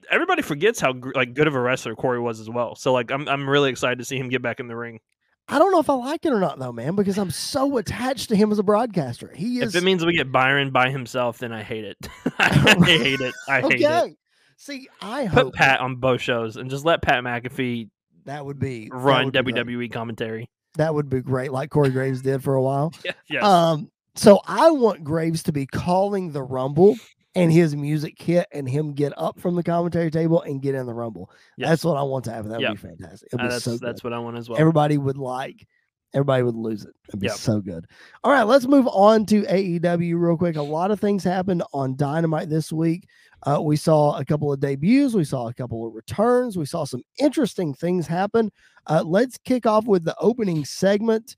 everybody 0.10 0.42
forgets 0.42 0.80
how 0.80 0.94
like 1.14 1.34
good 1.34 1.48
of 1.48 1.56
a 1.56 1.60
wrestler 1.60 1.96
Corey 1.96 2.20
was 2.20 2.40
as 2.40 2.50
well. 2.50 2.76
So 2.76 2.94
like 2.94 3.12
I'm 3.12 3.28
I'm 3.28 3.50
really 3.50 3.70
excited 3.70 4.00
to 4.00 4.06
see 4.06 4.18
him 4.18 4.30
get 4.30 4.42
back 4.42 4.60
in 4.60 4.68
the 4.68 4.76
ring. 4.76 5.00
I 5.48 5.60
don't 5.60 5.72
know 5.72 5.80
if 5.80 5.90
I 5.90 5.94
like 5.94 6.26
it 6.26 6.34
or 6.34 6.40
not 6.40 6.58
though, 6.58 6.72
man, 6.72 6.96
because 6.96 7.18
I'm 7.18 7.30
so 7.30 7.78
attached 7.78 8.30
to 8.30 8.36
him 8.36 8.52
as 8.52 8.58
a 8.58 8.64
broadcaster. 8.64 9.32
He 9.36 9.60
is. 9.60 9.76
If 9.76 9.82
it 9.82 9.86
means 9.86 10.04
we 10.04 10.14
get 10.14 10.32
Byron 10.32 10.72
by 10.72 10.90
himself, 10.90 11.38
then 11.38 11.52
I 11.52 11.62
hate 11.62 11.86
it. 11.86 11.98
I 12.40 12.50
hate 12.50 13.22
it. 13.22 13.34
I 13.48 13.62
hate 13.62 13.86
okay. 13.86 14.10
it. 14.10 14.18
See, 14.58 14.88
I 15.02 15.28
put 15.28 15.54
Pat 15.54 15.82
on 15.82 15.98
both 15.98 16.22
shows 16.22 16.56
and 16.56 16.70
just 16.70 16.86
let 16.86 17.02
Pat 17.02 17.24
McAfee. 17.24 17.90
That 18.26 18.46
would 18.46 18.58
be 18.58 18.90
run 18.92 19.26
would 19.26 19.34
WWE 19.36 19.80
be 19.80 19.90
commentary. 19.90 20.50
That 20.78 20.94
would 20.94 21.10
be 21.10 21.22
great, 21.22 21.52
like 21.52 21.70
Corey 21.70 21.92
Graves 21.92 22.22
did 22.22 22.44
for 22.44 22.56
a 22.56 22.62
while. 22.62 22.94
yeah, 23.04 23.12
yes. 23.30 23.44
Um. 23.44 23.92
So 24.16 24.40
I 24.48 24.72
want 24.72 25.04
Graves 25.04 25.44
to 25.44 25.52
be 25.52 25.66
calling 25.66 26.32
the 26.32 26.42
Rumble 26.42 26.96
and 27.36 27.52
his 27.52 27.76
music 27.76 28.20
hit 28.20 28.48
and 28.52 28.68
him 28.68 28.94
get 28.94 29.14
up 29.18 29.40
from 29.40 29.56
the 29.56 29.64
commentary 29.64 30.10
table 30.10 30.42
and 30.42 30.62
get 30.62 30.74
in 30.74 30.86
the 30.86 30.94
rumble. 30.94 31.30
Yes. 31.58 31.70
That's 31.70 31.86
what 31.86 31.98
I 31.98 32.04
want 32.04 32.26
to 32.26 32.32
happen. 32.32 32.50
That 32.50 32.60
would 32.60 32.64
yep. 32.64 32.72
be 32.74 32.88
fantastic. 32.88 33.30
Uh, 33.38 33.48
that's, 33.50 33.66
so 33.66 33.78
that's 33.78 34.04
what 34.04 34.14
I 34.14 34.20
want 34.20 34.38
as 34.38 34.50
well. 34.50 34.58
Everybody 34.58 34.98
would 34.98 35.18
like, 35.18 35.68
everybody 36.14 36.44
would 36.44 36.56
lose 36.56 36.86
it. 36.86 36.94
It'd 37.10 37.20
be 37.20 37.28
yep. 37.28 37.36
so 37.36 37.60
good. 37.60 37.86
All 38.24 38.32
right, 38.32 38.44
let's 38.44 38.68
move 38.68 38.88
on 38.88 39.26
to 39.28 39.44
AEW 39.44 40.18
real 40.18 40.38
quick. 40.38 40.56
A 40.56 40.62
lot 40.62 40.92
of 40.92 41.00
things 41.00 41.24
happened 41.24 41.62
on 41.74 41.98
Dynamite 41.98 42.50
this 42.50 42.72
week. 42.72 43.06
Uh, 43.44 43.62
we 43.62 43.76
saw 43.76 44.18
a 44.18 44.26
couple 44.26 44.52
of 44.52 44.60
debuts, 44.60 45.14
we 45.14 45.26
saw 45.26 45.50
a 45.50 45.54
couple 45.54 45.86
of 45.86 45.94
returns, 45.94 46.58
we 46.58 46.66
saw 46.66 46.86
some 46.86 47.04
interesting 47.20 47.74
things 47.74 48.08
happen. 48.08 48.52
Uh, 48.88 49.04
let's 49.06 49.38
kick 49.38 49.66
off 49.66 49.86
with 49.86 50.06
the 50.06 50.16
opening 50.20 50.64
segment. 50.64 51.36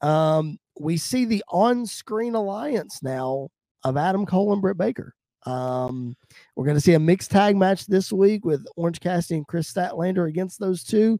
Um, 0.00 0.58
we 0.80 0.96
see 0.96 1.24
the 1.24 1.44
on 1.48 1.84
screen 1.84 2.34
alliance 2.34 3.02
now 3.02 3.48
of 3.84 3.96
Adam 3.96 4.24
Cole 4.24 4.52
and 4.52 4.62
Britt 4.62 4.78
Baker. 4.78 5.14
Um, 5.44 6.16
we're 6.54 6.64
going 6.64 6.76
to 6.76 6.80
see 6.80 6.94
a 6.94 7.00
mixed 7.00 7.30
tag 7.30 7.56
match 7.56 7.86
this 7.86 8.12
week 8.12 8.44
with 8.44 8.64
Orange 8.76 9.00
Cassidy 9.00 9.38
and 9.38 9.46
Kris 9.46 9.72
Statlander 9.72 10.28
against 10.28 10.60
those 10.60 10.84
two. 10.84 11.18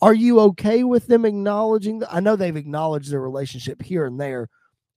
Are 0.00 0.14
you 0.14 0.40
okay 0.40 0.84
with 0.84 1.08
them 1.08 1.24
acknowledging? 1.24 1.98
The, 1.98 2.12
I 2.12 2.20
know 2.20 2.36
they've 2.36 2.54
acknowledged 2.54 3.10
their 3.10 3.20
relationship 3.20 3.82
here 3.82 4.06
and 4.06 4.20
there, 4.20 4.48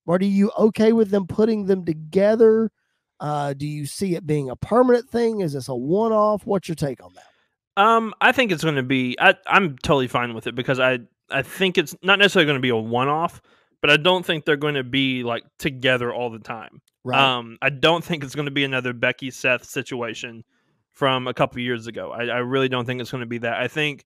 but 0.05 0.21
are 0.21 0.25
you 0.25 0.51
okay 0.57 0.93
with 0.93 1.09
them 1.09 1.25
putting 1.25 1.65
them 1.65 1.85
together? 1.85 2.71
Uh, 3.19 3.53
do 3.53 3.67
you 3.67 3.85
see 3.85 4.15
it 4.15 4.27
being 4.27 4.49
a 4.49 4.55
permanent 4.55 5.09
thing? 5.09 5.41
Is 5.41 5.53
this 5.53 5.67
a 5.67 5.75
one-off? 5.75 6.45
What's 6.45 6.67
your 6.67 6.75
take 6.75 7.03
on 7.03 7.13
that? 7.13 7.81
Um, 7.81 8.13
I 8.21 8.31
think 8.31 8.51
it's 8.51 8.63
going 8.63 8.75
to 8.75 8.83
be. 8.83 9.15
I, 9.19 9.35
I'm 9.47 9.77
totally 9.77 10.07
fine 10.07 10.33
with 10.33 10.45
it 10.45 10.55
because 10.55 10.79
I 10.79 10.99
I 11.29 11.41
think 11.41 11.77
it's 11.77 11.95
not 12.03 12.19
necessarily 12.19 12.45
going 12.45 12.57
to 12.57 12.61
be 12.61 12.69
a 12.69 12.75
one-off, 12.75 13.41
but 13.79 13.89
I 13.89 13.97
don't 13.97 14.25
think 14.25 14.45
they're 14.45 14.57
going 14.57 14.75
to 14.75 14.83
be 14.83 15.23
like 15.23 15.43
together 15.57 16.13
all 16.13 16.29
the 16.29 16.39
time. 16.39 16.81
Right. 17.03 17.19
Um, 17.19 17.57
I 17.61 17.69
don't 17.69 18.03
think 18.03 18.23
it's 18.23 18.35
going 18.35 18.45
to 18.45 18.51
be 18.51 18.63
another 18.63 18.93
Becky 18.93 19.31
Seth 19.31 19.65
situation 19.65 20.43
from 20.91 21.27
a 21.27 21.33
couple 21.33 21.59
years 21.61 21.87
ago. 21.87 22.11
I, 22.11 22.25
I 22.25 22.37
really 22.39 22.69
don't 22.69 22.85
think 22.85 23.01
it's 23.01 23.11
going 23.11 23.21
to 23.21 23.27
be 23.27 23.39
that. 23.39 23.59
I 23.59 23.67
think 23.67 24.05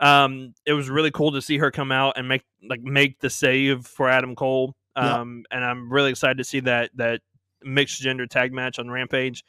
um, 0.00 0.54
it 0.66 0.72
was 0.72 0.90
really 0.90 1.10
cool 1.10 1.32
to 1.32 1.42
see 1.42 1.58
her 1.58 1.70
come 1.70 1.92
out 1.92 2.18
and 2.18 2.26
make 2.26 2.42
like 2.68 2.80
make 2.80 3.20
the 3.20 3.30
save 3.30 3.86
for 3.86 4.08
Adam 4.08 4.34
Cole. 4.34 4.74
Um, 4.96 5.44
and 5.50 5.64
I'm 5.64 5.92
really 5.92 6.10
excited 6.10 6.38
to 6.38 6.44
see 6.44 6.60
that 6.60 6.90
that 6.94 7.20
mixed 7.62 8.00
gender 8.00 8.26
tag 8.26 8.52
match 8.52 8.78
on 8.78 8.90
Rampage. 8.90 9.44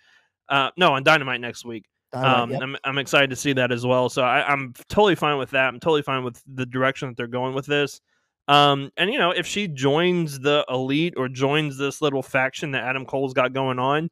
Uh, 0.49 0.71
no, 0.77 0.93
on 0.93 1.03
Dynamite 1.03 1.41
next 1.41 1.65
week. 1.65 1.85
um, 2.13 2.51
yep. 2.51 2.61
I'm 2.61 2.77
I'm 2.83 2.97
excited 2.97 3.29
to 3.31 3.35
see 3.35 3.53
that 3.53 3.71
as 3.71 3.85
well. 3.85 4.09
So 4.09 4.23
I, 4.23 4.47
I'm 4.47 4.73
totally 4.89 5.15
fine 5.15 5.37
with 5.37 5.51
that. 5.51 5.67
I'm 5.67 5.79
totally 5.79 6.01
fine 6.01 6.23
with 6.23 6.41
the 6.47 6.65
direction 6.65 7.09
that 7.09 7.17
they're 7.17 7.27
going 7.27 7.53
with 7.53 7.65
this. 7.65 8.01
Um, 8.47 8.91
and 8.95 9.11
you 9.11 9.17
know, 9.17 9.31
if 9.31 9.47
she 9.47 9.67
joins 9.67 10.39
the 10.39 10.65
elite 10.69 11.15
or 11.17 11.27
joins 11.27 11.77
this 11.77 12.01
little 12.01 12.21
faction 12.21 12.71
that 12.71 12.83
Adam 12.83 13.05
Cole's 13.05 13.33
got 13.33 13.53
going 13.53 13.79
on, 13.79 14.09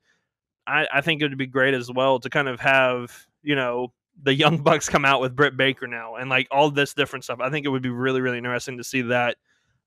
I, 0.65 0.88
I 0.91 1.02
think 1.02 1.22
it 1.22 1.30
would 1.30 1.38
be 1.38 1.48
great 1.48 1.74
as 1.74 1.91
well 1.91 2.19
to 2.19 2.30
kind 2.30 2.48
of 2.48 2.60
have, 2.60 3.12
you 3.43 3.56
know, 3.56 3.93
the 4.22 4.34
young 4.34 4.58
bucks 4.58 4.89
come 4.89 5.06
out 5.06 5.22
with 5.22 5.36
Britt 5.36 5.58
Baker 5.58 5.88
now 5.88 6.15
and 6.15 6.30
like 6.30 6.48
all 6.52 6.72
this 6.72 6.93
different 6.93 7.24
stuff. 7.24 7.39
I 7.41 7.50
think 7.50 7.65
it 7.65 7.69
would 7.69 7.82
be 7.82 7.89
really, 7.89 8.22
really 8.22 8.38
interesting 8.38 8.78
to 8.78 8.84
see 8.84 9.02
that 9.04 9.38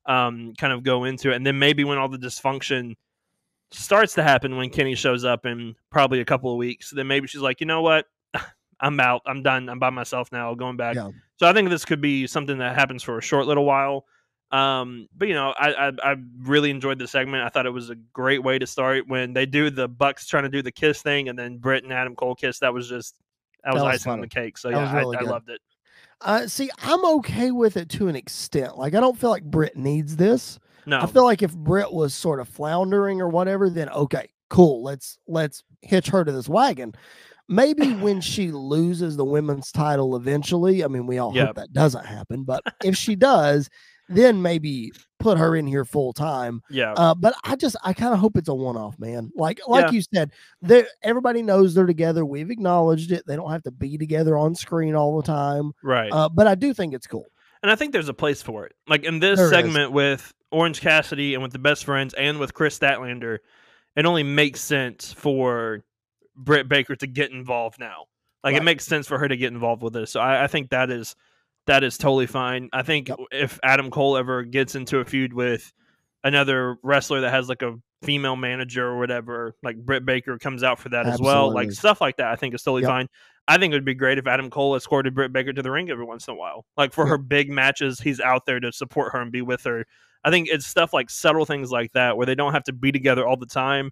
um, 0.05 0.53
kind 0.57 0.73
of 0.73 0.83
go 0.83 1.03
into 1.03 1.31
it. 1.31 1.35
And 1.35 1.45
then 1.45 1.59
maybe 1.59 1.83
when 1.83 1.97
all 1.97 2.09
the 2.09 2.17
dysfunction 2.17 2.95
starts 3.71 4.13
to 4.13 4.23
happen 4.23 4.55
when 4.55 4.69
Kenny 4.69 4.95
shows 4.95 5.25
up 5.25 5.45
in 5.45 5.75
probably 5.91 6.21
a 6.21 6.25
couple 6.25 6.51
of 6.51 6.57
weeks, 6.57 6.91
then 6.91 7.07
maybe 7.07 7.27
she's 7.27 7.41
like, 7.41 7.59
you 7.59 7.67
know 7.67 7.81
what? 7.81 8.05
I'm 8.79 8.99
out. 8.99 9.21
I'm 9.25 9.43
done. 9.43 9.69
I'm 9.69 9.79
by 9.79 9.89
myself 9.89 10.31
now, 10.31 10.53
going 10.53 10.77
back. 10.77 10.95
Yeah. 10.95 11.09
So 11.37 11.47
I 11.47 11.53
think 11.53 11.69
this 11.69 11.83
could 11.83 11.99
be 11.99 12.27
something 12.27 12.59
that 12.59 12.75
happens 12.75 13.03
for 13.03 13.17
a 13.17 13.21
short 13.21 13.47
little 13.47 13.65
while. 13.65 14.05
Um, 14.51 15.09
but 15.15 15.27
you 15.27 15.33
know, 15.33 15.53
I, 15.57 15.89
I, 15.89 15.91
I 16.03 16.15
really 16.39 16.69
enjoyed 16.69 16.99
the 16.99 17.07
segment. 17.07 17.43
I 17.43 17.49
thought 17.49 17.65
it 17.65 17.71
was 17.71 17.89
a 17.89 17.95
great 17.95 18.43
way 18.43 18.57
to 18.57 18.65
start 18.67 19.07
when 19.07 19.33
they 19.33 19.45
do 19.45 19.69
the 19.69 19.87
Bucks 19.87 20.25
trying 20.25 20.43
to 20.43 20.49
do 20.49 20.61
the 20.61 20.71
kiss 20.71 21.01
thing, 21.01 21.29
and 21.29 21.37
then 21.37 21.57
Britt 21.57 21.83
and 21.83 21.91
Adam 21.91 22.15
Cole 22.15 22.35
kiss. 22.35 22.59
That 22.59 22.73
was 22.73 22.87
just 22.87 23.15
that 23.63 23.73
was, 23.73 23.81
that 23.81 23.85
was 23.85 23.95
icing 23.95 24.03
funny. 24.03 24.13
on 24.13 24.21
the 24.21 24.27
cake. 24.27 24.57
So 24.57 24.69
yeah, 24.69 24.95
really 24.95 25.17
I, 25.17 25.21
I, 25.21 25.23
loved 25.23 25.49
it. 25.49 25.61
Uh, 26.21 26.47
see, 26.47 26.69
I'm 26.79 27.05
okay 27.17 27.51
with 27.51 27.77
it 27.77 27.89
to 27.89 28.07
an 28.07 28.15
extent. 28.15 28.77
Like, 28.77 28.95
I 28.95 28.99
don't 28.99 29.17
feel 29.17 29.29
like 29.29 29.43
Britt 29.43 29.77
needs 29.77 30.15
this. 30.15 30.59
No, 30.85 31.01
I 31.01 31.05
feel 31.05 31.25
like 31.25 31.43
if 31.43 31.55
Britt 31.55 31.91
was 31.91 32.13
sort 32.13 32.39
of 32.39 32.47
floundering 32.47 33.21
or 33.21 33.27
whatever, 33.27 33.69
then 33.69 33.89
okay, 33.89 34.29
cool. 34.49 34.81
Let's 34.81 35.17
let's 35.27 35.63
hitch 35.81 36.07
her 36.07 36.23
to 36.23 36.31
this 36.31 36.47
wagon. 36.47 36.93
Maybe 37.49 37.91
when 37.91 38.21
she 38.21 38.51
loses 38.51 39.17
the 39.17 39.25
women's 39.25 39.71
title 39.73 40.15
eventually, 40.15 40.85
I 40.85 40.87
mean, 40.87 41.05
we 41.05 41.17
all 41.17 41.35
yep. 41.35 41.47
hope 41.47 41.55
that 41.57 41.73
doesn't 41.73 42.05
happen, 42.05 42.43
but 42.43 42.63
if 42.83 42.95
she 42.95 43.15
does, 43.17 43.69
then 44.09 44.41
maybe 44.41 44.91
put 45.19 45.37
her 45.37 45.55
in 45.55 45.67
here 45.67 45.85
full 45.85 46.13
time. 46.13 46.61
Yeah. 46.69 46.93
Uh, 46.93 47.15
but 47.15 47.35
I 47.43 47.55
just 47.55 47.75
I 47.83 47.93
kind 47.93 48.13
of 48.13 48.19
hope 48.19 48.37
it's 48.37 48.49
a 48.49 48.53
one 48.53 48.77
off, 48.77 48.97
man. 48.99 49.31
Like 49.35 49.59
like 49.67 49.85
yeah. 49.85 49.91
you 49.91 50.01
said, 50.01 50.31
they 50.61 50.85
everybody 51.03 51.41
knows 51.41 51.73
they're 51.73 51.85
together. 51.85 52.25
We've 52.25 52.51
acknowledged 52.51 53.11
it. 53.11 53.25
They 53.27 53.35
don't 53.35 53.51
have 53.51 53.63
to 53.63 53.71
be 53.71 53.97
together 53.97 54.37
on 54.37 54.55
screen 54.55 54.95
all 54.95 55.17
the 55.17 55.27
time. 55.27 55.73
Right. 55.83 56.11
Uh, 56.11 56.29
but 56.29 56.47
I 56.47 56.55
do 56.55 56.73
think 56.73 56.93
it's 56.93 57.07
cool. 57.07 57.25
And 57.63 57.71
I 57.71 57.75
think 57.75 57.91
there's 57.91 58.09
a 58.09 58.13
place 58.13 58.41
for 58.41 58.65
it. 58.65 58.73
Like 58.87 59.03
in 59.03 59.19
this 59.19 59.39
there 59.39 59.49
segment 59.49 59.89
is. 59.89 59.91
with 59.91 60.33
Orange 60.51 60.79
Cassidy 60.79 61.33
and 61.33 61.43
with 61.43 61.51
the 61.51 61.59
best 61.59 61.85
friends 61.85 62.13
and 62.13 62.39
with 62.39 62.53
Kris 62.53 62.77
Statlander, 62.77 63.39
it 63.95 64.05
only 64.05 64.23
makes 64.23 64.61
sense 64.61 65.11
for 65.11 65.83
Britt 66.35 66.69
Baker 66.69 66.95
to 66.95 67.07
get 67.07 67.31
involved 67.31 67.79
now. 67.79 68.05
Like 68.43 68.53
right. 68.53 68.61
it 68.61 68.65
makes 68.65 68.85
sense 68.85 69.07
for 69.07 69.17
her 69.17 69.27
to 69.27 69.35
get 69.35 69.51
involved 69.51 69.81
with 69.81 69.93
this. 69.93 70.11
So 70.11 70.19
I, 70.19 70.43
I 70.43 70.47
think 70.47 70.69
that 70.69 70.91
is 70.91 71.15
that 71.67 71.83
is 71.83 71.97
totally 71.97 72.27
fine. 72.27 72.69
I 72.73 72.81
think 72.81 73.09
yep. 73.09 73.19
if 73.31 73.59
Adam 73.63 73.91
Cole 73.91 74.17
ever 74.17 74.43
gets 74.43 74.75
into 74.75 74.99
a 74.99 75.05
feud 75.05 75.33
with 75.33 75.71
another 76.23 76.77
wrestler 76.83 77.21
that 77.21 77.31
has 77.31 77.47
like 77.47 77.61
a 77.61 77.75
female 78.01 78.35
manager 78.35 78.87
or 78.87 78.97
whatever, 78.97 79.55
like 79.63 79.77
Britt 79.77 80.05
Baker 80.05 80.37
comes 80.37 80.63
out 80.63 80.79
for 80.79 80.89
that 80.89 81.05
Absolutely. 81.05 81.27
as 81.27 81.35
well. 81.35 81.53
Like 81.53 81.71
stuff 81.71 82.01
like 82.01 82.17
that, 82.17 82.27
I 82.27 82.35
think 82.35 82.55
is 82.55 82.63
totally 82.63 82.81
yep. 82.83 82.89
fine. 82.89 83.07
I 83.47 83.57
think 83.57 83.71
it 83.71 83.77
would 83.77 83.85
be 83.85 83.93
great 83.93 84.17
if 84.17 84.27
Adam 84.27 84.49
Cole 84.49 84.75
escorted 84.75 85.15
Britt 85.15 85.31
Baker 85.31 85.53
to 85.53 85.61
the 85.61 85.71
ring 85.71 85.89
every 85.89 86.03
once 86.05 86.27
in 86.27 86.33
a 86.33 86.37
while. 86.37 86.65
Like 86.75 86.91
for 86.91 87.05
her 87.05 87.17
big 87.17 87.49
matches, 87.49 87.99
he's 87.99 88.19
out 88.19 88.45
there 88.45 88.59
to 88.59 88.71
support 88.73 89.13
her 89.13 89.21
and 89.21 89.31
be 89.31 89.41
with 89.41 89.63
her. 89.63 89.85
I 90.23 90.31
think 90.31 90.49
it's 90.49 90.65
stuff 90.65 90.91
like 90.93 91.09
subtle 91.09 91.45
things 91.45 91.71
like 91.71 91.93
that 91.93 92.17
where 92.17 92.25
they 92.25 92.35
don't 92.35 92.53
have 92.53 92.63
to 92.65 92.73
be 92.73 92.91
together 92.91 93.25
all 93.25 93.37
the 93.37 93.45
time. 93.45 93.91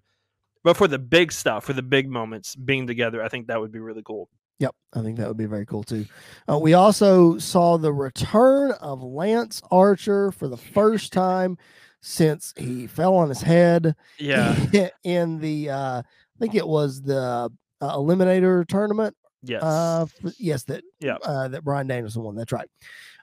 But 0.62 0.76
for 0.76 0.88
the 0.88 0.98
big 0.98 1.32
stuff, 1.32 1.64
for 1.64 1.72
the 1.72 1.82
big 1.82 2.08
moments, 2.08 2.56
being 2.56 2.86
together, 2.86 3.22
I 3.22 3.28
think 3.28 3.46
that 3.46 3.60
would 3.60 3.72
be 3.72 3.78
really 3.78 4.02
cool. 4.04 4.28
Yep, 4.58 4.74
I 4.94 5.02
think 5.02 5.18
that 5.18 5.28
would 5.28 5.36
be 5.36 5.46
very 5.46 5.66
cool 5.66 5.82
too. 5.82 6.06
Uh, 6.50 6.58
we 6.58 6.72
also 6.74 7.36
saw 7.38 7.76
the 7.76 7.92
return 7.92 8.72
of 8.72 9.02
Lance 9.02 9.60
Archer 9.70 10.32
for 10.32 10.48
the 10.48 10.56
first 10.56 11.12
time 11.12 11.58
since 12.00 12.54
he 12.56 12.86
fell 12.86 13.14
on 13.16 13.28
his 13.28 13.42
head. 13.42 13.94
Yeah, 14.18 14.56
in 15.04 15.38
the 15.40 15.70
uh, 15.70 15.98
I 16.00 16.38
think 16.38 16.54
it 16.54 16.66
was 16.66 17.02
the 17.02 17.50
uh, 17.80 17.96
Eliminator 17.96 18.66
tournament. 18.66 19.14
Yes, 19.42 19.62
uh, 19.62 20.06
yes, 20.38 20.64
that 20.64 20.84
yeah, 21.00 21.16
uh, 21.22 21.48
that 21.48 21.62
Bryan 21.62 21.86
Danielson 21.86 22.22
won. 22.22 22.34
That's 22.34 22.52
right. 22.52 22.68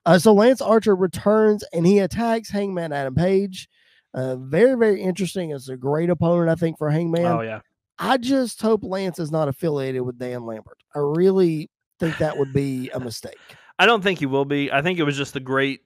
Uh, 0.06 0.20
so 0.20 0.34
Lance 0.34 0.62
Archer 0.62 0.96
returns 0.96 1.64
and 1.74 1.86
he 1.88 2.00
attacks 2.00 2.50
Hangman 2.50 2.92
Adam 2.92 3.16
Page. 3.16 3.70
Uh, 4.14 4.36
very, 4.36 4.78
very 4.78 5.02
interesting. 5.02 5.52
It's 5.52 5.70
a 5.70 5.78
great 5.78 6.10
opponent, 6.10 6.50
I 6.50 6.56
think, 6.56 6.78
for 6.78 6.92
Hangman. 6.92 7.26
Oh 7.26 7.42
yeah. 7.42 7.62
I 8.00 8.18
just 8.18 8.62
hope 8.62 8.84
Lance 8.84 9.20
is 9.20 9.32
not 9.32 9.48
affiliated 9.48 10.02
with 10.02 10.18
Dan 10.18 10.46
Lambert. 10.46 10.78
I 10.96 11.00
really 11.00 11.70
think 12.00 12.18
that 12.18 12.38
would 12.38 12.54
be 12.54 12.90
a 12.90 13.00
mistake. 13.00 13.38
I 13.80 13.86
don't 13.86 14.02
think 14.02 14.20
he 14.20 14.26
will 14.26 14.46
be. 14.46 14.72
I 14.72 14.82
think 14.82 15.00
it 15.00 15.04
was 15.04 15.18
just 15.18 15.36
a 15.36 15.40
great, 15.40 15.82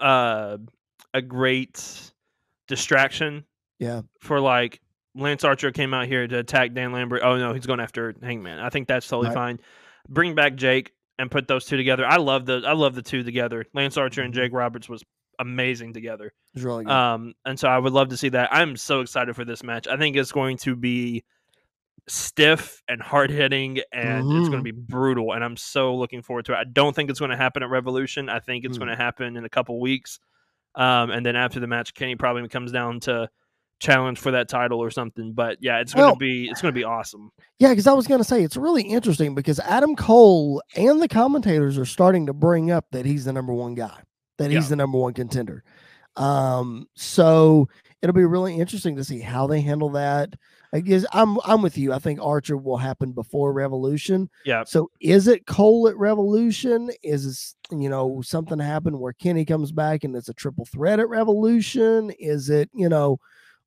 uh, 0.00 0.58
a 1.14 1.22
great 1.22 2.10
distraction. 2.68 3.44
Yeah. 3.78 4.02
For 4.20 4.40
like 4.40 4.80
Lance 5.14 5.44
Archer 5.44 5.70
came 5.72 5.94
out 5.94 6.06
here 6.06 6.26
to 6.26 6.38
attack 6.38 6.74
Dan 6.74 6.92
Lambert. 6.92 7.22
Oh 7.24 7.36
no, 7.38 7.52
he's 7.52 7.66
going 7.66 7.80
after 7.80 8.14
Hangman. 8.22 8.58
I 8.58 8.68
think 8.70 8.88
that's 8.88 9.08
totally 9.08 9.28
right. 9.28 9.34
fine. 9.34 9.60
Bring 10.08 10.34
back 10.34 10.54
Jake 10.56 10.92
and 11.18 11.30
put 11.30 11.48
those 11.48 11.64
two 11.64 11.76
together. 11.76 12.04
I 12.06 12.16
love 12.16 12.46
the 12.46 12.62
I 12.66 12.72
love 12.72 12.94
the 12.94 13.02
two 13.02 13.22
together. 13.22 13.64
Lance 13.74 13.96
Archer 13.96 14.22
and 14.22 14.32
mm-hmm. 14.32 14.42
Jake 14.42 14.52
Roberts 14.52 14.88
was 14.88 15.02
amazing 15.38 15.92
together. 15.92 16.32
It's 16.54 16.64
really 16.64 16.84
good. 16.84 16.92
Um, 16.92 17.34
and 17.44 17.58
so 17.58 17.68
I 17.68 17.78
would 17.78 17.92
love 17.92 18.08
to 18.08 18.16
see 18.16 18.30
that. 18.30 18.48
I'm 18.52 18.76
so 18.76 19.00
excited 19.00 19.34
for 19.36 19.44
this 19.44 19.62
match. 19.62 19.86
I 19.86 19.96
think 19.96 20.16
it's 20.16 20.32
going 20.32 20.56
to 20.58 20.76
be 20.76 21.24
stiff 22.08 22.82
and 22.88 23.00
hard 23.02 23.30
hitting, 23.30 23.80
and 23.92 24.24
mm-hmm. 24.24 24.38
it's 24.38 24.48
going 24.48 24.60
to 24.60 24.72
be 24.72 24.72
brutal. 24.72 25.32
And 25.32 25.44
I'm 25.44 25.56
so 25.56 25.94
looking 25.96 26.22
forward 26.22 26.46
to 26.46 26.52
it. 26.52 26.56
I 26.56 26.64
don't 26.64 26.94
think 26.94 27.10
it's 27.10 27.18
going 27.18 27.30
to 27.30 27.36
happen 27.36 27.62
at 27.62 27.70
Revolution. 27.70 28.28
I 28.28 28.40
think 28.40 28.64
it's 28.64 28.76
mm. 28.76 28.80
going 28.80 28.90
to 28.90 28.96
happen 28.96 29.36
in 29.36 29.44
a 29.44 29.48
couple 29.48 29.80
weeks. 29.80 30.18
Um, 30.74 31.10
and 31.10 31.24
then 31.24 31.36
after 31.36 31.58
the 31.58 31.66
match, 31.66 31.94
Kenny 31.94 32.16
probably 32.16 32.46
comes 32.48 32.70
down 32.70 33.00
to 33.00 33.28
challenge 33.78 34.18
for 34.18 34.32
that 34.32 34.48
title 34.48 34.78
or 34.78 34.90
something. 34.90 35.32
But 35.32 35.58
yeah, 35.60 35.80
it's 35.80 35.94
going 35.94 36.14
to 36.14 36.18
be 36.18 36.48
it's 36.50 36.60
going 36.60 36.72
to 36.72 36.78
be 36.78 36.84
awesome. 36.84 37.30
Yeah, 37.58 37.70
because 37.70 37.86
I 37.86 37.92
was 37.92 38.06
going 38.06 38.20
to 38.20 38.24
say 38.24 38.42
it's 38.42 38.56
really 38.56 38.82
interesting 38.82 39.34
because 39.34 39.58
Adam 39.60 39.96
Cole 39.96 40.62
and 40.74 41.00
the 41.00 41.08
commentators 41.08 41.78
are 41.78 41.84
starting 41.84 42.26
to 42.26 42.32
bring 42.32 42.70
up 42.70 42.86
that 42.92 43.06
he's 43.06 43.24
the 43.24 43.32
number 43.32 43.52
one 43.52 43.74
guy 43.74 44.00
that 44.38 44.50
he's 44.50 44.64
yeah. 44.64 44.68
the 44.70 44.76
number 44.76 44.98
one 44.98 45.14
contender. 45.14 45.64
Um, 46.16 46.88
so 46.94 47.68
it'll 48.02 48.14
be 48.14 48.24
really 48.24 48.58
interesting 48.58 48.96
to 48.96 49.04
see 49.04 49.20
how 49.20 49.46
they 49.46 49.60
handle 49.60 49.90
that. 49.90 50.34
I 50.72 50.80
guess 50.80 51.06
I'm 51.12 51.38
I'm 51.44 51.62
with 51.62 51.78
you. 51.78 51.92
I 51.92 51.98
think 51.98 52.20
Archer 52.20 52.56
will 52.56 52.76
happen 52.76 53.12
before 53.12 53.52
Revolution. 53.52 54.28
Yeah. 54.44 54.64
So 54.64 54.90
is 55.00 55.28
it 55.28 55.46
Cole 55.46 55.88
at 55.88 55.96
Revolution? 55.96 56.90
Is 57.02 57.54
you 57.70 57.88
know 57.88 58.20
something 58.22 58.58
happen 58.58 58.98
where 58.98 59.12
Kenny 59.12 59.44
comes 59.44 59.72
back 59.72 60.04
and 60.04 60.14
it's 60.16 60.28
a 60.28 60.34
triple 60.34 60.64
threat 60.66 61.00
at 61.00 61.08
Revolution? 61.08 62.10
Is 62.18 62.50
it 62.50 62.68
you 62.74 62.88
know 62.88 63.18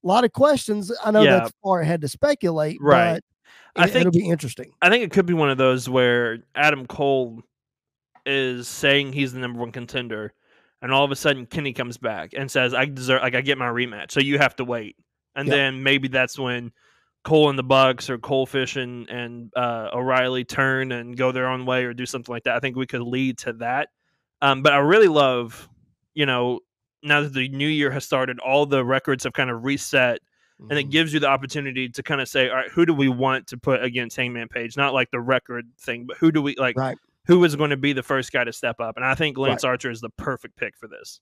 a 0.04 0.08
lot 0.08 0.24
of 0.24 0.34
questions? 0.34 0.92
I 1.04 1.12
know 1.12 1.24
yeah. 1.24 1.40
that's 1.40 1.54
far 1.64 1.82
ahead 1.82 2.02
to 2.02 2.08
speculate, 2.08 2.78
right? 2.82 3.22
I 3.76 3.88
think 3.88 4.08
it'll 4.08 4.12
be 4.12 4.30
interesting. 4.30 4.72
I 4.82 4.90
think 4.90 5.04
it 5.04 5.12
could 5.12 5.26
be 5.26 5.34
one 5.34 5.50
of 5.50 5.58
those 5.58 5.90
where 5.90 6.40
Adam 6.56 6.86
Cole 6.86 7.42
is 8.26 8.68
saying 8.68 9.14
he's 9.14 9.34
the 9.34 9.40
number 9.40 9.60
one 9.60 9.72
contender, 9.72 10.34
and 10.82 10.92
all 10.92 11.04
of 11.04 11.12
a 11.12 11.16
sudden 11.16 11.46
Kenny 11.46 11.74
comes 11.74 11.98
back 11.98 12.32
and 12.36 12.50
says, 12.50 12.74
"I 12.74 12.86
deserve, 12.86 13.22
like 13.22 13.36
I 13.36 13.42
get 13.42 13.58
my 13.58 13.68
rematch, 13.68 14.12
so 14.12 14.20
you 14.20 14.38
have 14.38 14.56
to 14.58 14.66
wait." 14.66 14.96
And 15.36 15.48
yep. 15.48 15.56
then 15.56 15.84
maybe 15.84 16.08
that's 16.08 16.38
when 16.38 16.72
Cole 17.24 17.50
and 17.50 17.60
the 17.60 17.64
Bucks 17.64 18.10
or 18.10 18.18
Cole 18.18 18.46
Fish 18.46 18.76
and, 18.76 19.10
and 19.10 19.52
uh, 19.56 19.90
O'Reilly 19.94 20.44
turn 20.44 20.92
and 20.92 21.16
go 21.16 21.32
their 21.32 21.48
own 21.48 21.66
way 21.66 21.86
or 21.86 21.94
do 21.94 22.06
something 22.06 22.34
like 22.34 22.44
that. 22.44 22.56
I 22.56 22.60
think 22.60 22.76
we 22.76 22.88
could 22.88 23.02
lead 23.02 23.38
to 23.40 23.54
that. 23.54 23.90
Um, 24.42 24.62
but 24.62 24.74
I 24.74 24.78
really 24.78 25.10
love, 25.10 25.70
you 26.14 26.26
know, 26.26 26.62
now 27.04 27.22
that 27.22 27.34
the 27.34 27.50
new 27.50 27.68
year 27.68 27.92
has 27.92 28.06
started, 28.06 28.40
all 28.40 28.66
the 28.66 28.84
records 28.84 29.26
have 29.26 29.34
kind 29.34 29.50
of 29.50 29.64
reset. 29.64 30.22
Mm-hmm. 30.60 30.72
And 30.72 30.80
it 30.80 30.84
mm-hmm. 30.84 30.92
gives 30.92 31.14
you 31.14 31.20
the 31.20 31.28
opportunity 31.28 31.90
to 31.90 32.04
kind 32.04 32.22
of 32.22 32.30
say, 32.30 32.50
all 32.50 32.56
right, 32.56 32.72
who 32.72 32.86
do 32.86 32.94
we 32.94 33.10
want 33.10 33.48
to 33.48 33.58
put 33.58 33.84
against 33.84 34.16
Hangman 34.16 34.48
Page? 34.48 34.78
Not 34.78 34.94
like 34.94 35.12
the 35.12 35.20
record 35.20 35.66
thing, 35.80 36.06
but 36.06 36.18
who 36.18 36.32
do 36.32 36.42
we 36.42 36.56
like? 36.56 36.78
Right 36.78 36.98
who 37.30 37.44
is 37.44 37.56
going 37.56 37.70
to 37.70 37.78
be 37.78 37.94
the 37.94 38.02
first 38.02 38.32
guy 38.32 38.44
to 38.44 38.52
step 38.52 38.80
up. 38.80 38.98
And 38.98 39.06
I 39.06 39.14
think 39.14 39.38
Lance 39.38 39.64
right. 39.64 39.70
Archer 39.70 39.92
is 39.92 40.02
the 40.02 40.10
perfect 40.10 40.58
pick 40.58 40.76
for 40.76 40.88
this. 40.88 41.22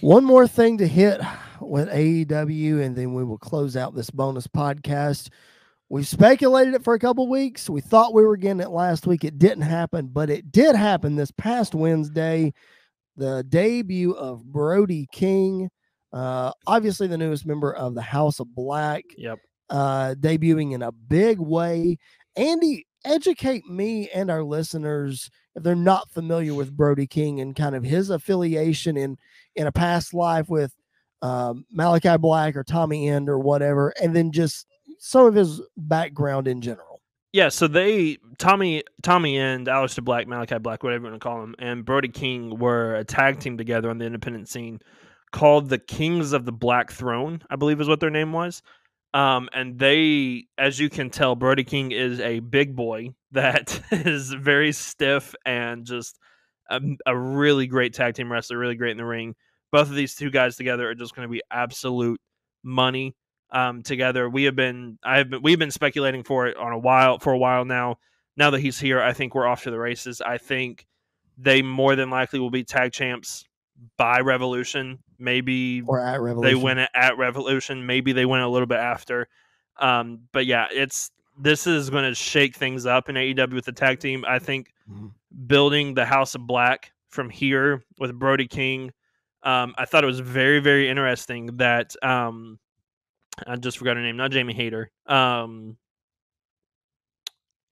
One 0.00 0.24
more 0.24 0.48
thing 0.48 0.78
to 0.78 0.88
hit 0.88 1.20
with 1.60 1.90
AEW, 1.90 2.80
and 2.80 2.96
then 2.96 3.12
we 3.12 3.22
will 3.22 3.36
close 3.36 3.76
out 3.76 3.94
this 3.94 4.08
bonus 4.08 4.46
podcast. 4.46 5.28
We 5.90 6.04
speculated 6.04 6.72
it 6.72 6.84
for 6.84 6.94
a 6.94 6.98
couple 6.98 7.28
weeks. 7.28 7.68
We 7.68 7.82
thought 7.82 8.14
we 8.14 8.24
were 8.24 8.38
getting 8.38 8.60
it 8.60 8.70
last 8.70 9.06
week. 9.06 9.24
It 9.24 9.38
didn't 9.38 9.60
happen, 9.60 10.06
but 10.06 10.30
it 10.30 10.50
did 10.50 10.74
happen 10.74 11.16
this 11.16 11.30
past 11.32 11.74
Wednesday. 11.74 12.54
The 13.16 13.44
debut 13.46 14.12
of 14.12 14.42
Brody 14.42 15.06
King, 15.12 15.68
uh, 16.14 16.52
obviously 16.66 17.08
the 17.08 17.18
newest 17.18 17.44
member 17.44 17.74
of 17.74 17.94
the 17.94 18.00
House 18.00 18.40
of 18.40 18.54
Black. 18.54 19.04
Yep. 19.18 19.38
Uh, 19.68 20.14
debuting 20.18 20.72
in 20.72 20.80
a 20.80 20.92
big 20.92 21.40
way. 21.40 21.98
Andy, 22.36 22.85
educate 23.06 23.66
me 23.66 24.10
and 24.10 24.30
our 24.30 24.42
listeners 24.42 25.30
if 25.54 25.62
they're 25.62 25.74
not 25.74 26.10
familiar 26.10 26.54
with 26.54 26.76
Brody 26.76 27.06
King 27.06 27.40
and 27.40 27.56
kind 27.56 27.74
of 27.74 27.82
his 27.82 28.10
affiliation 28.10 28.96
in 28.96 29.16
in 29.54 29.66
a 29.66 29.72
past 29.72 30.12
life 30.12 30.48
with 30.48 30.74
um, 31.22 31.64
Malakai 31.74 32.20
Black 32.20 32.56
or 32.56 32.62
Tommy 32.62 33.08
End 33.08 33.28
or 33.28 33.38
whatever, 33.38 33.92
and 34.02 34.14
then 34.14 34.32
just 34.32 34.66
some 34.98 35.26
of 35.26 35.34
his 35.34 35.62
background 35.76 36.46
in 36.46 36.60
general. 36.60 37.00
Yeah, 37.32 37.48
so 37.48 37.66
they 37.66 38.18
Tommy 38.38 38.82
Tommy 39.02 39.38
End, 39.38 39.66
Aleister 39.66 40.04
Black, 40.04 40.26
Malakai 40.26 40.62
Black, 40.62 40.82
whatever 40.82 41.04
you 41.04 41.10
want 41.10 41.22
to 41.22 41.26
call 41.26 41.42
him, 41.42 41.54
and 41.58 41.84
Brody 41.84 42.08
King 42.08 42.58
were 42.58 42.94
a 42.96 43.04
tag 43.04 43.40
team 43.40 43.56
together 43.56 43.88
on 43.90 43.98
the 43.98 44.04
independent 44.04 44.48
scene 44.48 44.80
called 45.32 45.68
the 45.68 45.78
Kings 45.78 46.32
of 46.32 46.44
the 46.44 46.52
Black 46.52 46.90
Throne, 46.90 47.42
I 47.50 47.56
believe 47.56 47.80
is 47.80 47.88
what 47.88 48.00
their 48.00 48.10
name 48.10 48.32
was. 48.32 48.62
Um, 49.16 49.48
and 49.54 49.78
they, 49.78 50.44
as 50.58 50.78
you 50.78 50.90
can 50.90 51.08
tell, 51.08 51.34
Brody 51.34 51.64
King 51.64 51.90
is 51.90 52.20
a 52.20 52.40
big 52.40 52.76
boy 52.76 53.14
that 53.32 53.80
is 53.90 54.30
very 54.30 54.72
stiff 54.72 55.34
and 55.46 55.86
just 55.86 56.18
a, 56.68 56.82
a, 57.06 57.16
really 57.16 57.66
great 57.66 57.94
tag 57.94 58.12
team 58.12 58.30
wrestler, 58.30 58.58
really 58.58 58.74
great 58.74 58.90
in 58.90 58.98
the 58.98 59.06
ring. 59.06 59.34
Both 59.72 59.88
of 59.88 59.94
these 59.94 60.14
two 60.14 60.28
guys 60.30 60.56
together 60.56 60.90
are 60.90 60.94
just 60.94 61.16
going 61.16 61.26
to 61.26 61.32
be 61.32 61.40
absolute 61.50 62.20
money 62.62 63.16
um, 63.52 63.82
together. 63.82 64.28
We 64.28 64.44
have 64.44 64.54
been, 64.54 64.98
I 65.02 65.16
have 65.16 65.30
been, 65.30 65.40
we've 65.40 65.58
been 65.58 65.70
speculating 65.70 66.22
for 66.22 66.48
it 66.48 66.58
on 66.58 66.72
a 66.72 66.78
while 66.78 67.18
for 67.18 67.32
a 67.32 67.38
while 67.38 67.64
now. 67.64 67.96
Now 68.36 68.50
that 68.50 68.60
he's 68.60 68.78
here, 68.78 69.00
I 69.00 69.14
think 69.14 69.34
we're 69.34 69.46
off 69.46 69.62
to 69.62 69.70
the 69.70 69.78
races. 69.78 70.20
I 70.20 70.36
think 70.36 70.84
they 71.38 71.62
more 71.62 71.96
than 71.96 72.10
likely 72.10 72.38
will 72.38 72.50
be 72.50 72.64
tag 72.64 72.92
champs 72.92 73.46
by 73.96 74.20
Revolution. 74.20 74.98
Maybe 75.18 75.82
or 75.86 76.00
at 76.00 76.20
Revolution. 76.20 76.58
They 76.58 76.62
win 76.62 76.78
it 76.78 76.90
at 76.94 77.18
Revolution. 77.18 77.86
Maybe 77.86 78.12
they 78.12 78.26
win 78.26 78.40
a 78.40 78.48
little 78.48 78.66
bit 78.66 78.78
after. 78.78 79.28
Um, 79.78 80.20
but 80.32 80.46
yeah, 80.46 80.66
it's 80.70 81.10
this 81.38 81.66
is 81.66 81.90
going 81.90 82.04
to 82.04 82.14
shake 82.14 82.56
things 82.56 82.86
up 82.86 83.08
in 83.08 83.14
AEW 83.14 83.54
with 83.54 83.64
the 83.64 83.72
tag 83.72 84.00
team. 84.00 84.24
I 84.26 84.38
think 84.38 84.72
mm-hmm. 84.90 85.08
building 85.46 85.94
the 85.94 86.04
House 86.04 86.34
of 86.34 86.46
Black 86.46 86.92
from 87.08 87.30
here 87.30 87.84
with 87.98 88.18
Brody 88.18 88.46
King. 88.46 88.92
Um, 89.42 89.74
I 89.78 89.84
thought 89.84 90.02
it 90.02 90.08
was 90.08 90.20
very, 90.20 90.60
very 90.60 90.88
interesting 90.88 91.56
that 91.58 91.94
um, 92.02 92.58
I 93.46 93.56
just 93.56 93.78
forgot 93.78 93.96
her 93.96 94.02
name, 94.02 94.16
not 94.16 94.30
Jamie 94.30 94.54
Hayter. 94.54 94.90
Um, 95.06 95.76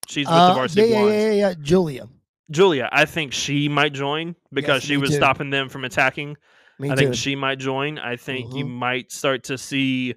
she's 0.06 0.26
with 0.26 0.34
uh, 0.34 0.48
the 0.48 0.54
varsity 0.54 0.88
yeah, 0.88 1.04
yeah, 1.04 1.10
yeah, 1.10 1.32
yeah, 1.32 1.54
Julia. 1.60 2.08
Julia, 2.50 2.88
I 2.92 3.06
think 3.06 3.32
she 3.32 3.68
might 3.68 3.92
join 3.92 4.36
because 4.52 4.82
yes, 4.82 4.88
she 4.88 4.96
was 4.98 5.10
too. 5.10 5.16
stopping 5.16 5.50
them 5.50 5.68
from 5.68 5.84
attacking. 5.84 6.36
Me 6.78 6.90
I 6.90 6.94
too. 6.94 7.02
think 7.02 7.14
she 7.14 7.36
might 7.36 7.58
join. 7.58 7.98
I 7.98 8.16
think 8.16 8.48
mm-hmm. 8.48 8.56
you 8.58 8.64
might 8.64 9.12
start 9.12 9.44
to 9.44 9.58
see 9.58 10.14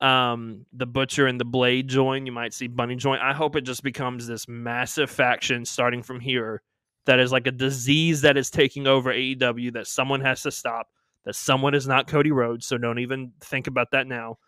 um, 0.00 0.66
the 0.72 0.86
Butcher 0.86 1.26
and 1.26 1.40
the 1.40 1.44
Blade 1.44 1.88
join. 1.88 2.26
You 2.26 2.32
might 2.32 2.52
see 2.52 2.66
Bunny 2.66 2.96
join. 2.96 3.18
I 3.18 3.32
hope 3.32 3.56
it 3.56 3.62
just 3.62 3.82
becomes 3.82 4.26
this 4.26 4.46
massive 4.48 5.10
faction 5.10 5.64
starting 5.64 6.02
from 6.02 6.20
here 6.20 6.62
that 7.06 7.18
is 7.18 7.32
like 7.32 7.46
a 7.46 7.52
disease 7.52 8.20
that 8.22 8.36
is 8.36 8.50
taking 8.50 8.86
over 8.86 9.12
AEW 9.12 9.72
that 9.74 9.86
someone 9.86 10.20
has 10.20 10.42
to 10.42 10.50
stop. 10.50 10.88
That 11.24 11.34
someone 11.34 11.74
is 11.74 11.88
not 11.88 12.06
Cody 12.06 12.30
Rhodes, 12.30 12.66
so 12.66 12.78
don't 12.78 13.00
even 13.00 13.32
think 13.40 13.66
about 13.66 13.90
that 13.92 14.06
now. 14.06 14.38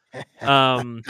Um, 0.41 1.03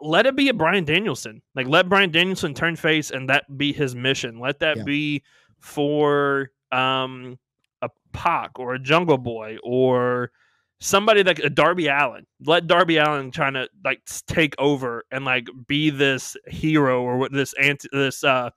let 0.00 0.26
it 0.26 0.36
be 0.36 0.48
a 0.48 0.54
Bryan 0.54 0.84
Danielson. 0.84 1.42
Like 1.54 1.68
let 1.68 1.88
Bryan 1.88 2.10
Danielson 2.10 2.54
turn 2.54 2.76
face 2.76 3.10
and 3.10 3.28
that 3.28 3.44
be 3.56 3.72
his 3.72 3.94
mission. 3.94 4.38
Let 4.40 4.60
that 4.60 4.78
yeah. 4.78 4.82
be 4.84 5.22
for 5.58 6.50
um 6.72 7.38
a 7.86 7.90
Pac 8.12 8.58
or 8.58 8.74
a 8.74 8.78
Jungle 8.78 9.18
Boy 9.18 9.58
or 9.62 10.30
somebody 10.80 11.22
like 11.22 11.38
a 11.38 11.50
Darby 11.50 11.88
Allin. 11.88 12.26
Let 12.44 12.66
Darby 12.66 12.98
Allin 12.98 13.30
trying 13.30 13.54
to 13.54 13.68
like 13.84 14.02
take 14.26 14.54
over 14.58 15.04
and 15.10 15.24
like 15.24 15.48
be 15.66 15.90
this 15.90 16.36
hero 16.46 17.02
or 17.02 17.28
this 17.28 17.54
anti 17.54 17.88
this 17.92 18.24
uh 18.24 18.50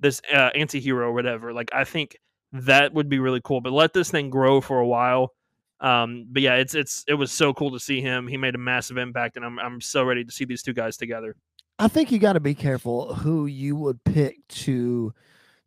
this 0.00 0.20
uh, 0.32 0.50
anti-hero 0.54 1.08
or 1.08 1.12
whatever. 1.12 1.52
Like 1.52 1.70
I 1.72 1.84
think 1.84 2.16
that 2.52 2.92
would 2.94 3.08
be 3.08 3.18
really 3.18 3.40
cool. 3.44 3.60
But 3.60 3.72
let 3.72 3.92
this 3.92 4.10
thing 4.10 4.30
grow 4.30 4.60
for 4.60 4.78
a 4.78 4.86
while. 4.86 5.34
Um, 5.80 6.26
but 6.30 6.42
yeah, 6.42 6.56
it's 6.56 6.74
it's 6.74 7.04
it 7.08 7.14
was 7.14 7.32
so 7.32 7.54
cool 7.54 7.70
to 7.72 7.80
see 7.80 8.00
him. 8.00 8.26
He 8.26 8.36
made 8.36 8.54
a 8.54 8.58
massive 8.58 8.98
impact, 8.98 9.36
and 9.36 9.44
I'm 9.44 9.58
I'm 9.58 9.80
so 9.80 10.04
ready 10.04 10.24
to 10.24 10.32
see 10.32 10.44
these 10.44 10.62
two 10.62 10.74
guys 10.74 10.96
together. 10.96 11.36
I 11.78 11.88
think 11.88 12.12
you 12.12 12.18
got 12.18 12.34
to 12.34 12.40
be 12.40 12.54
careful 12.54 13.14
who 13.14 13.46
you 13.46 13.76
would 13.76 14.04
pick 14.04 14.46
to 14.48 15.14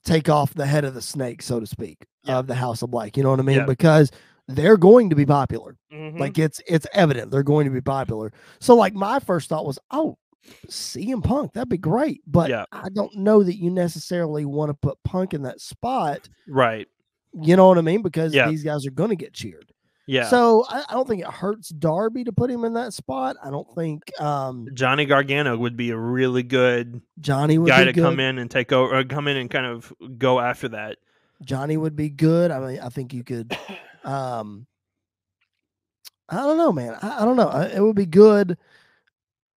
take 0.04 0.30
off 0.30 0.54
the 0.54 0.68
head 0.68 0.86
of 0.86 0.94
the 0.94 1.02
snake, 1.02 1.42
so 1.42 1.60
to 1.60 1.66
speak, 1.66 2.06
yeah. 2.24 2.38
of 2.38 2.48
the 2.48 2.56
House 2.56 2.82
of 2.82 2.92
Black. 2.92 3.18
You 3.18 3.24
know 3.24 3.30
what 3.30 3.40
I 3.40 3.44
mean? 3.44 3.58
Yeah. 3.58 3.66
Because 3.66 4.12
they're 4.48 4.78
going 4.78 5.10
to 5.10 5.16
be 5.16 5.26
popular. 5.26 5.78
Mm-hmm. 5.92 6.18
Like 6.18 6.38
it's 6.38 6.62
it's 6.68 6.88
evident 6.94 7.32
they're 7.32 7.44
going 7.44 7.66
to 7.66 7.72
be 7.72 7.82
popular. 7.82 8.32
So 8.60 8.76
like 8.76 8.94
my 8.94 9.20
first 9.20 9.50
thought 9.50 9.66
was, 9.66 9.80
oh, 9.92 10.18
CM 10.68 11.24
Punk, 11.24 11.54
that'd 11.54 11.70
be 11.70 11.78
great. 11.78 12.22
But 12.28 12.50
yeah. 12.50 12.66
I 12.72 12.90
don't 12.90 13.16
know 13.16 13.44
that 13.44 13.58
you 13.58 13.70
necessarily 13.70 14.46
want 14.46 14.70
to 14.70 14.74
put 14.74 15.02
Punk 15.04 15.34
in 15.34 15.44
that 15.44 15.62
spot. 15.62 16.28
Right. 16.48 16.88
You 17.34 17.56
know 17.56 17.68
what 17.68 17.78
I 17.78 17.82
mean? 17.82 18.02
Because 18.02 18.34
yeah. 18.34 18.50
these 18.50 18.64
guys 18.64 18.86
are 18.86 18.92
going 18.92 19.10
to 19.10 19.16
get 19.16 19.34
cheered. 19.34 19.74
Yeah. 20.06 20.28
So 20.28 20.66
I, 20.68 20.84
I, 20.90 20.94
don't 20.94 21.08
think 21.08 21.22
it 21.22 21.28
hurts 21.28 21.70
Darby 21.70 22.26
to 22.26 22.34
put 22.34 22.52
him 22.52 22.66
in 22.66 22.74
that 22.74 22.94
spot. 22.94 23.38
I 23.42 23.50
don't 23.50 23.74
think 23.74 24.04
um, 24.20 24.68
Johnny 24.74 25.06
Gargano 25.06 25.56
would 25.56 25.78
be 25.78 25.92
a 25.92 25.98
really 25.98 26.44
good 26.44 27.02
Johnny 27.22 27.58
guy 27.58 27.86
to 27.86 27.94
good. 27.94 28.04
come 28.04 28.20
in 28.20 28.38
and 28.38 28.52
take 28.52 28.74
over, 28.74 29.00
or 29.00 29.04
come 29.06 29.30
in 29.30 29.38
and 29.38 29.50
kind 29.50 29.66
of 29.66 29.94
go 30.18 30.42
after 30.42 30.68
that. 30.70 30.98
Johnny 31.46 31.78
would 31.78 31.96
be 31.96 32.10
good. 32.10 32.52
I 32.52 32.60
mean, 32.60 32.80
I 32.80 32.90
think 32.90 33.14
you 33.14 33.24
could. 33.24 33.58
Um, 34.06 34.68
I 36.28 36.36
don't 36.36 36.58
know, 36.58 36.74
man. 36.74 36.98
I, 37.02 37.22
I 37.22 37.26
don't 37.26 37.38
know. 37.38 37.50
It 37.50 37.80
would 37.80 37.96
be 37.96 38.06
good. 38.06 38.58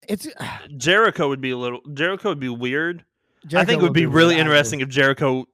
It's 0.07 0.27
Jericho 0.77 1.29
would 1.29 1.41
be 1.41 1.49
a 1.49 1.57
little. 1.57 1.81
Jericho 1.95 2.29
would 2.29 2.39
be 2.39 2.49
weird. 2.49 3.03
Jericho 3.47 3.63
I 3.63 3.65
think 3.65 3.79
it 3.79 3.81
would, 3.81 3.89
would 3.89 3.93
be, 3.93 4.01
be 4.01 4.05
really 4.05 4.37
interesting 4.37 4.81
if 4.81 4.89
Jericho 4.89 5.47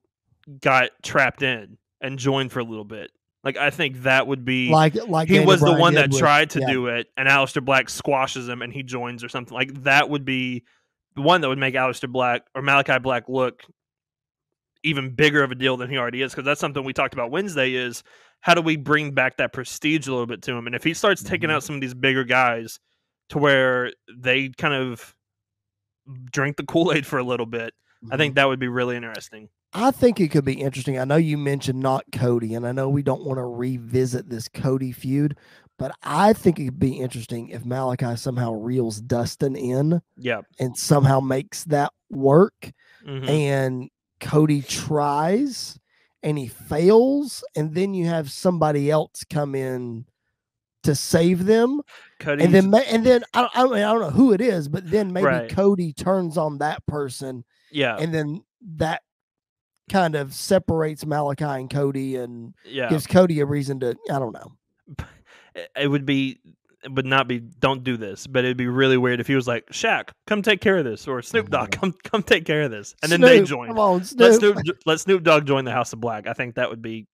got 0.60 0.92
trapped 1.04 1.42
in 1.42 1.78
and 2.02 2.18
joined 2.18 2.52
for 2.52 2.60
a 2.60 2.64
little 2.64 2.84
bit. 2.84 3.12
Like 3.44 3.58
I 3.58 3.70
think 3.70 4.04
that 4.04 4.28
would 4.28 4.46
be 4.46 4.70
like 4.70 4.96
like 5.08 5.28
he 5.28 5.40
was 5.40 5.62
the 5.62 5.74
one 5.74 5.96
that 5.96 6.12
with, 6.12 6.20
tried 6.20 6.52
to 6.52 6.60
yeah. 6.60 6.72
do 6.72 6.88
it, 6.88 7.08
and 7.18 7.28
Aleister 7.28 7.64
Black 7.64 7.90
squashes 7.90 8.48
him, 8.48 8.62
and 8.62 8.72
he 8.72 8.84
joins 8.84 9.24
or 9.24 9.30
something 9.30 9.56
like 9.56 9.84
that. 9.84 10.10
Would 10.10 10.26
be 10.26 10.64
the 11.16 11.22
one 11.22 11.42
that 11.42 11.48
would 11.48 11.58
make 11.58 11.74
Aleister 11.74 12.10
Black 12.10 12.44
or 12.54 12.62
Malakai 12.62 13.02
Black 13.02 13.28
look 13.28 13.64
even 14.84 15.14
bigger 15.14 15.44
of 15.44 15.52
a 15.52 15.56
deal 15.56 15.78
than 15.78 15.90
he 15.90 15.98
already 15.98 16.22
is, 16.22 16.32
because 16.32 16.46
that's 16.46 16.62
something 16.62 16.84
we 16.84 16.94
talked 16.94 17.14
about 17.14 17.32
Wednesday. 17.32 17.74
Is 17.74 18.04
how 18.42 18.54
do 18.54 18.62
we 18.62 18.76
bring 18.76 19.12
back 19.12 19.38
that 19.38 19.54
prestige 19.54 20.08
a 20.08 20.12
little 20.12 20.28
bit 20.28 20.42
to 20.44 20.54
him? 20.54 20.66
And 20.66 20.76
if 20.76 20.84
he 20.84 20.94
starts 20.94 21.24
taking 21.24 21.50
mm-hmm. 21.50 21.58
out 21.58 21.64
some 21.64 21.76
of 21.76 21.82
these 21.82 21.94
bigger 21.94 22.24
guys 22.24 22.80
to 23.30 23.38
where 23.38 23.94
they 24.16 24.50
kind 24.58 24.74
of 24.74 25.16
drink 26.32 26.58
the 26.58 26.64
Kool 26.64 26.92
Aid 26.94 27.06
for 27.06 27.20
a 27.20 27.24
little 27.24 27.46
bit, 27.46 27.74
mm-hmm. 28.04 28.14
I 28.14 28.18
think 28.18 28.32
mm-hmm. 28.32 28.36
that 28.36 28.48
would 28.48 28.60
be 28.60 28.68
really 28.68 28.96
interesting. 28.96 29.50
I 29.74 29.92
think 29.92 30.20
it 30.20 30.30
could 30.30 30.44
be 30.44 30.60
interesting. 30.60 31.00
I 31.00 31.06
know 31.06 31.16
you 31.16 31.38
mentioned 31.38 31.80
not 31.80 32.04
Cody, 32.12 32.56
and 32.56 32.68
I 32.68 32.74
know 32.74 32.90
we 32.90 33.04
don't 33.04 33.24
want 33.24 33.38
to 33.38 33.46
revisit 33.46 34.30
this 34.30 34.50
Cody 34.50 34.92
feud, 34.92 35.38
but 35.78 35.96
I 36.04 36.34
think 36.34 36.60
it 36.60 36.66
could 36.66 36.80
be 36.80 37.00
interesting 37.00 37.50
if 37.50 37.64
Malakai 37.64 38.20
somehow 38.20 38.52
reels 38.52 39.00
Dustin 39.00 39.56
in, 39.56 40.02
yeah, 40.18 40.42
and 40.60 40.78
somehow 40.78 41.22
makes 41.22 41.64
that 41.66 41.94
work, 42.10 42.72
mm-hmm. 43.08 43.30
and 43.30 43.90
Cody 44.22 44.62
tries 44.62 45.78
and 46.24 46.38
he 46.38 46.48
fails, 46.48 47.44
and 47.56 47.74
then 47.74 47.94
you 47.94 48.06
have 48.06 48.32
somebody 48.32 48.92
else 48.92 49.24
come 49.30 49.56
in 49.56 50.06
to 50.84 50.96
save 50.96 51.46
them, 51.46 51.82
Cody's... 52.20 52.46
and 52.46 52.54
then 52.54 52.74
and 52.88 53.06
then 53.06 53.24
I 53.34 53.42
don't, 53.42 53.58
I 53.58 53.62
don't, 53.64 53.74
I 53.74 53.80
don't 53.80 54.02
know 54.02 54.10
who 54.10 54.34
it 54.34 54.42
is, 54.42 54.68
but 54.68 54.90
then 54.90 55.12
maybe 55.12 55.26
right. 55.26 55.50
Cody 55.50 55.94
turns 55.94 56.38
on 56.38 56.60
that 56.60 56.86
person, 56.86 57.44
yeah, 57.72 57.98
and 57.98 58.14
then 58.14 58.44
that 58.78 59.02
kind 59.90 60.16
of 60.16 60.34
separates 60.34 61.04
Malakai 61.04 61.60
and 61.60 61.70
Cody 61.70 62.16
and 62.16 62.54
yeah. 62.66 62.90
gives 62.90 63.06
Cody 63.06 63.40
a 63.42 63.46
reason 63.46 63.80
to 63.82 63.96
I 64.10 64.20
don't 64.20 64.34
know. 64.34 64.54
It 65.76 65.88
would 65.88 66.06
be 66.06 66.40
would 66.90 67.06
not 67.06 67.28
be 67.28 67.40
don't 67.40 67.84
do 67.84 67.98
this, 67.98 68.28
but 68.28 68.44
it'd 68.44 68.58
be 68.58 68.68
really 68.68 68.98
weird 68.98 69.20
if 69.20 69.28
he 69.28 69.36
was 69.36 69.48
like, 69.48 69.68
Shaq, 69.68 70.10
come 70.28 70.42
take 70.42 70.62
care 70.62 70.78
of 70.78 70.86
this, 70.86 71.08
or 71.08 71.22
Snoop 71.22 71.50
Dogg, 71.50 71.72
come 71.72 71.94
come 72.04 72.24
take 72.24 72.46
care 72.46 72.64
of 72.64 72.72
this. 72.72 72.96
And 73.04 73.12
then 73.12 73.22
they 73.22 73.42
join. 73.44 73.68
Come 73.68 73.80
on, 73.80 74.04
Snoop. 74.04 74.20
Let 74.20 74.40
Snoop 74.40 74.78
let 74.86 75.00
Snoop 75.00 75.24
Dogg 75.24 75.46
join 75.46 75.66
the 75.66 75.72
House 75.72 75.94
of 75.94 76.00
Black. 76.00 76.28
I 76.28 76.34
think 76.34 76.56
that 76.56 76.70
would 76.70 76.82
be 76.82 77.08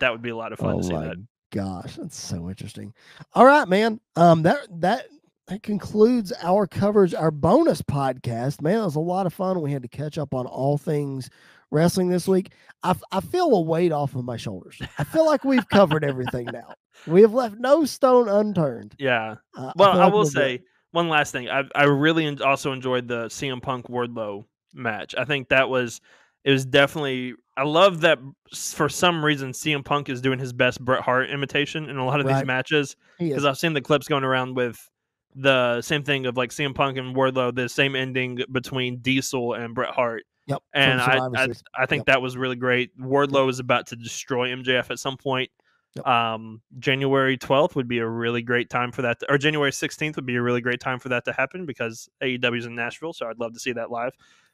that 0.00 0.12
would 0.12 0.22
be 0.22 0.30
a 0.30 0.36
lot 0.36 0.52
of 0.52 0.58
fun 0.58 0.74
oh 0.74 0.78
to 0.78 0.84
see 0.84 0.94
that. 0.94 1.16
Gosh, 1.52 1.96
that's 1.96 2.18
so 2.18 2.48
interesting. 2.48 2.94
All 3.34 3.44
right, 3.44 3.68
man. 3.68 4.00
Um 4.16 4.42
that 4.42 4.66
that 4.80 5.06
that 5.52 5.62
concludes 5.62 6.32
our 6.42 6.66
coverage, 6.66 7.14
our 7.14 7.30
bonus 7.30 7.82
podcast. 7.82 8.62
Man, 8.62 8.78
it 8.78 8.84
was 8.84 8.96
a 8.96 9.00
lot 9.00 9.26
of 9.26 9.34
fun. 9.34 9.60
We 9.60 9.72
had 9.72 9.82
to 9.82 9.88
catch 9.88 10.18
up 10.18 10.34
on 10.34 10.46
all 10.46 10.78
things 10.78 11.28
wrestling 11.72 12.10
this 12.10 12.28
week, 12.28 12.52
I, 12.84 12.94
I 13.10 13.20
feel 13.20 13.52
a 13.52 13.60
weight 13.60 13.90
off 13.90 14.14
of 14.14 14.24
my 14.24 14.36
shoulders. 14.36 14.80
I 14.98 15.04
feel 15.04 15.26
like 15.26 15.42
we've 15.44 15.68
covered 15.68 16.04
everything 16.04 16.46
now. 16.52 16.74
We 17.06 17.22
have 17.22 17.32
left 17.32 17.56
no 17.58 17.84
stone 17.84 18.28
unturned. 18.28 18.94
Yeah. 18.98 19.36
Uh, 19.56 19.72
well, 19.74 19.98
I, 19.98 20.04
I 20.04 20.06
will 20.08 20.26
say 20.26 20.58
good. 20.58 20.66
one 20.92 21.08
last 21.08 21.32
thing. 21.32 21.48
I 21.48 21.64
I 21.74 21.84
really 21.84 22.28
also 22.40 22.72
enjoyed 22.72 23.08
the 23.08 23.24
CM 23.26 23.60
Punk 23.60 23.88
Wardlow 23.88 24.44
match. 24.74 25.14
I 25.18 25.24
think 25.24 25.48
that 25.48 25.68
was 25.68 26.00
it 26.44 26.52
was 26.52 26.64
definitely. 26.64 27.34
I 27.56 27.64
love 27.64 28.00
that 28.02 28.18
for 28.54 28.88
some 28.88 29.24
reason 29.24 29.52
CM 29.52 29.84
Punk 29.84 30.08
is 30.08 30.20
doing 30.20 30.38
his 30.38 30.52
best 30.52 30.82
Bret 30.82 31.02
Hart 31.02 31.30
imitation 31.30 31.88
in 31.88 31.96
a 31.96 32.04
lot 32.04 32.20
of 32.20 32.26
right. 32.26 32.36
these 32.36 32.46
matches 32.46 32.96
because 33.18 33.44
I've 33.44 33.58
seen 33.58 33.72
the 33.72 33.80
clips 33.80 34.08
going 34.08 34.24
around 34.24 34.54
with 34.54 34.88
the 35.34 35.80
same 35.82 36.02
thing 36.02 36.26
of 36.26 36.36
like 36.36 36.50
CM 36.50 36.74
Punk 36.74 36.98
and 36.98 37.14
Wardlow, 37.14 37.54
the 37.54 37.68
same 37.68 37.96
ending 37.96 38.40
between 38.50 38.98
Diesel 38.98 39.54
and 39.54 39.74
Bret 39.74 39.90
Hart 39.90 40.24
Yep. 40.46 40.62
And 40.74 41.00
I, 41.00 41.18
I, 41.18 41.48
I 41.78 41.86
think 41.86 42.00
yep. 42.00 42.06
that 42.06 42.22
was 42.22 42.36
really 42.36 42.56
great. 42.56 42.98
Wardlow 42.98 43.48
is 43.48 43.58
about 43.58 43.86
to 43.88 43.96
destroy 43.96 44.48
MJF 44.48 44.90
at 44.90 44.98
some 44.98 45.16
point. 45.16 45.50
Yep. 45.94 46.06
Um, 46.06 46.62
January 46.78 47.36
12th 47.36 47.74
would 47.74 47.86
be 47.86 47.98
a 47.98 48.08
really 48.08 48.42
great 48.42 48.70
time 48.70 48.92
for 48.92 49.02
that, 49.02 49.20
to, 49.20 49.30
or 49.30 49.38
January 49.38 49.70
16th 49.70 50.16
would 50.16 50.26
be 50.26 50.36
a 50.36 50.42
really 50.42 50.60
great 50.60 50.80
time 50.80 50.98
for 50.98 51.10
that 51.10 51.24
to 51.26 51.32
happen 51.32 51.66
because 51.66 52.08
AEW 52.22 52.58
is 52.58 52.66
in 52.66 52.74
Nashville, 52.74 53.12
so 53.12 53.28
I'd 53.28 53.38
love 53.38 53.52
to 53.52 53.60
see 53.60 53.72
that 53.72 53.90
live. 53.90 54.12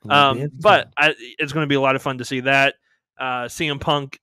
Um, 0.09 0.49
but 0.61 0.93
I, 0.97 1.15
it's 1.39 1.53
going 1.53 1.65
to 1.65 1.69
be 1.69 1.77
a 1.77 1.81
lot 1.81 1.97
of 1.97 2.03
fun 2.03 2.19
to 2.19 2.25
see 2.25 2.41
that. 2.41 2.75
Uh, 3.19 3.45
CM 3.45 3.81
Punk, 3.81 4.21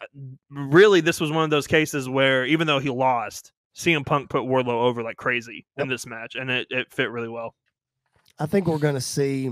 uh, 0.00 0.06
really, 0.50 1.00
this 1.00 1.20
was 1.20 1.30
one 1.30 1.44
of 1.44 1.50
those 1.50 1.66
cases 1.66 2.08
where 2.08 2.44
even 2.44 2.66
though 2.66 2.78
he 2.78 2.90
lost, 2.90 3.52
CM 3.80 4.04
Punk 4.04 4.28
put 4.28 4.42
Wardlow 4.42 4.68
over 4.68 5.02
like 5.02 5.16
crazy 5.16 5.66
yep. 5.76 5.84
in 5.84 5.88
this 5.88 6.06
match, 6.06 6.34
and 6.34 6.50
it, 6.50 6.66
it 6.70 6.92
fit 6.92 7.10
really 7.10 7.28
well. 7.28 7.54
I 8.38 8.46
think 8.46 8.66
we're 8.66 8.78
going 8.78 8.94
to 8.94 9.00
see 9.00 9.50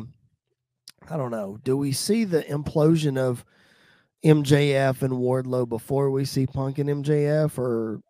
I 1.11 1.16
don't 1.16 1.31
know. 1.31 1.59
Do 1.62 1.76
we 1.76 1.93
see 1.93 2.24
the 2.24 2.43
implosion 2.43 3.18
of 3.18 3.45
MJF 4.24 5.03
and 5.03 5.14
Wardlow 5.14 5.68
before 5.68 6.11
we 6.11 6.24
see 6.24 6.47
Punk 6.47 6.79
and 6.79 6.89
MJF, 6.89 7.59
or 7.59 8.01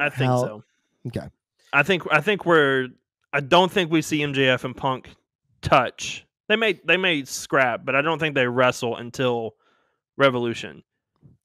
I 0.00 0.08
think 0.08 0.30
how? 0.30 0.40
so. 0.40 0.64
Okay. 1.08 1.28
I 1.72 1.82
think 1.82 2.02
I 2.10 2.20
think 2.20 2.46
we're. 2.46 2.88
I 3.32 3.40
don't 3.40 3.72
think 3.72 3.90
we 3.90 4.02
see 4.02 4.20
MJF 4.20 4.64
and 4.64 4.76
Punk 4.76 5.10
touch. 5.62 6.24
They 6.48 6.56
may 6.56 6.74
they 6.84 6.96
may 6.96 7.24
scrap, 7.24 7.84
but 7.84 7.94
I 7.94 8.02
don't 8.02 8.18
think 8.18 8.34
they 8.34 8.46
wrestle 8.46 8.96
until 8.96 9.54
Revolution. 10.16 10.82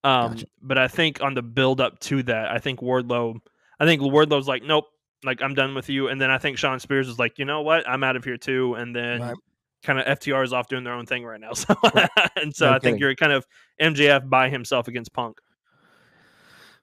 Um, 0.03 0.33
gotcha. 0.33 0.45
but 0.61 0.77
I 0.77 0.87
think 0.87 1.21
on 1.21 1.33
the 1.33 1.41
build 1.41 1.81
up 1.81 1.99
to 2.01 2.23
that, 2.23 2.51
I 2.51 2.59
think 2.59 2.81
Wardlow. 2.81 3.39
I 3.79 3.85
think 3.85 4.01
Wardlow's 4.01 4.47
like, 4.47 4.63
nope, 4.63 4.85
like 5.23 5.41
I'm 5.41 5.53
done 5.53 5.75
with 5.75 5.89
you. 5.89 6.07
And 6.07 6.19
then 6.19 6.31
I 6.31 6.37
think 6.37 6.57
Shawn 6.57 6.79
Spears 6.79 7.07
is 7.07 7.19
like, 7.19 7.39
you 7.39 7.45
know 7.45 7.61
what, 7.61 7.87
I'm 7.87 8.03
out 8.03 8.15
of 8.15 8.23
here 8.23 8.37
too. 8.37 8.75
And 8.75 8.95
then 8.95 9.21
right 9.21 9.35
kind 9.83 9.99
of 9.99 10.19
FTR 10.19 10.43
is 10.43 10.53
off 10.53 10.67
doing 10.67 10.83
their 10.83 10.93
own 10.93 11.05
thing 11.05 11.25
right 11.25 11.39
now. 11.39 11.51
So 11.59 11.75
and 12.35 12.55
so 12.55 12.71
I 12.71 12.79
think 12.79 12.99
you're 12.99 13.15
kind 13.15 13.31
of 13.31 13.45
MJF 13.81 14.29
by 14.29 14.49
himself 14.49 14.87
against 14.87 15.13
Punk. 15.13 15.39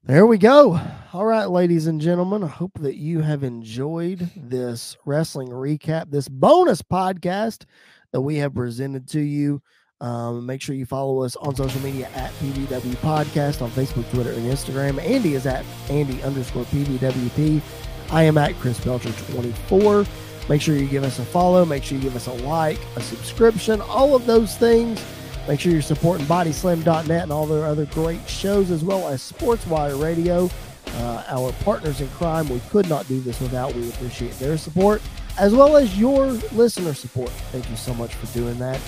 There 0.05 0.27
we 0.27 0.39
go. 0.39 0.81
All 1.13 1.25
right, 1.25 1.47
ladies 1.47 1.87
and 1.87 2.01
gentlemen. 2.01 2.45
I 2.45 2.49
hope 2.49 2.79
that 2.81 2.97
you 2.97 3.21
have 3.21 3.43
enjoyed 3.43 4.31
this 4.37 4.97
wrestling 5.05 5.49
recap, 5.49 6.11
this 6.11 6.29
bonus 6.29 6.81
podcast 6.83 7.65
that 8.13 8.21
we 8.21 8.37
have 8.37 8.55
presented 8.55 9.09
to 9.09 9.21
you. 9.21 9.63
Um, 10.01 10.45
make 10.45 10.61
sure 10.61 10.75
you 10.75 10.85
follow 10.85 11.23
us 11.23 11.37
on 11.37 11.57
social 11.57 11.81
media 11.81 12.09
at 12.15 12.31
PBW 12.35 12.97
Podcast 12.97 13.63
on 13.63 13.71
Facebook, 13.71 14.09
Twitter, 14.11 14.33
and 14.33 14.43
Instagram. 14.51 15.01
Andy 15.03 15.35
is 15.35 15.47
at 15.47 15.65
Andy 15.89 16.23
underscore 16.23 16.65
PBWP. 16.65 17.63
I 18.11 18.23
am 18.25 18.37
at 18.37 18.55
Chris 18.57 18.79
Belcher 18.79 19.13
24. 19.33 20.05
Make 20.49 20.61
sure 20.61 20.77
you 20.77 20.87
give 20.87 21.03
us 21.03 21.19
a 21.19 21.25
follow. 21.25 21.65
Make 21.65 21.83
sure 21.83 21.97
you 21.97 22.05
give 22.05 22.15
us 22.15 22.27
a 22.27 22.33
like, 22.33 22.79
a 22.97 23.01
subscription, 23.01 23.81
all 23.81 24.15
of 24.15 24.27
those 24.27 24.57
things. 24.57 25.03
Make 25.49 25.61
sure 25.61 25.73
you're 25.73 25.83
supporting 25.83 26.27
BodySlam.net 26.27 27.23
and 27.23 27.33
all 27.33 27.47
their 27.47 27.65
other 27.65 27.87
great 27.87 28.29
shows, 28.29 28.71
as 28.71 28.85
well 28.85 29.09
as 29.09 29.33
SportsWire 29.33 30.01
Radio, 30.01 30.51
uh, 30.99 31.25
our 31.29 31.53
partners 31.65 32.01
in 32.01 32.09
crime. 32.09 32.49
We 32.49 32.61
could 32.69 32.89
not 32.89 33.09
do 33.09 33.21
this 33.21 33.41
without. 33.41 33.75
We 33.75 33.89
appreciate 33.89 34.33
their 34.39 34.59
support, 34.59 35.03
as 35.39 35.55
well 35.55 35.77
as 35.77 35.99
your 35.99 36.27
listener 36.53 36.95
support. 36.95 37.31
Thank 37.51 37.71
you 37.71 37.77
so 37.77 37.95
much 37.95 38.15
for 38.15 38.27
doing 38.39 38.59
that. 38.59 38.81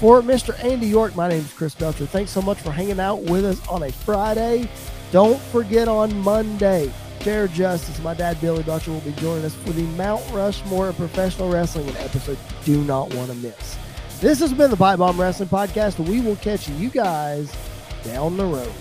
For 0.00 0.20
Mr. 0.20 0.62
Andy 0.62 0.86
York, 0.86 1.16
my 1.16 1.26
name 1.26 1.40
is 1.40 1.52
Chris 1.54 1.74
Belcher. 1.74 2.04
Thanks 2.04 2.30
so 2.30 2.42
much 2.42 2.58
for 2.58 2.70
hanging 2.70 3.00
out 3.00 3.22
with 3.22 3.46
us 3.46 3.66
on 3.66 3.82
a 3.82 3.90
Friday. 3.90 4.68
Don't 5.10 5.40
forget 5.40 5.88
on 5.88 6.14
Monday, 6.20 6.92
Chair 7.20 7.48
Justice, 7.48 7.98
my 8.02 8.12
dad 8.12 8.38
Billy 8.42 8.62
Butcher 8.62 8.92
will 8.92 9.00
be 9.00 9.12
joining 9.12 9.46
us 9.46 9.54
for 9.54 9.70
the 9.70 9.84
Mount 9.96 10.22
Rushmore 10.32 10.90
of 10.90 10.96
professional 10.96 11.50
wrestling, 11.50 11.88
an 11.88 11.96
episode 11.96 12.36
you 12.66 12.76
do 12.76 12.84
not 12.84 13.14
want 13.14 13.30
to 13.30 13.36
miss. 13.38 13.78
This 14.20 14.38
has 14.40 14.52
been 14.52 14.70
the 14.70 14.76
Pipe 14.76 14.98
Bomb 14.98 15.18
Wrestling 15.18 15.48
Podcast. 15.48 15.98
We 16.06 16.20
will 16.20 16.36
catch 16.36 16.68
you 16.68 16.90
guys 16.90 17.50
down 18.04 18.36
the 18.36 18.44
road. 18.44 18.72